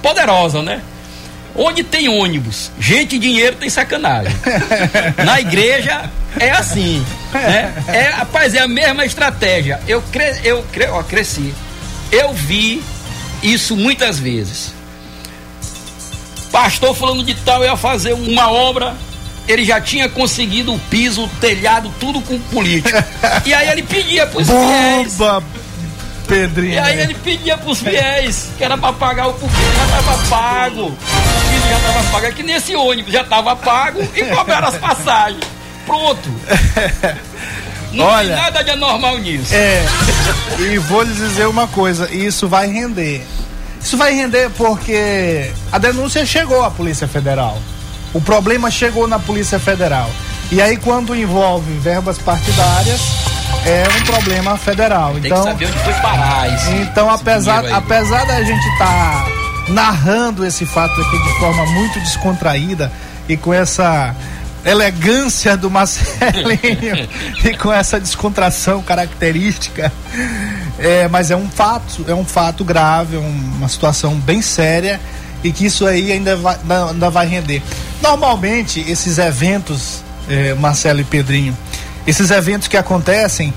poderosa, 0.01 0.61
né? 0.61 0.81
Onde 1.57 1.83
tem 1.83 2.07
ônibus, 2.09 2.69
gente 2.79 3.15
e 3.15 3.19
dinheiro 3.19 3.55
tem 3.55 3.69
sacanagem. 3.69 4.33
na 5.25 5.39
igreja 5.39 6.09
é 6.39 6.51
assim, 6.51 7.03
né? 7.33 7.73
É, 7.87 8.01
rapaz, 8.09 8.53
é 8.53 8.59
a 8.59 8.67
mesma 8.67 9.05
estratégia. 9.05 9.79
Eu, 9.87 10.01
cre, 10.11 10.35
eu 10.43 10.63
cre, 10.71 10.87
ó, 10.87 11.01
cresci. 11.01 11.53
Eu 12.11 12.33
vi 12.33 12.81
isso 13.53 13.75
muitas 13.75 14.19
vezes. 14.19 14.73
Pastor 16.51 16.95
falando 16.95 17.23
de 17.23 17.35
tal 17.35 17.63
ia 17.63 17.75
fazer 17.75 18.13
uma 18.13 18.49
obra, 18.49 18.95
ele 19.47 19.63
já 19.63 19.79
tinha 19.79 20.09
conseguido 20.09 20.73
o 20.73 20.79
piso, 20.79 21.25
o 21.25 21.27
telhado, 21.27 21.93
tudo 21.99 22.21
com 22.21 22.39
político. 22.39 22.97
E 23.45 23.53
aí 23.53 23.69
ele 23.69 23.83
pedia 23.83 24.25
pros 24.25 24.47
fiéis. 24.47 25.15
Bomba, 25.15 25.43
Pedrinho. 26.27 26.73
E 26.73 26.79
aí 26.79 26.99
ele 26.99 27.13
pedia 27.13 27.57
pros 27.57 27.79
fiéis, 27.79 28.49
que 28.57 28.63
era 28.63 28.77
pra 28.77 28.93
pagar 28.93 29.27
o 29.27 29.33
porque 29.33 29.55
já 29.55 29.87
tava 29.87 30.27
pago. 30.27 30.85
O 30.85 31.69
já 31.69 31.79
tava 31.79 32.03
pago. 32.11 32.25
É 32.25 32.31
que 32.31 32.43
nesse 32.43 32.75
ônibus 32.75 33.11
já 33.11 33.23
tava 33.23 33.55
pago 33.55 34.01
e 34.15 34.23
cobraram 34.23 34.67
as 34.67 34.77
passagens. 34.77 35.43
Pronto. 35.85 36.29
Não 37.95 38.05
Olha, 38.05 38.35
tem 38.35 38.43
nada 38.43 38.63
de 38.63 38.71
anormal 38.71 39.17
nisso. 39.19 39.53
É, 39.53 39.85
e 40.59 40.77
vou 40.77 41.03
lhes 41.03 41.17
dizer 41.17 41.47
uma 41.47 41.67
coisa, 41.67 42.13
isso 42.13 42.47
vai 42.47 42.67
render. 42.67 43.25
Isso 43.81 43.97
vai 43.97 44.13
render 44.13 44.49
porque 44.51 45.51
a 45.71 45.77
denúncia 45.77 46.25
chegou 46.25 46.63
à 46.63 46.71
Polícia 46.71 47.07
Federal. 47.07 47.57
O 48.13 48.21
problema 48.21 48.71
chegou 48.71 49.07
na 49.07 49.19
Polícia 49.19 49.59
Federal. 49.59 50.09
E 50.51 50.61
aí 50.61 50.77
quando 50.77 51.15
envolve 51.15 51.71
verbas 51.79 52.17
partidárias, 52.17 53.01
é 53.65 53.83
um 53.97 54.03
problema 54.05 54.57
federal. 54.57 55.13
Tem 55.13 55.25
então, 55.25 55.43
que 55.43 55.49
saber 55.49 55.65
onde 55.67 55.79
foi 55.79 55.93
parar 55.93 56.53
isso. 56.53 56.71
então 56.71 57.13
esse 57.13 57.21
apesar, 57.21 57.65
apesar 57.73 58.25
da 58.25 58.43
gente 58.43 58.65
estar 58.69 59.27
narrando 59.69 60.45
esse 60.45 60.65
fato 60.65 60.99
aqui 61.01 61.23
de 61.23 61.39
forma 61.39 61.65
muito 61.67 61.99
descontraída 61.99 62.91
e 63.27 63.35
com 63.35 63.53
essa 63.53 64.15
elegância 64.65 65.55
do 65.55 65.69
Marcelinho 65.69 67.07
e 67.43 67.55
com 67.57 67.71
essa 67.71 67.99
descontração 67.99 68.81
característica, 68.81 69.91
é, 70.79 71.07
mas 71.07 71.29
é 71.31 71.35
um 71.35 71.49
fato, 71.49 72.03
é 72.07 72.13
um 72.13 72.25
fato 72.25 72.63
grave, 72.63 73.15
é 73.15 73.19
uma 73.19 73.69
situação 73.69 74.15
bem 74.15 74.41
séria 74.41 74.99
e 75.43 75.51
que 75.51 75.65
isso 75.65 75.85
aí 75.85 76.11
ainda 76.11 76.35
vai, 76.35 76.57
ainda 76.89 77.09
vai 77.09 77.27
render. 77.27 77.61
Normalmente 78.01 78.79
esses 78.89 79.17
eventos, 79.17 80.03
é, 80.27 80.53
Marcelo 80.55 80.99
e 80.99 81.03
Pedrinho, 81.03 81.55
esses 82.07 82.31
eventos 82.31 82.67
que 82.67 82.77
acontecem 82.77 83.53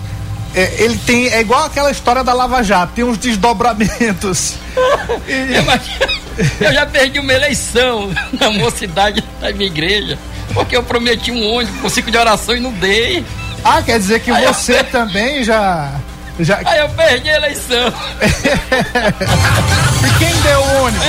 é, 0.55 0.83
ele 0.83 0.97
tem. 1.07 1.29
É 1.29 1.41
igual 1.41 1.65
aquela 1.65 1.91
história 1.91 2.25
da 2.25 2.33
Lava 2.33 2.63
Jato, 2.63 2.93
tem 2.95 3.05
uns 3.05 3.19
desdobramentos. 3.19 4.55
Eu, 5.29 5.63
imagino- 5.63 6.19
eu 6.61 6.73
já 6.73 6.87
perdi 6.87 7.19
uma 7.19 7.33
eleição 7.33 8.11
na 8.39 8.49
mocidade 8.53 9.23
da 9.41 9.51
minha 9.53 9.67
igreja, 9.67 10.17
porque 10.55 10.76
eu 10.76 10.82
prometi 10.82 11.30
um 11.30 11.55
ônibus 11.55 11.80
com 11.80 11.88
ciclo 11.88 12.11
de 12.11 12.18
oração 12.18 12.57
e 12.57 12.61
não 12.61 12.72
dei. 12.72 13.24
Ah, 13.64 13.82
quer 13.82 13.99
dizer 13.99 14.20
que 14.20 14.30
Aí 14.30 14.44
eu- 14.44 14.53
você 14.55 14.82
também 14.84 15.42
já. 15.44 15.92
já... 16.40 16.61
Aí 16.64 16.78
eu 16.80 16.88
perdi 16.90 17.28
a 17.30 17.36
eleição. 17.36 17.92
E 20.07 20.18
quem 20.18 20.40
deu 20.42 20.61
o 20.61 20.82
ônibus? 20.84 21.07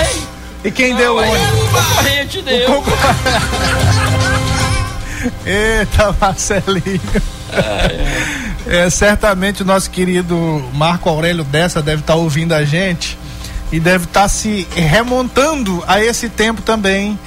E 0.64 0.72
quem 0.72 0.96
deu 0.96 1.14
o 1.14 1.18
ônibus? 1.20 1.40
o 1.40 1.68
concorrente 1.72 2.42
deu. 2.42 2.66
Concor- 2.74 2.94
Eita, 5.46 6.16
Marcelinho. 6.20 7.02
É, 8.68 8.90
certamente 8.90 9.64
o 9.64 9.66
nosso 9.66 9.90
querido 9.90 10.64
Marco 10.74 11.10
Aurélio 11.10 11.44
Dessa 11.44 11.82
deve 11.82 12.02
estar 12.02 12.16
ouvindo 12.16 12.54
a 12.54 12.64
gente 12.64 13.18
e 13.72 13.80
deve 13.80 14.06
estar 14.06 14.28
se 14.28 14.68
remontando 14.76 15.84
a 15.88 16.04
esse 16.04 16.30
tempo 16.30 16.62
também 16.62 17.18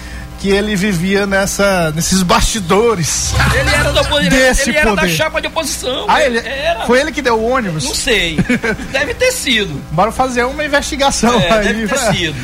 que 0.43 0.49
ele 0.51 0.75
vivia 0.75 1.25
nessa, 1.25 1.93
nesses 1.93 2.21
bastidores. 2.25 3.33
Ele 3.55 3.71
era, 3.71 3.93
da, 3.93 4.01
oposição, 4.03 4.29
Desse 4.37 4.71
ele 4.71 4.79
era 4.79 4.91
da 4.91 5.03
poder. 5.03 5.15
chapa 5.15 5.41
de 5.41 5.47
oposição. 5.47 6.05
Ah, 6.09 6.21
ele, 6.21 6.39
era. 6.39 6.85
foi 6.85 6.99
ele 7.01 7.13
que 7.13 7.23
deu 7.23 7.37
o 7.39 7.49
ônibus? 7.49 7.85
Não 7.85 7.95
sei. 7.95 8.41
Deve 8.91 9.15
ter 9.15 9.31
sido. 9.31 9.81
Bora 9.93 10.11
fazer 10.11 10.43
uma 10.45 10.65
investigação 10.65 11.39
É, 11.41 11.49
aí. 11.53 11.65
deve 11.69 11.87
ter 11.87 11.97
né? 12.01 12.13
sido. 12.13 12.35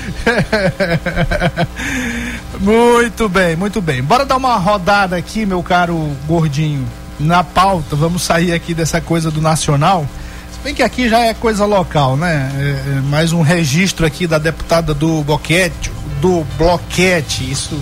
muito 2.62 3.28
bem, 3.28 3.56
muito 3.56 3.80
bem. 3.80 4.00
Bora 4.00 4.24
dar 4.24 4.36
uma 4.36 4.54
rodada 4.56 5.16
aqui, 5.16 5.44
meu 5.44 5.60
caro 5.60 6.16
gordinho, 6.28 6.86
na 7.18 7.42
pauta. 7.42 7.96
Vamos 7.96 8.22
sair 8.22 8.52
aqui 8.52 8.74
dessa 8.74 9.00
coisa 9.00 9.28
do 9.28 9.40
nacional. 9.40 10.06
Se 10.52 10.60
bem 10.62 10.72
que 10.72 10.84
aqui 10.84 11.08
já 11.08 11.18
é 11.26 11.34
coisa 11.34 11.64
local, 11.64 12.16
né? 12.16 12.48
É, 12.56 12.98
é 12.98 13.00
mais 13.00 13.32
um 13.32 13.42
registro 13.42 14.06
aqui 14.06 14.24
da 14.24 14.38
deputada 14.38 14.94
do 14.94 15.22
Boquete, 15.24 15.90
do 16.20 16.44
Bloquete. 16.56 17.50
Isso 17.50 17.80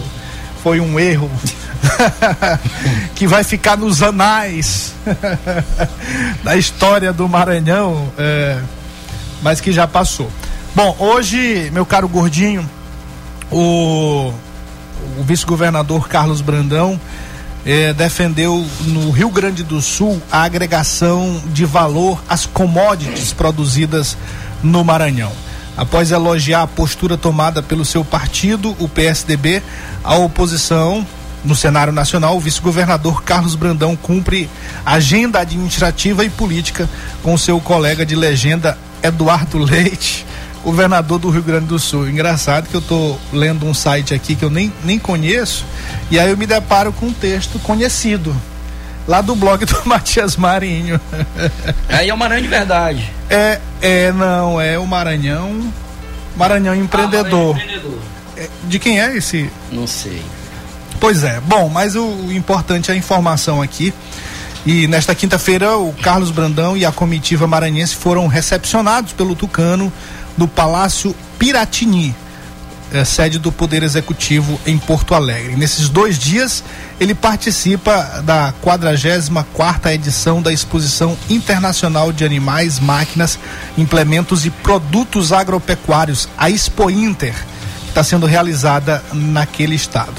foi 0.62 0.80
um 0.80 0.99
erro 0.99 1.30
que 3.14 3.26
vai 3.26 3.45
ficar 3.45 3.76
nos 3.76 4.03
anais 4.03 4.93
da 6.43 6.57
história 6.57 7.12
do 7.12 7.28
Maranhão, 7.28 8.12
é, 8.18 8.59
mas 9.43 9.61
que 9.61 9.72
já 9.72 9.87
passou. 9.87 10.30
Bom, 10.74 10.95
hoje, 10.99 11.70
meu 11.72 11.87
caro 11.87 12.09
gordinho, 12.09 12.68
o, 13.51 14.32
o 15.18 15.22
vice-governador 15.22 16.09
Carlos 16.09 16.41
Brandão 16.41 17.01
eh, 17.64 17.93
defendeu 17.93 18.64
no 18.82 19.11
Rio 19.11 19.28
Grande 19.28 19.64
do 19.64 19.82
Sul 19.82 20.22
a 20.30 20.43
agregação 20.43 21.43
de 21.47 21.64
valor 21.64 22.22
às 22.28 22.47
commodities 22.47 23.32
produzidas 23.32 24.16
no 24.62 24.84
Maranhão. 24.84 25.32
Após 25.77 26.11
elogiar 26.11 26.62
a 26.62 26.66
postura 26.66 27.16
tomada 27.16 27.62
pelo 27.62 27.85
seu 27.85 28.05
partido, 28.05 28.74
o 28.79 28.89
PSDB, 28.89 29.62
a 30.03 30.14
oposição 30.14 31.07
No 31.47 31.55
cenário 31.55 31.93
nacional, 31.93 32.37
o 32.37 32.41
vice-governador 32.41 33.22
Carlos 33.22 33.55
Brandão 33.55 33.95
cumpre 33.95 34.51
agenda 34.85 35.39
administrativa 35.39 36.24
e 36.24 36.29
política 36.29 36.91
com 37.22 37.39
seu 37.39 37.61
colega 37.61 38.05
de 38.05 38.16
legenda 38.16 38.77
Eduardo 39.01 39.57
Leite, 39.57 40.27
governador 40.64 41.20
do 41.20 41.31
Rio 41.31 41.45
Grande 41.45 41.66
do 41.66 41.79
Sul. 41.79 42.09
Engraçado 42.09 42.68
que 42.68 42.74
eu 42.74 42.81
estou 42.81 43.20
lendo 43.33 43.64
um 43.64 43.72
site 43.72 44.12
aqui 44.12 44.35
que 44.35 44.45
eu 44.45 44.51
nem, 44.51 44.72
nem 44.85 44.99
conheço, 44.99 45.64
e 46.11 46.18
aí 46.18 46.31
eu 46.31 46.37
me 46.37 46.47
deparo 46.47 46.93
com 46.93 47.07
um 47.07 47.12
texto 47.12 47.61
conhecido, 47.61 48.35
lá 49.07 49.21
do 49.21 49.35
blog 49.35 49.65
do 49.65 49.83
Matias 49.87 50.37
Marinho. 50.37 51.01
Aí 51.89 52.09
é 52.09 52.15
o 52.15 52.17
Maranhão 52.17 52.43
de 52.43 52.49
verdade. 52.49 53.13
É, 53.31 53.61
é, 53.81 54.13
não, 54.13 54.61
é 54.61 54.79
o 54.79 54.87
Maranhão. 54.87 55.73
Maranhão 56.37 56.75
Empreendedor. 56.75 57.57
Ah, 57.57 57.59
Maranhão 57.59 57.77
empreendedor. 57.77 57.99
É, 58.37 58.49
De 58.65 58.79
quem 58.79 59.01
é 59.01 59.17
esse? 59.17 59.51
Não 59.73 59.87
sei. 59.87 60.23
Pois 61.01 61.25
é. 61.25 61.41
Bom, 61.41 61.69
mas 61.69 61.95
o, 61.97 62.05
o 62.05 62.33
importante 62.33 62.91
é 62.91 62.95
a 62.95 62.97
informação 62.97 63.63
aqui. 63.63 63.93
E 64.67 64.89
nesta 64.89 65.15
quinta-feira, 65.15 65.77
o 65.77 65.93
Carlos 65.93 66.31
Brandão 66.33 66.77
e 66.77 66.85
a 66.85 66.91
comitiva 66.91 67.47
maranhense 67.47 67.95
foram 67.95 68.27
recepcionados 68.27 69.13
pelo 69.13 69.37
Tucano 69.37 69.93
no 70.37 70.49
Palácio 70.49 71.15
Piratini, 71.39 72.15
eh, 72.97 73.05
sede 73.05 73.39
do 73.39 73.53
Poder 73.53 73.83
Executivo 73.83 74.59
em 74.67 74.79
Porto 74.79 75.15
Alegre. 75.15 75.57
Nesses 75.57 75.89
dois 75.89 76.19
dias, 76.19 76.65
ele 76.99 77.15
participa 77.15 78.23
da 78.25 78.53
44 78.63 79.91
edição 79.91 80.41
da 80.41 80.53
Exposição 80.53 81.17
Internacional 81.29 82.13
de 82.13 82.25
Animais, 82.25 82.81
Máquinas, 82.81 83.39
Implementos 83.77 84.47
e 84.47 84.51
Produtos 84.51 85.33
Agropecuários, 85.33 86.29
a 86.37 86.51
Expo 86.51 86.91
Inter, 86.91 87.35
que 87.83 87.89
está 87.89 88.03
sendo 88.03 88.27
realizada 88.27 89.03
naquele 89.13 89.75
estado. 89.75 90.15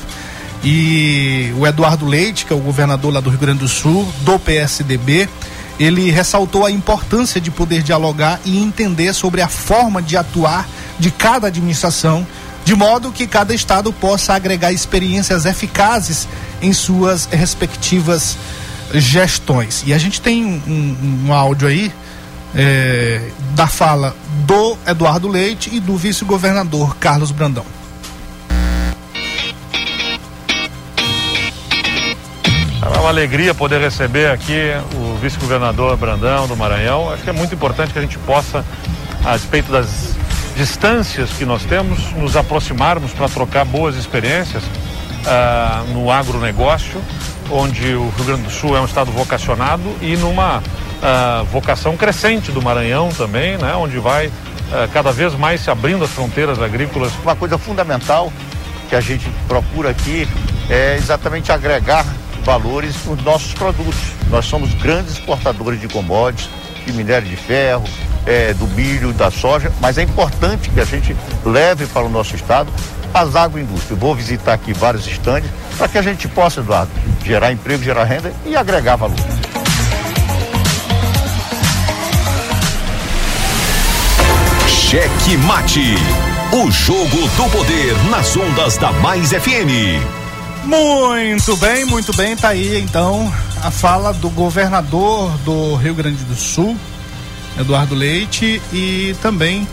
E 0.64 1.54
o 1.58 1.66
Eduardo 1.66 2.06
Leite, 2.06 2.46
que 2.46 2.54
é 2.54 2.56
o 2.56 2.60
governador 2.60 3.14
lá 3.14 3.20
do 3.20 3.30
Rio 3.30 3.40
Grande 3.40 3.60
do 3.60 3.68
Sul, 3.68 4.08
do 4.22 4.40
PSDB, 4.40 5.30
ele 5.80 6.10
ressaltou 6.10 6.66
a 6.66 6.72
importância 6.72 7.40
de 7.40 7.52
poder 7.52 7.84
dialogar 7.84 8.40
e 8.44 8.58
entender 8.58 9.14
sobre 9.14 9.42
a 9.42 9.48
forma 9.48 10.02
de 10.02 10.18
atuar 10.18 10.68
de 11.00 11.12
cada 11.12 11.48
administração, 11.48 12.26
de 12.68 12.76
modo 12.76 13.14
que 13.14 13.26
cada 13.26 13.54
estado 13.56 13.94
possa 13.94 14.34
agregar 14.34 14.74
experiências 14.74 15.46
eficazes 15.46 16.28
em 16.62 16.74
suas 16.74 17.24
respectivas 17.24 18.38
gestões. 18.94 19.84
E 19.86 19.94
a 19.94 19.98
gente 19.98 20.20
tem 20.20 20.44
um, 20.44 21.26
um- 21.30 21.32
áudio 21.34 21.70
aí 21.70 21.94
eh, 22.54 23.22
da 23.56 23.68
fala 23.68 24.14
do 24.46 24.78
Eduardo 24.86 25.30
Leite 25.30 25.70
e 25.74 25.80
do 25.80 25.96
vice-governador 25.96 26.98
Carlos 26.98 27.32
Brandão. 27.32 27.64
É 32.82 33.00
uma 33.00 33.08
alegria 33.08 33.54
poder 33.54 33.80
receber 33.80 34.30
aqui 34.30 34.60
o 34.94 35.16
vice-governador 35.22 35.96
Brandão 35.96 36.48
do 36.50 36.58
Maranhão. 36.58 37.10
Acho 37.14 37.24
que 37.24 37.30
é 37.30 37.34
muito 37.34 37.56
importante 37.56 37.94
que 37.94 38.00
a 38.00 38.02
gente 38.02 38.18
possa, 38.20 38.66
a 39.24 39.32
respeito 39.32 39.72
das 39.72 40.16
distâncias 40.58 41.30
que 41.30 41.46
nós 41.46 41.64
temos, 41.64 42.12
nos 42.14 42.36
aproximarmos 42.36 43.14
para 43.14 43.30
trocar 43.30 43.64
boas 43.64 43.96
experiências 43.96 44.64
ah, 45.28 45.84
no 45.94 46.12
agronegócio, 46.12 47.00
onde 47.52 47.94
o 47.94 48.10
Rio 48.10 48.26
Grande 48.26 48.42
do 48.42 48.50
Sul 48.50 48.76
é 48.76 48.82
um 48.82 48.86
estado 48.86 49.12
vocacionado 49.12 49.84
e 50.02 50.18
numa 50.18 50.64
ah, 51.02 51.46
vocação 51.52 51.96
crescente 51.96 52.52
do 52.52 52.60
Maranhão 52.60 53.10
também, 53.10 53.56
né, 53.58 53.76
onde 53.76 54.00
vai 54.00 54.32
ah, 54.74 54.90
cada 54.92 55.12
vez 55.12 55.36
mais 55.36 55.62
se 55.62 55.70
abrindo 55.70 56.04
as 56.04 56.10
fronteiras 56.10 56.60
agrícolas 56.60 57.14
Uma 57.24 57.36
coisa 57.36 57.58
fundamental 57.60 58.34
que 58.90 58.96
a 58.96 59.02
gente 59.02 59.30
procura 59.48 59.92
aqui 59.92 60.28
é 60.70 60.96
exatamente 60.98 61.52
agregar 61.52 62.04
valores 62.44 63.06
nos 63.06 63.24
nossos 63.24 63.54
produtos. 63.54 64.00
Nós 64.32 64.46
somos 64.46 64.74
grandes 64.74 65.14
exportadores 65.14 65.80
de 65.80 65.88
commodities, 65.88 66.50
de 66.86 66.94
minério 66.94 67.28
de 67.28 67.36
ferro, 67.36 67.84
eh, 68.28 68.54
do 68.54 68.68
milho, 68.68 69.14
da 69.14 69.32
soja, 69.32 69.72
mas 69.80 69.98
é 69.98 70.04
importante 70.04 70.70
que 70.70 70.80
a 70.80 70.86
gente 70.86 71.16
leve 71.44 71.88
para 71.88 72.06
o 72.06 72.10
nosso 72.10 72.36
estado 72.36 72.72
as 73.14 73.36
agroindústrias. 73.36 73.98
Vou 73.98 74.14
visitar 74.14 74.54
aqui 74.54 74.74
vários 74.74 75.08
estandes 75.08 75.50
para 75.78 75.88
que 75.88 75.98
a 75.98 76.02
gente 76.02 76.28
possa, 76.28 76.60
Eduardo, 76.60 76.92
gerar 77.26 77.52
emprego, 77.52 77.84
gerar 77.84 78.04
renda 78.04 78.32
e 78.46 78.56
agregar 78.56 78.98
valor. 78.98 79.16
Cheque 84.68 85.38
Mate. 85.38 85.96
O 86.54 86.72
jogo 86.72 87.10
do 87.10 87.50
poder 87.52 87.94
nas 88.10 88.38
ondas 88.38 88.78
da 88.78 88.92
Mais 88.94 89.32
FM. 89.32 90.02
Muito 90.64 91.58
bem, 91.58 91.86
muito 91.86 92.16
bem, 92.16 92.36
tá 92.36 92.50
aí 92.50 92.80
então 92.80 93.32
a 93.62 93.72
fala 93.72 94.14
do 94.14 94.30
governador 94.30 95.30
do 95.40 95.76
Rio 95.76 95.94
Grande 95.94 96.24
do 96.24 96.36
Sul, 96.36 96.78
Eduardo 97.60 97.96
Leite, 97.96 98.62
e 98.72 99.16
também 99.22 99.68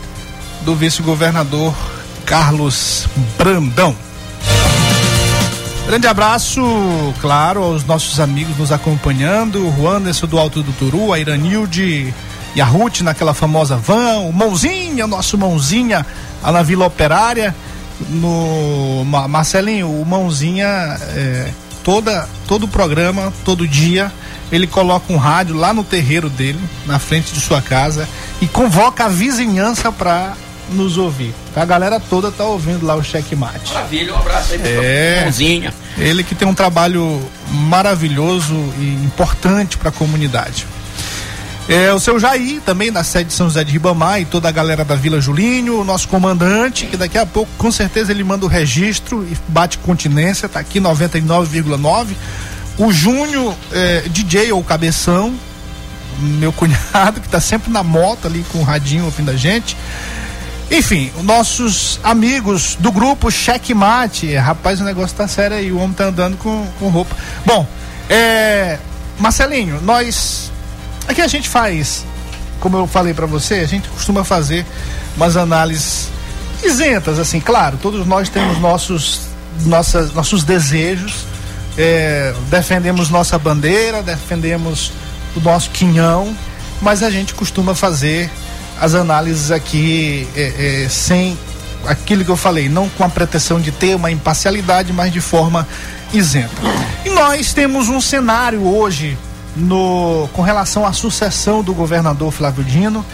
do 0.63 0.75
vice-governador 0.75 1.75
Carlos 2.25 3.07
Brandão. 3.37 3.95
Grande 5.87 6.07
abraço, 6.07 6.63
claro, 7.21 7.63
aos 7.63 7.85
nossos 7.85 8.19
amigos 8.19 8.57
nos 8.57 8.73
acompanhando, 8.73 9.67
o 9.79 9.89
Anderson 9.89 10.27
do 10.27 10.39
Alto 10.39 10.63
do 10.63 10.73
Turu, 10.73 11.13
a 11.13 11.19
Iranilde 11.19 12.13
e 12.55 12.61
a 12.61 12.65
Ruth 12.65 13.03
naquela 13.03 13.35
famosa 13.35 13.77
van, 13.77 14.21
o 14.21 14.33
Mãozinha, 14.33 15.07
nosso 15.07 15.37
Mãozinha, 15.37 16.07
lá 16.43 16.53
na 16.53 16.63
Vila 16.63 16.87
Operária, 16.87 17.55
no 18.09 19.05
Ma- 19.05 19.29
Marcelinho, 19.29 19.91
o 19.91 20.07
Mãozinha, 20.07 20.67
é, 20.67 21.49
toda, 21.85 22.27
todo 22.49 22.65
o 22.65 22.69
programa, 22.69 23.31
todo 23.45 23.69
dia, 23.69 24.11
ele 24.55 24.69
coloca 24.69 25.13
um 25.13 25.17
rádio 25.17 25.57
lá 25.57 25.75
no 25.75 25.83
terreiro 25.83 26.31
dele, 26.31 26.61
na 26.87 27.01
frente 27.01 27.33
de 27.33 27.41
sua 27.41 27.61
casa, 27.61 28.09
e 28.41 28.47
convoca 28.47 29.07
a 29.07 29.09
vizinhança 29.09 29.91
para 29.91 30.35
nos 30.71 30.97
ouvir. 30.97 31.35
A 31.57 31.65
galera 31.65 31.99
toda 31.99 32.31
tá 32.31 32.45
ouvindo 32.45 32.87
lá 32.87 32.95
o 32.95 33.03
checkmate. 33.03 33.75
Maravilha, 33.75 34.15
um 34.15 34.17
abraço 34.17 34.55
aí 34.55 34.61
É. 34.65 35.21
Mãozinha. 35.25 35.75
Ele 35.99 36.23
que 36.23 36.37
tem 36.37 36.47
um 36.47 36.55
trabalho 36.55 37.21
maravilhoso 37.51 38.55
e 38.79 38.95
importante 39.05 39.77
para 39.77 39.89
a 39.89 39.93
comunidade. 39.93 40.67
É, 41.69 41.93
o 41.93 41.99
seu 41.99 42.21
Jair, 42.21 42.61
também 42.61 42.93
da 42.93 43.03
sede 43.03 43.31
de 43.31 43.35
São 43.35 43.49
José 43.49 43.65
de 43.65 43.73
Ribamar 43.73 44.21
e 44.21 44.25
toda 44.25 44.49
a 44.49 44.53
galera 44.53 44.85
da 44.85 44.95
Vila 44.95 45.21
Julinho, 45.21 45.81
o 45.81 45.85
nosso 45.85 46.07
comandante, 46.09 46.87
que 46.87 46.97
daqui 46.97 47.19
a 47.19 47.25
pouco 47.27 47.51
com 47.57 47.73
certeza 47.73 48.13
ele 48.13 48.23
manda 48.23 48.45
o 48.45 48.49
registro 48.49 49.27
e 49.31 49.37
bate 49.49 49.79
continência, 49.79 50.49
tá 50.49 50.61
aqui 50.61 50.79
99,9. 50.79 52.09
O 52.79 52.93
Júnior, 52.93 53.55
é, 53.73 54.01
DJ 54.09 54.53
ou 54.53 54.63
Cabeção, 54.65 55.35
meu 56.19 56.53
cunhado, 56.53 57.21
que 57.21 57.29
tá 57.29 57.41
sempre 57.41 57.71
na 57.73 57.83
moto 57.83 58.27
ali 58.27 58.45
com 58.51 58.59
o 58.59 58.63
radinho 58.63 59.05
ouvindo 59.05 59.31
a 59.31 59.37
gente. 59.37 59.77
Enfim, 60.71 61.13
os 61.17 61.23
nossos 61.23 62.01
amigos 62.03 62.77
do 62.81 62.91
grupo 62.91 63.31
Checkmate. 63.31 64.35
Rapaz, 64.35 64.81
o 64.81 64.85
negócio 64.85 65.17
tá 65.17 65.29
sério 65.29 65.57
aí, 65.57 65.71
o 65.71 65.79
homem 65.79 65.93
tá 65.93 66.07
andando 66.07 66.37
com, 66.39 66.67
com 66.79 66.89
roupa. 66.89 67.15
Bom, 67.45 67.67
é. 68.09 68.79
Marcelinho, 69.19 69.81
nós. 69.83 70.51
Aqui 71.07 71.21
a 71.21 71.29
gente 71.29 71.49
faz, 71.49 72.05
como 72.61 72.77
eu 72.77 72.87
falei 72.87 73.13
pra 73.15 73.27
você, 73.27 73.57
a 73.57 73.67
gente 73.67 73.89
costuma 73.89 74.25
fazer 74.25 74.65
umas 75.17 75.37
análises 75.37 76.09
isentas, 76.63 77.19
assim, 77.19 77.41
claro, 77.41 77.79
todos 77.81 78.07
nós 78.07 78.29
temos 78.31 78.59
nossos, 78.59 79.21
nossas, 79.67 80.13
nossos 80.15 80.45
desejos, 80.45 81.27
é, 81.77 82.35
defendemos 82.49 83.11
nossa 83.11 83.39
bandeira, 83.39 84.03
defendemos 84.03 84.93
o 85.37 85.41
nosso 85.41 85.71
quinhão, 85.71 86.37
mas 86.81 87.03
a 87.03 87.11
gente 87.11 87.35
costuma 87.35 87.75
fazer 87.75 88.31
as 88.81 88.95
análises 88.95 89.51
aqui 89.51 90.29
é, 90.37 90.85
é, 90.85 90.89
sem 90.89 91.39
aquilo 91.87 92.25
que 92.25 92.31
eu 92.31 92.37
falei, 92.37 92.69
não 92.69 92.89
com 92.89 93.05
a 93.05 93.09
pretensão 93.09 93.61
de 93.61 93.71
ter 93.71 93.95
uma 93.95 94.11
imparcialidade, 94.11 94.93
mas 94.93 95.13
de 95.13 95.21
forma 95.21 95.67
isenta. 96.13 96.55
E 97.05 97.11
nós 97.11 97.53
temos 97.53 97.89
um 97.89 98.01
cenário 98.01 98.67
hoje 98.67 99.19
no, 99.57 100.29
com 100.33 100.43
relação 100.43 100.87
à 100.87 100.93
sucessão 100.93 101.63
do 101.63 101.75
governador 101.75 102.33
Flávio 102.33 102.65
Dino 102.65 103.05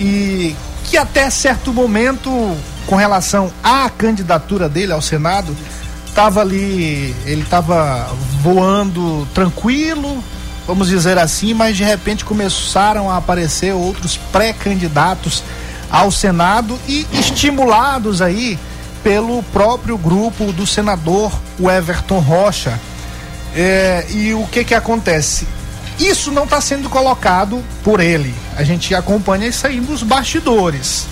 e 0.00 0.54
que 0.84 0.96
até 0.96 1.28
certo 1.30 1.72
momento, 1.72 2.30
com 2.86 2.96
relação 2.96 3.52
à 3.62 3.88
candidatura 3.90 4.68
dele 4.68 4.92
ao 4.92 5.02
Senado, 5.02 5.56
estava 6.16 6.40
ali, 6.40 7.14
ele 7.26 7.42
estava 7.42 8.08
voando 8.42 9.28
tranquilo, 9.34 10.24
vamos 10.66 10.88
dizer 10.88 11.18
assim, 11.18 11.52
mas 11.52 11.76
de 11.76 11.84
repente 11.84 12.24
começaram 12.24 13.10
a 13.10 13.18
aparecer 13.18 13.74
outros 13.74 14.16
pré-candidatos 14.16 15.44
ao 15.90 16.10
Senado 16.10 16.80
e 16.88 17.06
estimulados 17.12 18.22
aí 18.22 18.58
pelo 19.04 19.42
próprio 19.52 19.98
grupo 19.98 20.54
do 20.54 20.66
senador 20.66 21.30
o 21.58 21.70
Everton 21.70 22.20
Rocha. 22.20 22.80
É, 23.54 24.06
e 24.08 24.32
o 24.32 24.46
que 24.46 24.64
que 24.64 24.74
acontece? 24.74 25.46
Isso 26.00 26.32
não 26.32 26.44
está 26.44 26.62
sendo 26.62 26.88
colocado 26.88 27.62
por 27.84 28.00
ele. 28.00 28.34
A 28.56 28.64
gente 28.64 28.94
acompanha 28.94 29.48
isso 29.48 29.66
aí 29.66 29.82
nos 29.82 30.02
bastidores. 30.02 31.06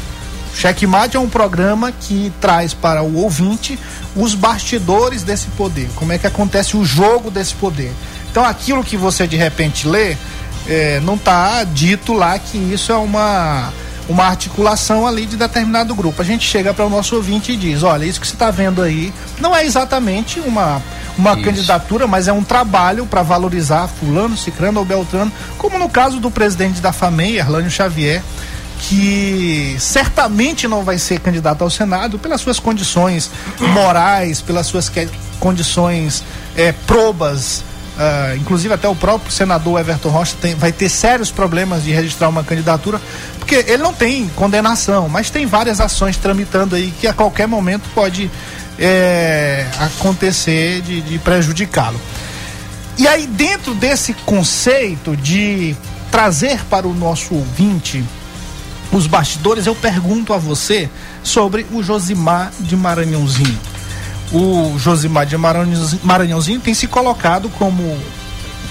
Checkmate 0.55 1.17
é 1.17 1.21
um 1.21 1.29
programa 1.29 1.93
que 1.93 2.33
traz 2.41 2.73
para 2.73 3.03
o 3.03 3.17
ouvinte 3.17 3.79
os 4.15 4.35
bastidores 4.35 5.23
desse 5.23 5.49
poder, 5.49 5.89
como 5.97 6.13
é 6.13 6.19
que 6.19 6.27
acontece 6.27 6.77
o 6.77 6.85
jogo 6.85 7.31
desse 7.31 7.55
poder. 7.55 7.93
Então 8.31 8.45
aquilo 8.45 8.85
que 8.85 8.97
você 8.97 9.27
de 9.27 9.37
repente 9.37 9.87
lê, 9.87 10.17
é, 10.67 11.01
não 11.01 11.15
está 11.15 11.65
dito 11.65 12.13
lá 12.13 12.39
que 12.39 12.57
isso 12.57 12.93
é 12.93 12.97
uma 12.97 13.73
uma 14.09 14.25
articulação 14.25 15.07
ali 15.07 15.27
de 15.27 15.37
determinado 15.37 15.95
grupo. 15.95 16.21
A 16.21 16.25
gente 16.25 16.47
chega 16.47 16.75
para 16.75 16.85
o 16.85 16.91
nosso 16.91 17.17
ouvinte 17.17 17.53
e 17.53 17.57
diz: 17.57 17.83
olha, 17.83 18.05
isso 18.05 18.21
que 18.21 18.27
você 18.27 18.35
está 18.35 18.51
vendo 18.51 18.83
aí 18.83 19.13
não 19.41 19.55
é 19.55 19.65
exatamente 19.65 20.41
uma, 20.41 20.83
uma 21.17 21.33
Isso. 21.33 21.43
candidatura, 21.43 22.07
mas 22.07 22.29
é 22.29 22.33
um 22.33 22.45
trabalho 22.45 23.07
para 23.07 23.23
valorizar 23.23 23.89
Fulano, 23.89 24.37
Cicrano 24.37 24.81
ou 24.81 24.85
Beltrano, 24.85 25.33
como 25.59 25.79
no 25.79 25.89
caso 25.89 26.21
do 26.21 26.31
presidente 26.31 26.81
da 26.81 26.93
FAMEI, 26.93 27.39
Erlânio 27.39 27.71
Xavier, 27.71 28.23
que 28.89 29.77
certamente 29.79 30.69
não 30.69 30.83
vai 30.85 30.99
ser 30.99 31.21
candidato 31.21 31.63
ao 31.63 31.71
Senado 31.71 32.19
pelas 32.19 32.41
suas 32.41 32.59
condições 32.59 33.31
morais, 33.73 34.41
pelas 34.41 34.67
suas 34.67 34.91
condições 35.41 36.23
eh, 36.57 36.73
probas. 36.87 37.63
ah, 37.99 38.35
inclusive 38.37 38.75
até 38.75 38.89
o 38.89 38.95
próprio 38.95 39.31
senador 39.33 39.79
Everton 39.81 40.09
Rocha 40.09 40.35
tem- 40.41 40.55
vai 40.57 40.73
ter 40.73 40.89
sérios 40.89 41.31
problemas 41.31 41.85
de 41.85 41.93
registrar 41.93 42.29
uma 42.29 42.43
candidatura, 42.43 43.01
porque 43.39 43.55
ele 43.55 43.83
não 43.83 43.93
tem 43.95 44.29
condenação, 44.35 45.09
mas 45.09 45.31
tem 45.31 45.47
várias 45.47 45.81
ações 45.81 46.17
tramitando 46.17 46.75
aí 46.75 46.93
que 47.01 47.07
a 47.07 47.13
qualquer 47.13 47.47
momento 47.47 47.85
pode 47.95 48.31
eh, 48.79 49.65
acontecer 49.79 50.81
de, 50.83 51.01
de 51.03 51.19
prejudicá-lo. 51.21 52.01
E 52.99 53.07
aí, 53.09 53.27
dentro 53.27 53.75
desse 53.75 54.13
conceito 54.25 55.17
de 55.17 55.75
trazer 56.11 56.65
para 56.67 56.87
o 56.87 56.95
nosso 56.95 57.35
ouvinte 57.35 58.05
os 58.97 59.07
bastidores, 59.07 59.67
eu 59.67 59.75
pergunto 59.75 60.33
a 60.33 60.39
você 60.39 60.89
sobre 61.23 61.67
o 61.73 61.83
Josimar 61.83 62.53
de 62.61 62.77
Maranhãozinho. 62.77 63.59
O 64.33 64.79
Josimar 64.79 65.27
de 65.27 65.37
Maranhãozinho, 65.37 66.61
tem 66.61 66.75
se 66.75 66.87
colocado 66.87 67.49
como 67.51 67.99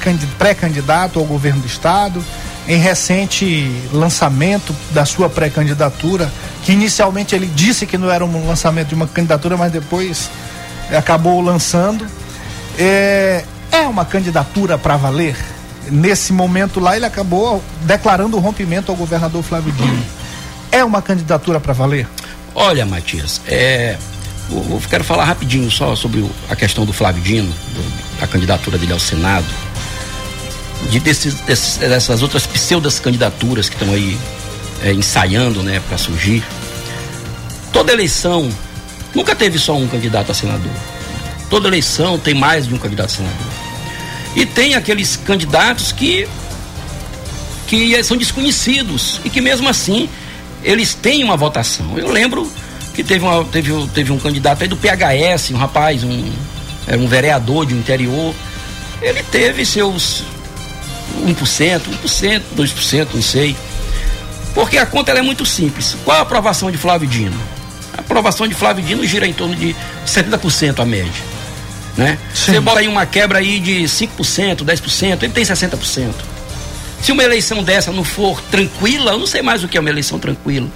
candi- 0.02 0.28
pré-candidato 0.38 1.20
ao 1.20 1.26
governo 1.26 1.62
do 1.62 1.68
estado. 1.68 2.24
Em 2.68 2.78
recente 2.78 3.70
lançamento 3.92 4.74
da 4.92 5.04
sua 5.06 5.30
pré-candidatura, 5.30 6.32
que 6.64 6.72
inicialmente 6.72 7.36
ele 7.36 7.48
disse 7.48 7.86
que 7.86 7.98
não 7.98 8.10
era 8.10 8.24
um 8.24 8.48
lançamento 8.48 8.88
de 8.88 8.96
uma 8.96 9.06
candidatura, 9.06 9.58
mas 9.58 9.72
depois 9.72 10.30
acabou 10.98 11.42
lançando. 11.42 12.08
É, 12.80 13.44
é 13.70 13.82
uma 13.82 14.06
candidatura 14.06 14.78
para 14.78 14.96
valer? 14.96 15.36
Nesse 15.92 16.32
momento 16.34 16.80
lá, 16.80 16.96
ele 16.96 17.06
acabou 17.06 17.62
declarando 17.82 18.38
o 18.38 18.40
rompimento 18.40 18.92
ao 18.92 18.98
governador 18.98 19.44
Flávio 19.44 19.72
Dino. 19.74 20.04
É 20.72 20.84
uma 20.84 21.02
candidatura 21.02 21.60
para 21.60 21.74
valer? 21.74 22.08
Olha, 22.56 22.86
Matias, 22.86 23.42
é, 23.48 23.98
eu, 24.50 24.82
quero 24.90 25.04
falar 25.04 25.26
rapidinho 25.26 25.70
só 25.70 25.96
sobre 25.96 26.26
a 26.50 26.56
questão 26.56 26.86
do 26.86 26.94
Flávio 26.94 27.22
Dino, 27.22 27.50
do- 27.74 28.20
da 28.20 28.28
candidatura 28.28 28.78
dele 28.78 28.94
ao 28.94 29.00
Senado, 29.00 29.46
de 30.90 31.00
desses, 31.00 31.36
desses- 31.42 31.78
dessas 31.78 32.22
outras 32.22 32.46
pseudas 32.46 33.00
candidaturas 33.00 33.70
que 33.70 33.76
estão 33.76 33.94
aí 33.94 34.18
é, 34.84 34.92
ensaiando, 34.94 35.64
né, 35.64 35.82
para 35.88 35.98
surgir. 35.98 36.44
Toda 37.72 37.92
eleição 37.94 38.50
nunca 39.16 39.36
teve 39.36 39.58
só 39.58 39.76
um 39.78 39.88
candidato 39.88 40.32
a 40.32 40.36
senador. 40.36 40.72
Toda 41.50 41.68
eleição 41.68 42.18
tem 42.20 42.34
mais 42.34 42.68
de 42.68 42.74
um 42.74 42.78
candidato 42.78 43.08
a 43.08 43.16
senador. 43.16 43.63
E 44.36 44.46
tem 44.46 44.76
aqueles 44.76 45.16
candidatos 45.16 45.92
que 45.92 46.28
que 47.68 48.04
são 48.04 48.18
desconhecidos 48.18 49.20
e 49.26 49.30
que 49.30 49.42
mesmo 49.42 49.68
assim 49.68 50.08
eles 50.64 50.94
têm 50.94 51.24
uma 51.24 51.36
votação. 51.36 51.98
Eu 51.98 52.12
lembro 52.12 52.50
que 52.94 53.04
teve, 53.04 53.26
uma, 53.26 53.44
teve, 53.46 53.72
teve 53.88 54.12
um 54.12 54.20
candidato 54.20 54.62
aí 54.62 54.68
do 54.68 54.78
PHS, 54.78 55.52
um 55.52 55.58
rapaz, 55.58 56.04
um, 56.04 56.32
era 56.88 56.98
um 56.98 57.08
vereador 57.08 57.66
de 57.66 57.74
um 57.74 57.80
interior. 57.80 58.34
Ele 59.02 59.24
teve 59.24 59.66
seus 59.66 60.24
1%, 61.26 61.82
1%, 62.04 62.42
2%, 62.56 63.08
não 63.14 63.22
sei. 63.22 63.56
Porque 64.54 64.78
a 64.78 64.86
conta 64.86 65.12
é 65.12 65.22
muito 65.22 65.46
simples. 65.46 65.98
Qual 66.06 66.18
a 66.18 66.22
aprovação 66.22 66.72
de 66.72 66.78
Flávio 66.78 67.08
Dino? 67.08 67.38
A 67.98 68.02
aprovação 68.02 68.48
de 68.48 68.54
Flávio 68.54 68.84
Dino 68.84 69.06
gira 69.06 69.28
em 69.28 69.34
torno 69.34 69.56
de 69.56 69.76
70% 70.06 70.80
a 70.80 70.86
média. 70.86 71.33
Né? 71.98 72.18
Você 72.34 72.60
bota 72.60 72.80
aí 72.80 72.88
uma 72.88 73.06
quebra 73.06 73.40
aí 73.40 73.60
de 73.60 73.84
5%, 73.84 74.64
10%, 74.64 75.24
ele 75.24 75.32
tem 75.32 75.44
60%. 75.44 76.12
Se 77.02 77.12
uma 77.12 77.24
eleição 77.24 77.62
dessa 77.64 77.92
não 77.92 78.04
for 78.04 78.42
tranquila, 78.50 79.12
eu 79.12 79.20
não 79.20 79.28
sei 79.28 79.42
mais 79.42 79.64
o 79.64 79.68
que 79.68 79.78
é 79.78 79.80
uma 79.80 79.90
eleição 79.90 80.18
tranquila. 80.18 80.68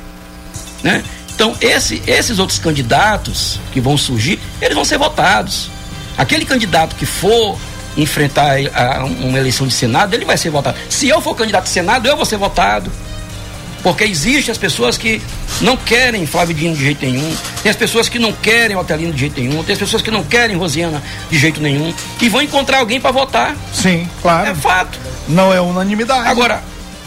Né? 0.83 1.03
Então, 1.33 1.55
esse- 1.61 2.01
esses 2.05 2.37
outros 2.39 2.59
candidatos 2.59 3.59
que 3.73 3.79
vão 3.79 3.97
surgir, 3.97 4.39
eles 4.61 4.75
vão 4.75 4.85
ser 4.85 4.97
votados. 4.97 5.69
Aquele 6.17 6.45
candidato 6.45 6.95
que 6.95 7.05
for 7.05 7.57
enfrentar 7.95 8.57
a- 8.73 9.05
uma 9.05 9.37
eleição 9.39 9.65
de 9.67 9.73
Senado, 9.73 10.13
ele 10.13 10.25
vai 10.25 10.37
ser 10.37 10.49
votado. 10.49 10.77
Se 10.89 11.07
eu 11.07 11.19
for 11.21 11.35
candidato 11.35 11.63
de 11.63 11.69
Senado, 11.71 12.07
eu 12.07 12.15
vou 12.15 12.25
ser 12.25 12.37
votado. 12.37 12.91
Porque 13.87 14.03
existem 14.03 14.51
as 14.51 14.57
pessoas 14.57 14.97
que 14.97 15.21
não 15.61 15.77
querem 15.77 16.25
Flávio 16.25 16.53
Dino 16.53 16.75
de 16.75 16.83
jeito 16.83 17.05
nenhum, 17.05 17.33
tem 17.63 17.69
as 17.69 17.75
pessoas 17.77 18.09
que 18.09 18.19
não 18.19 18.33
querem 18.33 18.75
Otelino 18.75 19.13
de 19.13 19.19
jeito 19.21 19.39
nenhum, 19.39 19.63
tem 19.63 19.71
as 19.71 19.79
pessoas 19.79 20.01
que 20.01 20.11
não 20.11 20.25
querem 20.25 20.57
Rosiana 20.57 21.01
de 21.29 21.39
jeito 21.39 21.61
nenhum, 21.61 21.93
e 22.19 22.27
vão 22.27 22.41
encontrar 22.41 22.79
alguém 22.79 22.99
para 22.99 23.11
votar. 23.11 23.55
Sim, 23.73 24.05
claro. 24.21 24.49
É 24.49 24.53
fato. 24.53 24.99
Não 25.29 25.53
é 25.53 25.61
unanimidade. 25.61 26.27
Agora, 26.27 26.61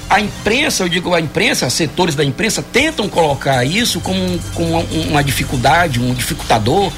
a 0.08 0.20
imprensa, 0.22 0.82
eu 0.84 0.88
digo 0.88 1.14
a 1.14 1.20
imprensa, 1.20 1.68
setores 1.68 2.14
da 2.14 2.24
imprensa 2.24 2.62
tentam 2.72 3.06
colocar 3.10 3.62
isso 3.62 4.00
como, 4.00 4.38
como 4.54 4.78
um- 4.78 5.08
uma 5.10 5.22
dificuldade, 5.22 6.00
um 6.00 6.14
dificultador, 6.14 6.90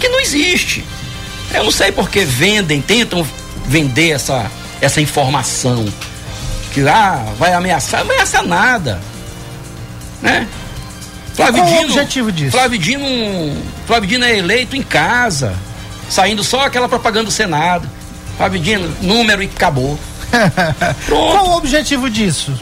que 0.00 0.08
não 0.08 0.20
existe. 0.20 0.82
Eu 1.52 1.64
não 1.64 1.70
sei 1.70 1.92
porque 1.92 2.24
vendem, 2.24 2.80
tentam 2.80 3.26
vender 3.66 4.12
essa, 4.12 4.50
essa 4.80 5.02
informação. 5.02 5.84
Que 6.72 6.80
ah, 6.88 7.26
vai 7.38 7.52
ameaçar, 7.52 8.00
ameaça 8.00 8.40
nada. 8.42 8.98
Né? 10.22 10.46
Flávio 11.34 11.62
Qual 11.62 11.66
o 11.66 11.78
Dino, 11.78 11.88
objetivo 11.88 12.32
disso? 12.32 12.50
Flávio 12.50 12.78
Dino, 12.78 13.62
Flávio 13.86 14.08
Dino 14.08 14.24
é 14.24 14.36
eleito 14.36 14.76
em 14.76 14.82
casa, 14.82 15.54
saindo 16.10 16.42
só 16.42 16.62
aquela 16.62 16.88
propaganda 16.88 17.26
do 17.26 17.30
Senado. 17.30 17.88
Flávio 18.36 18.60
Dino, 18.60 18.88
número 19.00 19.42
e 19.42 19.46
acabou. 19.46 19.98
Qual 21.08 21.48
o 21.48 21.56
objetivo 21.56 22.10
disso? 22.10 22.52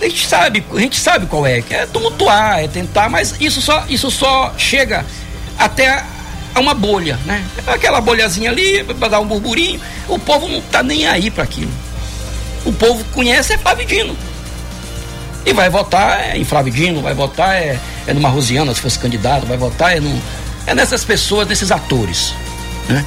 A 0.00 0.04
gente 0.04 0.26
sabe, 0.26 0.64
a 0.74 0.80
gente 0.80 0.98
sabe 0.98 1.26
qual 1.26 1.46
é, 1.46 1.62
que 1.62 1.72
é 1.72 1.86
tumultuar, 1.86 2.58
é 2.58 2.66
tentar, 2.68 3.08
mas 3.08 3.34
isso 3.40 3.62
só, 3.62 3.84
isso 3.88 4.10
só 4.10 4.52
chega 4.58 5.06
até 5.56 6.04
a, 6.54 6.60
uma 6.60 6.74
bolha, 6.74 7.18
né? 7.24 7.44
Aquela 7.66 8.00
bolhazinha 8.00 8.50
ali, 8.50 8.82
para 8.82 9.08
dar 9.08 9.20
um 9.20 9.26
burburinho, 9.26 9.80
o 10.08 10.18
povo 10.18 10.48
não 10.48 10.60
tá 10.62 10.82
nem 10.82 11.06
aí 11.06 11.30
para 11.30 11.44
aquilo. 11.44 11.70
O 12.64 12.72
povo 12.72 13.04
conhece 13.12 13.52
é 13.52 13.58
Flávio 13.58 13.86
Dino. 13.86 14.16
E 15.46 15.52
vai 15.52 15.70
votar 15.70 16.36
em 16.36 16.44
Flávio 16.44 16.72
Dino, 16.72 17.00
vai 17.00 17.14
votar 17.14 17.54
é, 17.54 17.78
é 18.06 18.12
numa 18.12 18.28
Rosiana, 18.28 18.74
se 18.74 18.80
fosse 18.80 18.98
candidato, 18.98 19.46
vai 19.46 19.56
votar 19.56 19.96
é, 19.96 20.00
num, 20.00 20.20
é 20.66 20.74
nessas 20.74 21.04
pessoas, 21.04 21.46
nesses 21.46 21.70
atores, 21.70 22.34
né? 22.88 23.06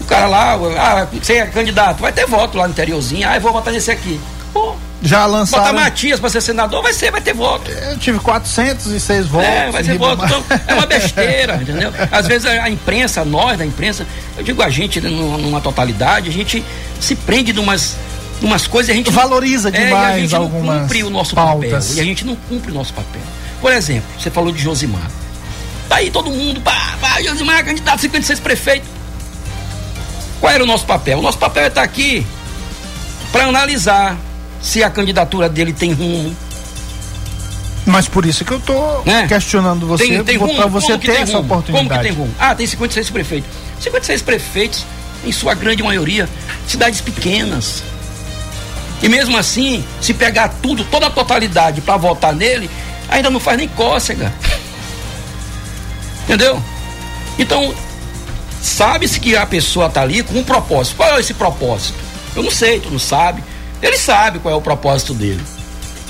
O 0.00 0.04
cara 0.04 0.26
lá, 0.26 0.52
ah, 0.52 1.08
você 1.10 1.38
é 1.38 1.46
candidato, 1.46 2.02
vai 2.02 2.12
ter 2.12 2.26
voto 2.26 2.58
lá 2.58 2.64
no 2.64 2.72
interiorzinho, 2.72 3.26
ah, 3.26 3.36
eu 3.36 3.40
vou 3.40 3.52
votar 3.52 3.72
nesse 3.72 3.90
aqui. 3.90 4.20
Pô, 4.52 4.76
Já 5.02 5.26
Botar 5.26 5.38
lançaram. 5.38 5.72
Matias 5.72 6.20
pra 6.20 6.28
ser 6.28 6.40
senador, 6.40 6.82
vai 6.82 6.92
ser, 6.92 7.10
vai 7.10 7.20
ter 7.20 7.34
voto. 7.34 7.70
Eu 7.70 7.98
tive 7.98 8.18
406 8.18 9.26
votos. 9.26 9.48
É, 9.48 9.70
vai 9.70 9.82
ser 9.82 9.98
voto. 9.98 10.24
Então, 10.24 10.44
é 10.66 10.74
uma 10.74 10.86
besteira, 10.86 11.56
entendeu? 11.60 11.90
Às 12.12 12.26
vezes 12.28 12.46
a, 12.46 12.68
imprensa, 12.68 13.24
nós 13.24 13.58
da 13.58 13.64
imprensa, 13.64 14.06
eu 14.36 14.44
digo 14.44 14.62
a 14.62 14.68
gente 14.68 15.00
né, 15.00 15.08
numa, 15.08 15.60
totalidade, 15.60 16.28
a 16.28 16.32
gente 16.32 16.62
se 17.00 17.16
prende 17.16 17.52
de 17.52 17.58
umas, 17.58 17.96
umas 18.44 18.66
coisas 18.66 18.90
a 18.90 18.94
gente 18.94 19.06
não- 19.10 19.12
Valoriza 19.20 19.68
é, 19.68 19.76
a 19.76 19.84
demais 19.84 20.20
gente 20.22 20.34
algumas 20.36 20.74
não 20.76 20.82
cumpre 20.82 21.02
o 21.04 21.10
nosso 21.10 21.34
pautas. 21.34 21.86
papel. 21.86 21.96
E 21.96 22.00
a 22.00 22.04
gente 22.04 22.24
não 22.24 22.36
cumpre 22.36 22.70
o 22.70 22.74
nosso 22.74 22.92
papel. 22.92 23.22
Por 23.60 23.72
exemplo, 23.72 24.04
você 24.18 24.30
falou 24.30 24.52
de 24.52 24.60
Josimar. 24.62 25.10
Tá 25.88 25.96
aí 25.96 26.10
todo 26.10 26.30
mundo, 26.30 26.60
pá, 26.60 26.96
pá, 27.00 27.22
Josimar, 27.22 27.64
candidato 27.64 27.94
a 27.96 27.98
56 27.98 28.40
prefeito. 28.40 28.86
Qual 30.40 30.52
era 30.52 30.62
o 30.62 30.66
nosso 30.66 30.84
papel? 30.84 31.18
O 31.18 31.22
nosso 31.22 31.38
papel 31.38 31.64
é 31.64 31.66
estar 31.68 31.82
aqui 31.82 32.26
para 33.32 33.46
analisar 33.46 34.16
se 34.60 34.82
a 34.82 34.90
candidatura 34.90 35.48
dele 35.48 35.72
tem 35.72 35.92
rumo, 35.92 36.34
Mas 37.86 38.08
por 38.08 38.24
isso 38.24 38.44
que 38.46 38.52
eu 38.52 38.60
tô 38.60 39.02
Né? 39.04 39.26
questionando 39.28 39.86
você, 39.86 40.06
tem, 40.06 40.24
tem 40.24 40.36
rumo? 40.38 40.68
você 40.70 40.96
ter 40.96 41.12
tem 41.12 41.20
essa 41.22 41.36
rumo? 41.36 41.44
oportunidade. 41.52 41.88
Como 41.88 42.00
que 42.00 42.08
tem 42.08 42.16
rumo? 42.16 42.34
Ah, 42.38 42.54
tem 42.54 42.66
56 42.66 43.10
prefeitos. 43.10 43.50
56 43.80 44.22
prefeitos, 44.22 44.86
em 45.22 45.30
sua 45.32 45.52
grande 45.54 45.82
maioria, 45.82 46.26
cidades 46.66 47.02
pequenas. 47.02 47.82
E 49.02 49.08
mesmo 49.08 49.36
assim, 49.36 49.84
se 50.00 50.14
pegar 50.14 50.48
tudo, 50.62 50.84
toda 50.84 51.06
a 51.06 51.10
totalidade 51.10 51.80
para 51.80 51.96
votar 51.96 52.34
nele, 52.34 52.70
ainda 53.08 53.30
não 53.30 53.40
faz 53.40 53.58
nem 53.58 53.68
cócega. 53.68 54.32
Entendeu? 56.24 56.62
Então, 57.38 57.74
sabe-se 58.62 59.20
que 59.20 59.36
a 59.36 59.44
pessoa 59.44 59.90
tá 59.90 60.02
ali 60.02 60.22
com 60.22 60.38
um 60.38 60.44
propósito. 60.44 60.96
Qual 60.96 61.16
é 61.16 61.20
esse 61.20 61.34
propósito? 61.34 61.98
Eu 62.34 62.42
não 62.42 62.50
sei, 62.50 62.80
tu 62.80 62.90
não 62.90 62.98
sabe. 62.98 63.42
Ele 63.82 63.98
sabe 63.98 64.38
qual 64.38 64.54
é 64.54 64.56
o 64.56 64.62
propósito 64.62 65.12
dele, 65.12 65.42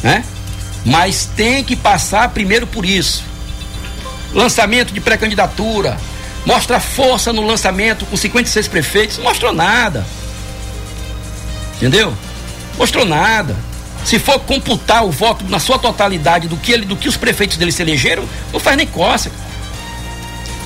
né? 0.03 0.25
Mas 0.85 1.29
tem 1.37 1.65
que 1.65 1.75
passar 1.75 2.29
primeiro 2.29 2.67
por 2.67 2.85
isso. 2.85 3.25
Lançamento 4.33 4.93
de 4.93 5.01
pré-candidatura. 5.01 5.97
Mostra 6.45 6.79
força 6.79 7.33
no 7.33 7.45
lançamento 7.45 8.05
com 8.05 8.17
56 8.17 8.69
prefeitos. 8.69 9.17
Não 9.17 9.25
mostrou 9.25 9.53
nada. 9.53 10.07
Entendeu? 11.77 12.15
Mostrou 12.79 13.05
nada. 13.05 13.57
Se 14.05 14.19
for 14.19 14.39
computar 14.41 15.05
o 15.05 15.11
voto 15.11 15.45
na 15.49 15.59
sua 15.59 15.79
totalidade 15.79 16.47
do 16.47 16.57
que, 16.57 16.73
ele, 16.73 16.85
do 16.85 16.97
que 16.97 17.09
os 17.09 17.17
prefeitos 17.17 17.57
dele 17.57 17.73
se 17.73 17.83
elegeram, 17.83 18.25
não 18.53 18.61
faz 18.61 18.77
nem 18.77 18.87
coça. 18.87 19.31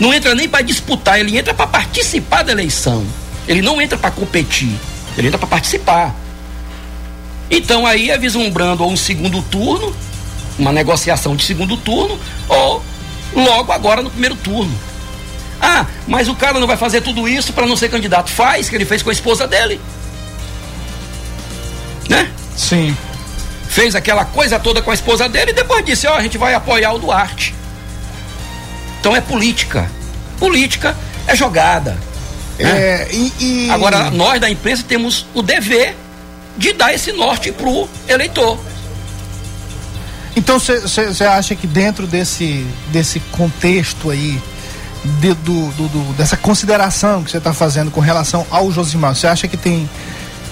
Não 0.01 0.13
entra 0.13 0.35
nem 0.35 0.49
para 0.49 0.63
disputar, 0.63 1.19
ele 1.19 1.37
entra 1.37 1.55
para 1.55 1.67
participar 1.67 2.43
da 2.43 2.53
eleição. 2.53 3.05
Ele 3.47 3.63
não 3.63 3.81
entra 3.81 3.97
para 3.97 4.11
competir, 4.11 4.75
ele 5.17 5.29
entra 5.29 5.39
para 5.39 5.49
participar. 5.49 6.15
Então 7.51 7.87
aí 7.87 8.11
é 8.11 8.19
vislumbrando 8.19 8.85
ou 8.85 8.93
um 8.93 8.97
segundo 8.97 9.41
turno, 9.43 9.95
uma 10.59 10.73
negociação 10.73 11.35
de 11.35 11.45
segundo 11.45 11.77
turno, 11.77 12.19
ou 12.49 12.83
logo 13.35 13.73
agora 13.73 14.03
no 14.03 14.11
primeiro 14.11 14.37
turno. 14.37 14.73
Ah, 15.61 15.87
mas 16.07 16.29
o 16.29 16.35
cara 16.35 16.61
não 16.61 16.67
vai 16.67 16.77
fazer 16.77 17.01
tudo 17.01 17.29
isso 17.29 17.53
para 17.53 17.67
não 17.67 17.77
ser 17.77 17.89
candidato. 17.89 18.31
Faz, 18.31 18.69
que 18.69 18.77
ele 18.77 18.85
fez 18.85 19.03
com 19.03 19.11
a 19.11 19.13
esposa 19.13 19.47
dele. 19.47 19.81
Sim. 22.59 22.95
Fez 23.69 23.95
aquela 23.95 24.25
coisa 24.25 24.59
toda 24.59 24.83
com 24.83 24.91
a 24.91 24.95
esposa 24.95 25.29
dele 25.29 25.53
e 25.53 25.55
depois 25.55 25.85
disse: 25.85 26.07
Ó, 26.07 26.15
a 26.15 26.23
gente 26.23 26.37
vai 26.37 26.53
apoiar 26.55 26.93
o 26.93 26.99
Duarte. 26.99 27.55
Então 29.01 29.15
é 29.17 29.21
política. 29.21 29.89
Política 30.39 30.95
é 31.27 31.35
jogada. 31.37 31.93
né? 32.59 32.71
É, 32.71 33.09
e, 33.13 33.33
e- 33.39 33.71
Agora, 33.71 34.11
nós 34.11 34.41
da 34.41 34.51
imprensa 34.51 34.83
temos 34.87 35.25
o 35.35 35.43
dever 35.43 35.95
de 36.57 36.73
dar 36.73 36.93
esse 36.93 37.13
norte 37.13 37.53
pro 37.53 37.89
eleitor. 38.09 38.59
Então 40.37 40.59
você 40.59 41.25
acha 41.25 41.55
que 41.55 41.67
dentro 41.67 42.07
desse, 42.07 42.67
desse 42.93 43.19
contexto 43.33 44.11
aí, 44.11 44.41
de- 45.21 45.35
do, 45.35 45.69
do- 45.73 45.89
do- 45.89 46.13
dessa 46.15 46.37
consideração 46.37 47.23
que 47.25 47.31
você 47.31 47.39
está 47.39 47.53
fazendo 47.53 47.91
com 47.91 48.01
relação 48.01 48.47
ao 48.51 48.71
Josimar, 48.71 49.15
você 49.15 49.27
acha 49.27 49.49
que 49.49 49.57
tem, 49.57 49.89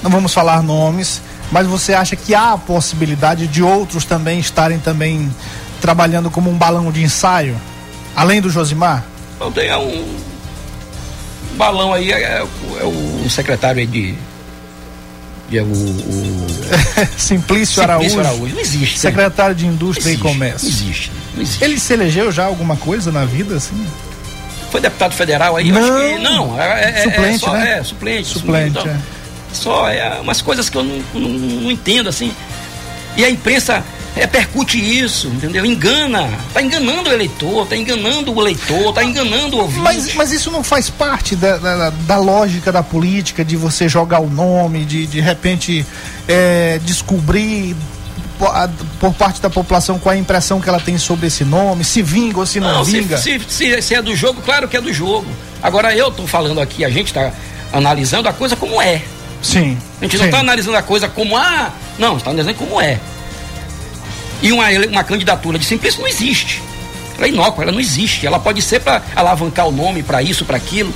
não 0.02 0.10
vamos 0.10 0.32
falar 0.34 0.62
nomes, 0.62 1.20
mas 1.50 1.66
você 1.66 1.94
acha 1.94 2.16
que 2.16 2.34
há 2.34 2.52
a 2.52 2.58
possibilidade 2.58 3.46
de 3.46 3.62
outros 3.62 4.04
também 4.04 4.38
estarem 4.38 4.78
também 4.78 5.30
trabalhando 5.80 6.30
como 6.30 6.50
um 6.50 6.56
balão 6.56 6.90
de 6.90 7.02
ensaio, 7.02 7.56
além 8.14 8.40
do 8.40 8.50
Josimar? 8.50 9.04
Então 9.36 9.52
tem 9.52 9.74
um 9.76 10.16
balão 11.56 11.92
aí, 11.92 12.10
é, 12.12 12.38
é 12.38 12.42
o- 12.84 13.22
é 13.24 13.28
secretário 13.28 13.80
aí 13.80 13.86
de. 13.86 14.14
é 15.52 15.60
o, 15.62 15.66
o 15.66 16.46
Simplício 17.16 17.82
Araújo, 17.82 18.18
Araújo. 18.18 18.54
Não 18.54 18.60
existe. 18.60 18.98
secretário 18.98 19.54
de 19.54 19.66
Indústria 19.66 20.08
Existe, 20.10 20.20
e 20.20 20.28
Comércio. 20.28 20.68
Não 20.68 20.74
existe, 20.74 21.12
não 21.34 21.42
existe. 21.42 21.64
Ele 21.64 21.78
se 21.78 21.92
elegeu 21.92 22.32
já 22.32 22.44
alguma 22.44 22.76
coisa 22.76 23.12
na 23.12 23.24
vida, 23.24 23.56
assim? 23.56 23.86
Foi 24.70 24.80
deputado 24.80 25.12
federal 25.14 25.56
aí? 25.56 25.68
Eu 25.68 25.74
Não. 25.74 25.96
acho 25.96 26.06
que 26.16 26.18
não. 26.22 26.60
É, 26.60 26.66
é- 26.84 26.90
é 26.98 27.02
Suplente, 27.04 27.38
só, 27.38 27.52
né? 27.52 27.78
É, 27.78 27.82
suplente. 27.84 28.28
Suplente, 28.28 28.70
então, 28.70 28.86
é. 28.86 28.96
Só 29.56 29.88
é 29.88 30.20
umas 30.20 30.40
coisas 30.40 30.68
que 30.68 30.76
eu 30.76 30.84
não, 30.84 31.02
não, 31.14 31.28
não 31.28 31.70
entendo, 31.70 32.08
assim. 32.08 32.32
E 33.16 33.24
a 33.24 33.30
imprensa 33.30 33.82
repercute 34.14 34.78
isso, 34.78 35.28
entendeu? 35.28 35.64
Engana. 35.64 36.28
Tá 36.54 36.62
enganando 36.62 37.10
o 37.10 37.12
eleitor, 37.12 37.66
tá 37.66 37.76
enganando 37.76 38.32
o 38.32 38.40
eleitor, 38.40 38.92
tá 38.94 39.04
enganando 39.04 39.56
o 39.56 39.60
ouvinte. 39.60 39.80
Mas, 39.80 40.14
mas 40.14 40.32
isso 40.32 40.50
não 40.50 40.62
faz 40.62 40.88
parte 40.88 41.36
da, 41.36 41.58
da, 41.58 41.90
da 41.90 42.16
lógica 42.16 42.72
da 42.72 42.82
política, 42.82 43.44
de 43.44 43.56
você 43.56 43.88
jogar 43.88 44.20
o 44.20 44.28
nome, 44.28 44.84
de 44.84 45.06
de 45.06 45.20
repente 45.20 45.84
é, 46.26 46.80
descobrir 46.84 47.76
por 49.00 49.14
parte 49.14 49.40
da 49.40 49.48
população 49.48 49.98
qual 49.98 50.12
é 50.12 50.16
a 50.16 50.20
impressão 50.20 50.60
que 50.60 50.68
ela 50.68 50.80
tem 50.80 50.98
sobre 50.98 51.26
esse 51.26 51.44
nome, 51.44 51.84
se 51.84 52.02
vinga 52.02 52.38
ou 52.38 52.46
se 52.46 52.60
não, 52.60 52.70
Não, 52.72 52.84
vinga. 52.84 53.16
se, 53.16 53.40
se, 53.48 53.80
se 53.80 53.94
é 53.94 54.02
do 54.02 54.14
jogo, 54.14 54.42
claro 54.42 54.68
que 54.68 54.76
é 54.76 54.80
do 54.80 54.92
jogo. 54.92 55.26
Agora 55.62 55.94
eu 55.94 56.10
tô 56.10 56.26
falando 56.26 56.60
aqui, 56.60 56.84
a 56.84 56.90
gente 56.90 57.12
tá 57.12 57.32
analisando 57.72 58.28
a 58.28 58.32
coisa 58.32 58.54
como 58.56 58.80
é. 58.80 59.02
Sim. 59.46 59.78
A 60.00 60.04
gente 60.04 60.16
não 60.16 60.24
sim. 60.24 60.28
está 60.28 60.40
analisando 60.40 60.76
a 60.76 60.82
coisa 60.82 61.08
como, 61.08 61.36
ah, 61.36 61.72
não, 61.98 62.16
está 62.16 62.30
analisando 62.30 62.58
como 62.58 62.80
é. 62.80 62.98
E 64.42 64.52
uma, 64.52 64.68
uma 64.90 65.04
candidatura 65.04 65.58
de 65.58 65.64
simplício 65.64 66.00
não 66.00 66.08
existe. 66.08 66.62
Ela 67.16 67.26
é 67.26 67.28
inócua, 67.30 67.64
ela 67.64 67.72
não 67.72 67.80
existe. 67.80 68.26
Ela 68.26 68.38
pode 68.38 68.60
ser 68.60 68.80
para 68.80 69.02
alavancar 69.14 69.66
o 69.66 69.72
nome, 69.72 70.02
para 70.02 70.20
isso, 70.22 70.44
para 70.44 70.56
aquilo. 70.56 70.92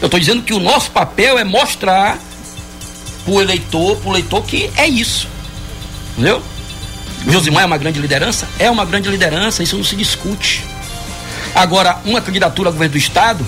Eu 0.00 0.06
estou 0.06 0.20
dizendo 0.20 0.42
que 0.42 0.52
o 0.52 0.60
nosso 0.60 0.90
papel 0.90 1.38
é 1.38 1.44
mostrar 1.44 2.18
para 3.24 3.32
o 3.32 3.40
eleitor, 3.40 3.96
para 3.96 4.08
o 4.08 4.12
eleitor 4.12 4.42
que 4.44 4.70
é 4.76 4.86
isso. 4.86 5.26
Entendeu? 6.12 6.42
Josimar 7.26 7.62
é 7.62 7.66
uma 7.66 7.78
grande 7.78 7.98
liderança? 7.98 8.46
É 8.58 8.70
uma 8.70 8.84
grande 8.84 9.08
liderança, 9.08 9.62
isso 9.62 9.76
não 9.76 9.82
se 9.82 9.96
discute. 9.96 10.64
Agora, 11.54 11.98
uma 12.04 12.20
candidatura 12.20 12.68
ao 12.68 12.72
governo 12.72 12.92
do 12.92 12.98
Estado 12.98 13.44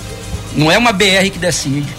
não 0.57 0.73
é 0.73 0.79
uma 0.79 0.91
BR 0.91 1.31
que 1.31 1.39
decide. 1.39 1.98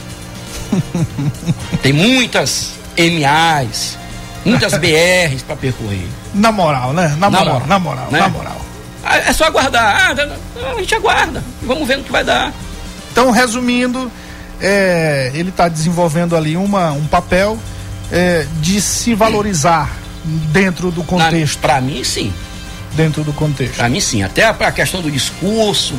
Tem 1.81 1.93
muitas 1.93 2.73
MAs, 2.97 3.97
muitas 4.45 4.73
BRs 4.77 5.41
para 5.45 5.55
percorrer. 5.55 6.07
Na 6.33 6.51
moral, 6.51 6.93
né? 6.93 7.09
Na 7.17 7.29
Na 7.29 7.39
moral, 7.39 7.45
moral, 7.53 7.67
na 7.67 7.79
moral, 7.79 8.07
né? 8.11 8.19
na 8.19 8.29
moral. 8.29 8.61
Ah, 9.03 9.17
É 9.17 9.33
só 9.33 9.45
aguardar. 9.45 10.15
Ah, 10.17 10.71
a 10.75 10.79
gente 10.79 10.93
aguarda. 10.95 11.43
Vamos 11.61 11.87
ver 11.87 11.97
no 11.97 12.03
que 12.03 12.11
vai 12.11 12.23
dar. 12.23 12.53
Então, 13.11 13.31
resumindo, 13.31 14.11
é, 14.61 15.31
ele 15.33 15.49
está 15.49 15.67
desenvolvendo 15.67 16.35
ali 16.35 16.55
uma, 16.57 16.91
um 16.91 17.07
papel 17.07 17.57
é, 18.11 18.45
de 18.59 18.81
se 18.81 19.13
valorizar 19.15 19.89
dentro 20.51 20.91
do 20.91 21.03
contexto. 21.03 21.59
Para 21.59 21.81
mim, 21.81 22.03
sim. 22.03 22.31
Dentro 22.93 23.23
do 23.23 23.31
contexto. 23.33 23.75
Para 23.77 23.89
mim, 23.89 23.99
sim. 24.01 24.21
Até 24.23 24.43
a, 24.43 24.49
a 24.51 24.71
questão 24.71 25.01
do 25.01 25.09
discurso. 25.09 25.95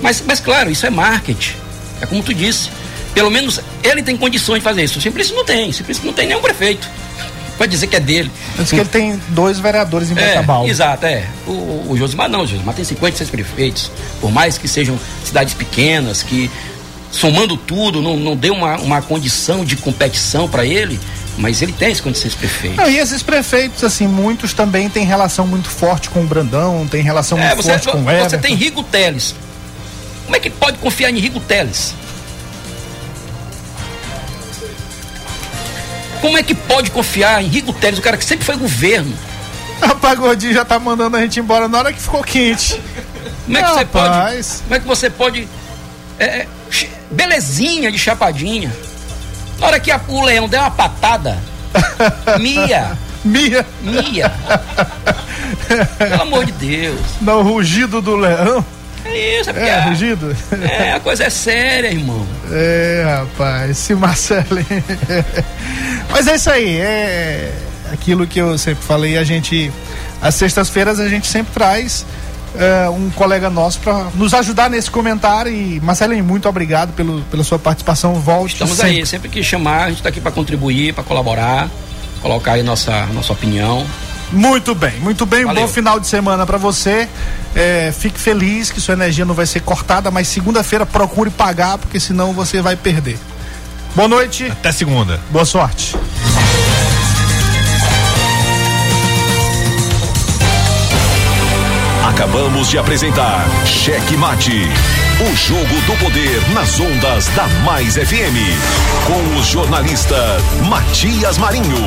Mas, 0.00 0.22
mas, 0.26 0.40
claro, 0.40 0.70
isso 0.70 0.86
é 0.86 0.90
marketing. 0.90 1.54
É 2.00 2.06
como 2.06 2.22
tu 2.22 2.32
disse. 2.32 2.70
Pelo 3.14 3.30
menos 3.30 3.60
ele 3.82 4.02
tem 4.02 4.16
condições 4.16 4.58
de 4.58 4.64
fazer 4.64 4.82
isso. 4.84 4.98
O 4.98 5.02
Simplício 5.02 5.34
não 5.34 5.44
tem. 5.44 5.70
O 5.70 5.72
Simplício 5.72 6.04
não 6.04 6.12
tem 6.12 6.26
nenhum 6.26 6.42
prefeito. 6.42 6.88
Pode 7.56 7.70
dizer 7.70 7.86
que 7.86 7.94
é 7.94 8.00
dele. 8.00 8.30
Diz 8.58 8.70
que 8.70 8.76
ele 8.80 8.88
tem 8.88 9.20
dois 9.28 9.60
vereadores 9.60 10.10
em 10.10 10.18
É, 10.18 10.26
Bacabal. 10.34 10.66
exato, 10.66 11.06
é. 11.06 11.24
O, 11.46 11.86
o 11.90 11.96
Josimar 11.96 12.28
não, 12.28 12.40
o 12.42 12.46
Josimar 12.46 12.74
tem 12.74 12.84
56 12.84 13.30
prefeitos. 13.30 13.92
Por 14.20 14.32
mais 14.32 14.58
que 14.58 14.66
sejam 14.66 14.98
cidades 15.24 15.54
pequenas, 15.54 16.20
que 16.24 16.50
somando 17.12 17.56
tudo, 17.56 18.02
não, 18.02 18.16
não 18.16 18.34
dê 18.36 18.50
uma, 18.50 18.76
uma 18.78 19.00
condição 19.00 19.64
de 19.64 19.76
competição 19.76 20.48
para 20.48 20.66
ele, 20.66 20.98
mas 21.38 21.62
ele 21.62 21.72
tem 21.72 21.92
as 21.92 22.00
condições 22.00 22.32
de 22.32 22.38
prefeito. 22.38 22.76
Não, 22.76 22.90
e 22.90 22.98
esses 22.98 23.22
prefeitos, 23.22 23.84
assim, 23.84 24.08
muitos 24.08 24.52
também 24.52 24.88
têm 24.88 25.04
relação 25.06 25.46
muito 25.46 25.68
forte 25.68 26.10
com 26.10 26.22
o 26.22 26.26
Brandão, 26.26 26.84
tem 26.90 27.02
relação 27.02 27.38
É, 27.38 27.46
muito 27.54 27.62
você, 27.62 27.70
forte 27.78 27.88
com 27.88 27.98
o 28.00 28.04
você 28.28 28.36
tem 28.38 28.56
Rigo 28.56 28.82
Teles. 28.82 29.32
Como 30.24 30.34
é 30.34 30.40
que 30.40 30.50
pode 30.50 30.78
confiar 30.78 31.10
em 31.10 31.20
Rigo 31.20 31.38
Teles? 31.38 31.94
Como 36.24 36.38
é 36.38 36.42
que 36.42 36.54
pode 36.54 36.90
confiar 36.90 37.42
em 37.44 37.48
Rigo 37.48 37.70
Teles, 37.74 37.98
o 37.98 38.02
cara 38.02 38.16
que 38.16 38.24
sempre 38.24 38.46
foi 38.46 38.56
governo? 38.56 39.12
Rapaz, 39.82 40.18
Gordinho 40.18 40.54
já 40.54 40.64
tá 40.64 40.78
mandando 40.78 41.18
a 41.18 41.20
gente 41.20 41.38
embora 41.38 41.68
na 41.68 41.76
hora 41.76 41.92
que 41.92 42.00
ficou 42.00 42.22
quente. 42.24 42.80
Como 43.44 43.58
é 43.58 43.62
que 43.62 43.68
você 43.68 43.84
pode? 43.84 44.14
Como 44.62 44.74
é 44.74 44.80
que 44.80 44.86
você 44.86 45.10
pode? 45.10 45.46
é, 46.18 46.24
é, 46.24 46.46
belezinha 47.10 47.92
de 47.92 47.98
chapadinha. 47.98 48.72
Na 49.58 49.66
hora 49.66 49.78
que 49.78 49.90
a- 49.90 50.00
o 50.08 50.22
leão 50.22 50.48
der 50.48 50.60
uma 50.60 50.70
patada, 50.70 51.38
Mia, 52.40 52.96
Mia, 53.22 53.66
Mia. 53.82 54.32
Pelo 55.98 56.22
amor 56.22 56.46
de 56.46 56.52
Deus. 56.52 57.00
dá 57.20 57.36
o 57.36 57.42
rugido 57.42 58.00
do 58.00 58.16
leão. 58.16 58.64
É 59.04 59.40
isso, 59.40 59.50
é 59.50 59.52
porque 59.52 59.68
É, 59.68 59.74
a, 59.74 59.84
rugido? 59.84 60.34
é, 60.62 60.92
a 60.94 61.00
coisa 61.00 61.24
é 61.24 61.28
séria, 61.30 61.88
irmão. 61.88 62.26
É, 62.50 63.04
rapaz, 63.20 63.70
esse 63.72 63.94
Marcelinho. 63.94 64.64
Mas 66.10 66.26
é 66.26 66.34
isso 66.36 66.50
aí, 66.50 66.76
é 66.76 67.52
aquilo 67.92 68.26
que 68.26 68.38
eu 68.38 68.56
sempre 68.58 68.84
falei, 68.84 69.16
a 69.16 69.24
gente. 69.24 69.72
Às 70.20 70.36
sextas-feiras 70.36 70.98
a 71.00 71.08
gente 71.08 71.26
sempre 71.26 71.52
traz 71.52 72.06
é, 72.56 72.88
um 72.88 73.10
colega 73.10 73.50
nosso 73.50 73.80
para 73.80 74.06
nos 74.14 74.32
ajudar 74.34 74.70
nesse 74.70 74.90
comentário. 74.90 75.52
E, 75.52 75.80
Marcelinho, 75.80 76.24
muito 76.24 76.48
obrigado 76.48 76.92
pelo, 76.92 77.20
pela 77.22 77.44
sua 77.44 77.58
participação. 77.58 78.14
Volte 78.14 78.54
Estamos 78.54 78.76
sempre. 78.76 78.98
aí, 78.98 79.06
sempre 79.06 79.28
que 79.28 79.42
chamar, 79.42 79.84
a 79.84 79.88
gente 79.88 79.98
está 79.98 80.08
aqui 80.08 80.20
para 80.20 80.30
contribuir, 80.30 80.94
para 80.94 81.04
colaborar, 81.04 81.68
colocar 82.22 82.52
aí 82.52 82.62
nossa, 82.62 83.06
nossa 83.06 83.32
opinião. 83.32 83.86
Muito 84.32 84.74
bem, 84.74 84.98
muito 85.00 85.26
bem. 85.26 85.44
Um 85.44 85.48
Valeu. 85.48 85.62
bom 85.62 85.68
final 85.68 86.00
de 86.00 86.06
semana 86.06 86.46
para 86.46 86.56
você. 86.56 87.08
É, 87.54 87.92
fique 87.96 88.18
feliz 88.18 88.70
que 88.70 88.80
sua 88.80 88.94
energia 88.94 89.24
não 89.24 89.34
vai 89.34 89.46
ser 89.46 89.60
cortada, 89.60 90.10
mas 90.10 90.26
segunda-feira 90.28 90.86
procure 90.86 91.30
pagar, 91.30 91.78
porque 91.78 92.00
senão 92.00 92.32
você 92.32 92.60
vai 92.60 92.76
perder. 92.76 93.18
Boa 93.94 94.08
noite, 94.08 94.46
Até 94.50 94.72
segunda. 94.72 95.20
boa 95.30 95.44
sorte. 95.44 95.94
Acabamos 102.08 102.68
de 102.70 102.78
apresentar 102.78 103.46
Cheque 103.66 104.16
Mate. 104.16 104.68
O 105.20 105.36
jogo 105.36 105.80
do 105.86 105.96
poder 106.04 106.40
nas 106.52 106.78
ondas 106.78 107.28
da 107.28 107.46
Mais 107.64 107.94
FM. 107.96 108.36
Com 109.06 109.38
o 109.38 109.42
jornalista 109.42 110.16
Matias 110.68 111.38
Marinho. 111.38 111.86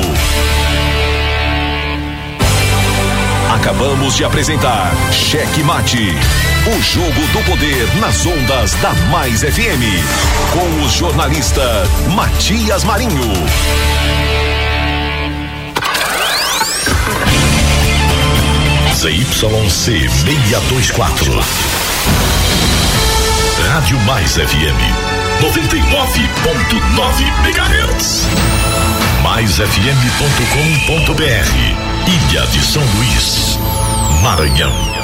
Acabamos 3.50 4.14
de 4.14 4.24
apresentar 4.24 4.92
Cheque 5.10 5.62
Mate. 5.62 6.14
O 6.66 6.82
jogo 6.82 7.26
do 7.32 7.42
poder 7.44 7.88
nas 7.98 8.26
ondas 8.26 8.74
da 8.74 8.92
Mais 9.10 9.40
FM. 9.40 9.82
Com 10.52 10.84
o 10.84 10.88
jornalista 10.90 11.62
Matias 12.14 12.84
Marinho. 12.84 13.32
ZYC 18.94 20.08
624. 20.10 21.32
Rádio 23.70 23.98
Mais 24.00 24.34
FM 24.34 24.76
99.9 25.40 27.22
MHz. 27.44 28.26
MaisFM.com.br 29.22 31.87
Ilha 32.06 32.46
de 32.46 32.62
São 32.62 32.82
Luís, 32.96 33.58
Maranhão. 34.22 34.97